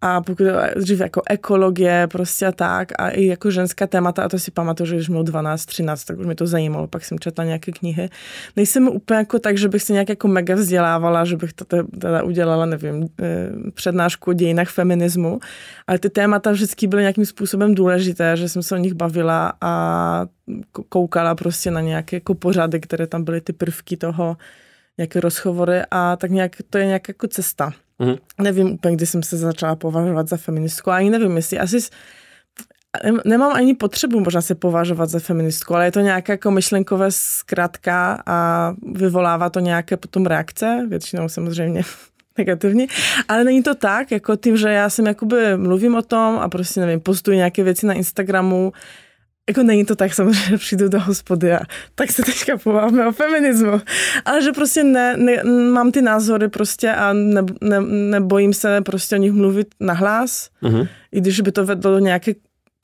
a 0.05 0.21
pokud 0.21 0.47
dřív 0.75 0.99
jako 0.99 1.21
ekologie 1.29 2.07
prostě 2.11 2.45
a 2.45 2.51
tak 2.51 2.91
a 2.99 3.09
i 3.09 3.25
jako 3.25 3.51
ženská 3.51 3.87
témata 3.87 4.23
a 4.23 4.29
to 4.29 4.39
si 4.39 4.51
pamatuju, 4.51 4.87
že 4.87 4.95
když 4.95 5.09
měl 5.09 5.23
12, 5.23 5.65
13, 5.65 6.03
tak 6.03 6.19
už 6.19 6.25
mě 6.25 6.35
to 6.35 6.47
zajímalo, 6.47 6.87
pak 6.87 7.05
jsem 7.05 7.19
četla 7.19 7.43
nějaké 7.43 7.71
knihy. 7.71 8.09
Nejsem 8.55 8.87
úplně 8.87 9.17
jako 9.17 9.39
tak, 9.39 9.57
že 9.57 9.67
bych 9.67 9.83
se 9.83 9.93
nějak 9.93 10.09
jako 10.09 10.27
mega 10.27 10.55
vzdělávala, 10.55 11.25
že 11.25 11.37
bych 11.37 11.53
to 11.53 11.65
teda 11.99 12.23
udělala, 12.23 12.65
nevím, 12.65 13.07
eh, 13.21 13.49
přednášku 13.73 14.31
o 14.31 14.33
dějinách 14.33 14.69
feminismu, 14.69 15.39
ale 15.87 15.99
ty 15.99 16.09
témata 16.09 16.51
vždycky 16.51 16.87
byly 16.87 17.01
nějakým 17.01 17.25
způsobem 17.25 17.75
důležité, 17.75 18.37
že 18.37 18.49
jsem 18.49 18.63
se 18.63 18.75
o 18.75 18.77
nich 18.77 18.93
bavila 18.93 19.53
a 19.61 20.25
koukala 20.89 21.35
prostě 21.35 21.71
na 21.71 21.81
nějaké 21.81 22.15
jako 22.15 22.35
pořady, 22.35 22.79
které 22.79 23.07
tam 23.07 23.23
byly 23.23 23.41
ty 23.41 23.53
prvky 23.53 23.97
toho, 23.97 24.37
nějaké 24.97 25.19
rozhovory 25.19 25.81
a 25.91 26.15
tak 26.15 26.31
nějak, 26.31 26.51
to 26.69 26.77
je 26.77 26.85
nějaká 26.85 27.09
jako 27.09 27.27
cesta. 27.27 27.71
Mm-hmm. 27.99 28.17
Nevím 28.41 28.71
úplně, 28.71 28.95
kdy 28.95 29.05
jsem 29.05 29.23
se 29.23 29.37
začala 29.37 29.75
považovat 29.75 30.27
za 30.27 30.37
feministku, 30.37 30.91
ani 30.91 31.09
nevím, 31.09 31.35
jestli 31.35 31.59
asi 31.59 31.79
nemám 33.25 33.53
ani 33.53 33.73
potřebu 33.73 34.19
možná 34.19 34.41
se 34.41 34.55
považovat 34.55 35.09
za 35.09 35.19
feministku, 35.19 35.75
ale 35.75 35.85
je 35.85 35.91
to 35.91 35.99
nějaká 35.99 36.33
jako 36.33 36.51
myšlenkové 36.51 37.07
zkratka 37.09 38.23
a 38.25 38.71
vyvolává 38.93 39.49
to 39.49 39.59
nějaké 39.59 39.97
potom 39.97 40.25
reakce, 40.25 40.85
většinou 40.89 41.29
samozřejmě 41.29 41.81
negativní, 42.37 42.87
ale 43.27 43.43
není 43.43 43.63
to 43.63 43.75
tak, 43.75 44.11
jako 44.11 44.35
tím, 44.35 44.57
že 44.57 44.69
já 44.69 44.89
jsem 44.89 45.05
jakoby 45.05 45.57
mluvím 45.57 45.95
o 45.95 46.01
tom 46.01 46.39
a 46.39 46.49
prostě 46.49 46.79
nevím, 46.79 46.99
postuji 46.99 47.37
nějaké 47.37 47.63
věci 47.63 47.85
na 47.85 47.93
Instagramu, 47.93 48.73
jako 49.49 49.63
není 49.63 49.85
to 49.85 49.95
tak 49.95 50.13
samozřejmě, 50.13 50.49
že 50.49 50.57
přijdu 50.57 50.89
do 50.89 50.99
hospody 50.99 51.53
a 51.53 51.59
tak 51.95 52.11
se 52.11 52.23
teďka 52.23 52.57
pováme 52.57 53.07
o 53.07 53.11
feminismu. 53.11 53.81
Ale 54.25 54.41
že 54.41 54.51
prostě 54.51 54.83
ne, 54.83 55.17
ne, 55.17 55.43
mám 55.71 55.91
ty 55.91 56.01
názory 56.01 56.49
prostě 56.49 56.91
a 56.91 57.13
ne, 57.13 57.41
ne, 57.61 57.81
nebojím 57.81 58.53
se 58.53 58.81
prostě 58.81 59.15
o 59.15 59.19
nich 59.19 59.31
mluvit 59.31 59.67
nahlas. 59.79 60.49
Uh-huh. 60.63 60.87
I 61.11 61.21
když 61.21 61.41
by 61.41 61.51
to 61.51 61.65
vedlo 61.65 61.91
do 61.91 61.99
nějaké 61.99 62.33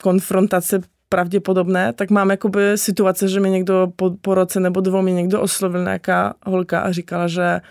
konfrontace 0.02 0.82
pravděpodobné, 1.10 1.94
tak 1.94 2.10
mám 2.10 2.30
jakoby 2.30 2.62
situace, 2.76 3.28
že 3.28 3.40
mi 3.40 3.50
někdo 3.50 3.92
po, 3.96 4.12
po 4.22 4.36
roce 4.36 4.60
nebo 4.60 4.82
dvou 4.82 5.02
mi 5.02 5.14
někdo 5.14 5.42
oslovil 5.42 5.84
nějaká 5.84 6.34
holka 6.46 6.80
a 6.80 6.92
říkala, 6.92 7.28
že 7.28 7.62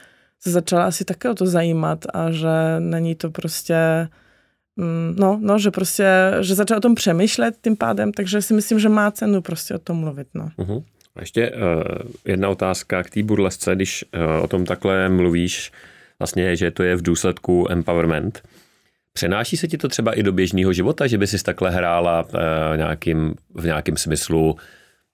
se 0.40 0.50
začala 0.50 0.84
asi 0.84 1.04
také 1.04 1.30
o 1.30 1.34
to 1.34 1.46
zajímat 1.46 2.04
a 2.14 2.30
že 2.30 2.48
není 2.78 3.14
to 3.14 3.30
prostě 3.30 4.08
no, 5.16 5.38
no, 5.42 5.58
že 5.58 5.70
prostě, 5.70 6.32
že 6.40 6.54
začal 6.54 6.76
o 6.76 6.80
tom 6.80 6.94
přemýšlet 6.94 7.54
tím 7.62 7.76
pádem, 7.76 8.12
takže 8.12 8.42
si 8.42 8.54
myslím, 8.54 8.78
že 8.78 8.88
má 8.88 9.10
cenu 9.10 9.42
prostě 9.42 9.74
o 9.74 9.78
tom 9.78 9.96
mluvit, 9.96 10.28
no. 10.34 10.48
Uh-huh. 10.58 10.84
A 11.16 11.20
ještě 11.20 11.50
uh, 11.50 11.56
jedna 12.24 12.48
otázka 12.48 13.02
k 13.02 13.10
té 13.10 13.22
burlesce, 13.22 13.74
když 13.74 14.04
uh, 14.14 14.44
o 14.44 14.48
tom 14.48 14.64
takhle 14.64 15.08
mluvíš, 15.08 15.72
vlastně, 16.18 16.56
že 16.56 16.70
to 16.70 16.82
je 16.82 16.96
v 16.96 17.02
důsledku 17.02 17.66
empowerment. 17.70 18.42
Přenáší 19.12 19.56
se 19.56 19.68
ti 19.68 19.78
to 19.78 19.88
třeba 19.88 20.12
i 20.12 20.22
do 20.22 20.32
běžného 20.32 20.72
života, 20.72 21.06
že 21.06 21.18
by 21.18 21.26
si 21.26 21.42
takhle 21.44 21.70
hrála 21.70 22.22
uh, 22.22 22.40
nějakým, 22.76 23.34
v 23.54 23.64
nějakém 23.64 23.96
smyslu 23.96 24.56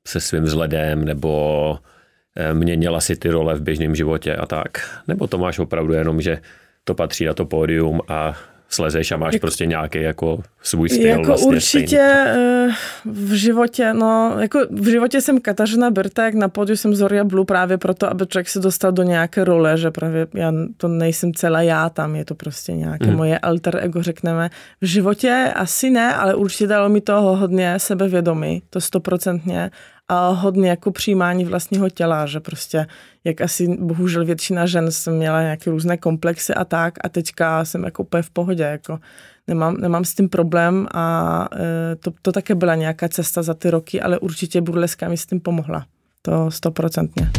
se 0.06 0.20
svým 0.20 0.42
vzhledem 0.42 1.04
nebo 1.04 1.70
uh, 1.70 2.58
měnila 2.58 3.00
si 3.00 3.16
ty 3.16 3.28
role 3.28 3.54
v 3.54 3.62
běžném 3.62 3.94
životě 3.94 4.36
a 4.36 4.46
tak? 4.46 5.00
Nebo 5.08 5.26
to 5.26 5.38
máš 5.38 5.58
opravdu 5.58 5.92
jenom, 5.92 6.20
že 6.20 6.38
to 6.84 6.94
patří 6.94 7.24
na 7.24 7.34
to 7.34 7.44
pódium 7.44 8.00
a 8.08 8.36
slezeš 8.68 9.12
a 9.12 9.16
máš 9.16 9.34
jako, 9.34 9.44
prostě 9.44 9.66
nějaký 9.66 10.00
jako 10.02 10.42
svůj 10.62 10.88
styl. 10.88 11.06
Jako 11.06 11.22
vlastně 11.22 11.48
určitě 11.48 11.86
stejný. 11.86 11.98
Eh, 11.98 12.68
v 13.04 13.32
životě, 13.32 13.94
no, 13.94 14.36
jako 14.40 14.60
v 14.70 14.88
životě 14.88 15.20
jsem 15.20 15.40
Kateřina 15.40 15.90
Bertek, 15.90 16.34
na 16.34 16.48
pódiu 16.48 16.76
jsem 16.76 16.94
Zoria 16.94 17.24
Blue 17.24 17.44
právě 17.44 17.78
proto, 17.78 18.10
aby 18.10 18.26
člověk 18.26 18.48
se 18.48 18.60
dostal 18.60 18.92
do 18.92 19.02
nějaké 19.02 19.44
role, 19.44 19.78
že 19.78 19.90
právě 19.90 20.26
já 20.34 20.52
to 20.76 20.88
nejsem 20.88 21.34
celá 21.34 21.62
já 21.62 21.88
tam, 21.88 22.16
je 22.16 22.24
to 22.24 22.34
prostě 22.34 22.72
nějaké 22.72 23.06
hmm. 23.06 23.16
moje 23.16 23.38
alter 23.38 23.78
ego, 23.82 24.02
řekneme. 24.02 24.50
V 24.80 24.86
životě 24.86 25.52
asi 25.56 25.90
ne, 25.90 26.14
ale 26.14 26.34
určitě 26.34 26.66
dalo 26.66 26.88
mi 26.88 27.00
toho 27.00 27.36
hodně 27.36 27.74
sebevědomí, 27.78 28.62
to 28.70 28.80
stoprocentně 28.80 29.70
a 30.08 30.28
hodně 30.28 30.68
jako 30.70 30.90
přijímání 30.90 31.44
vlastního 31.44 31.90
těla, 31.90 32.26
že 32.26 32.40
prostě, 32.40 32.86
jak 33.24 33.40
asi 33.40 33.76
bohužel 33.80 34.24
většina 34.24 34.66
žen 34.66 34.90
jsem 34.90 35.16
měla 35.16 35.42
nějaké 35.42 35.70
různé 35.70 35.96
komplexy 35.96 36.54
a 36.54 36.64
tak 36.64 36.94
a 37.04 37.08
teďka 37.08 37.64
jsem 37.64 37.84
jako 37.84 38.02
úplně 38.02 38.22
v 38.22 38.30
pohodě, 38.30 38.62
jako 38.62 38.98
nemám, 39.46 39.76
nemám 39.76 40.04
s 40.04 40.14
tím 40.14 40.28
problém 40.28 40.86
a 40.94 41.48
e, 41.92 41.96
to, 41.96 42.10
to 42.22 42.32
také 42.32 42.54
byla 42.54 42.74
nějaká 42.74 43.08
cesta 43.08 43.42
za 43.42 43.54
ty 43.54 43.70
roky, 43.70 44.00
ale 44.00 44.18
určitě 44.18 44.60
burleska 44.60 45.08
mi 45.08 45.16
s 45.16 45.26
tím 45.26 45.40
pomohla. 45.40 45.86
To 46.22 46.50
stoprocentně. 46.50 47.30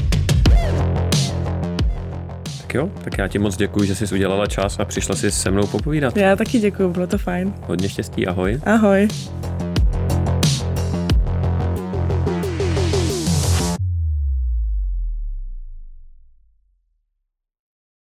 Tak 2.61 2.73
jo, 2.73 2.91
tak 3.03 3.17
já 3.17 3.27
ti 3.27 3.39
moc 3.39 3.57
děkuji, 3.57 3.87
že 3.87 3.95
jsi 3.95 4.15
udělala 4.15 4.45
čas 4.45 4.79
a 4.79 4.85
přišla 4.85 5.15
si 5.15 5.31
se 5.31 5.51
mnou 5.51 5.67
popovídat. 5.67 6.17
Já 6.17 6.35
taky 6.35 6.59
děkuji, 6.59 6.89
bylo 6.89 7.07
to 7.07 7.17
fajn. 7.17 7.53
Hodně 7.61 7.89
štěstí, 7.89 8.27
ahoj. 8.27 8.61
Ahoj. 8.65 9.07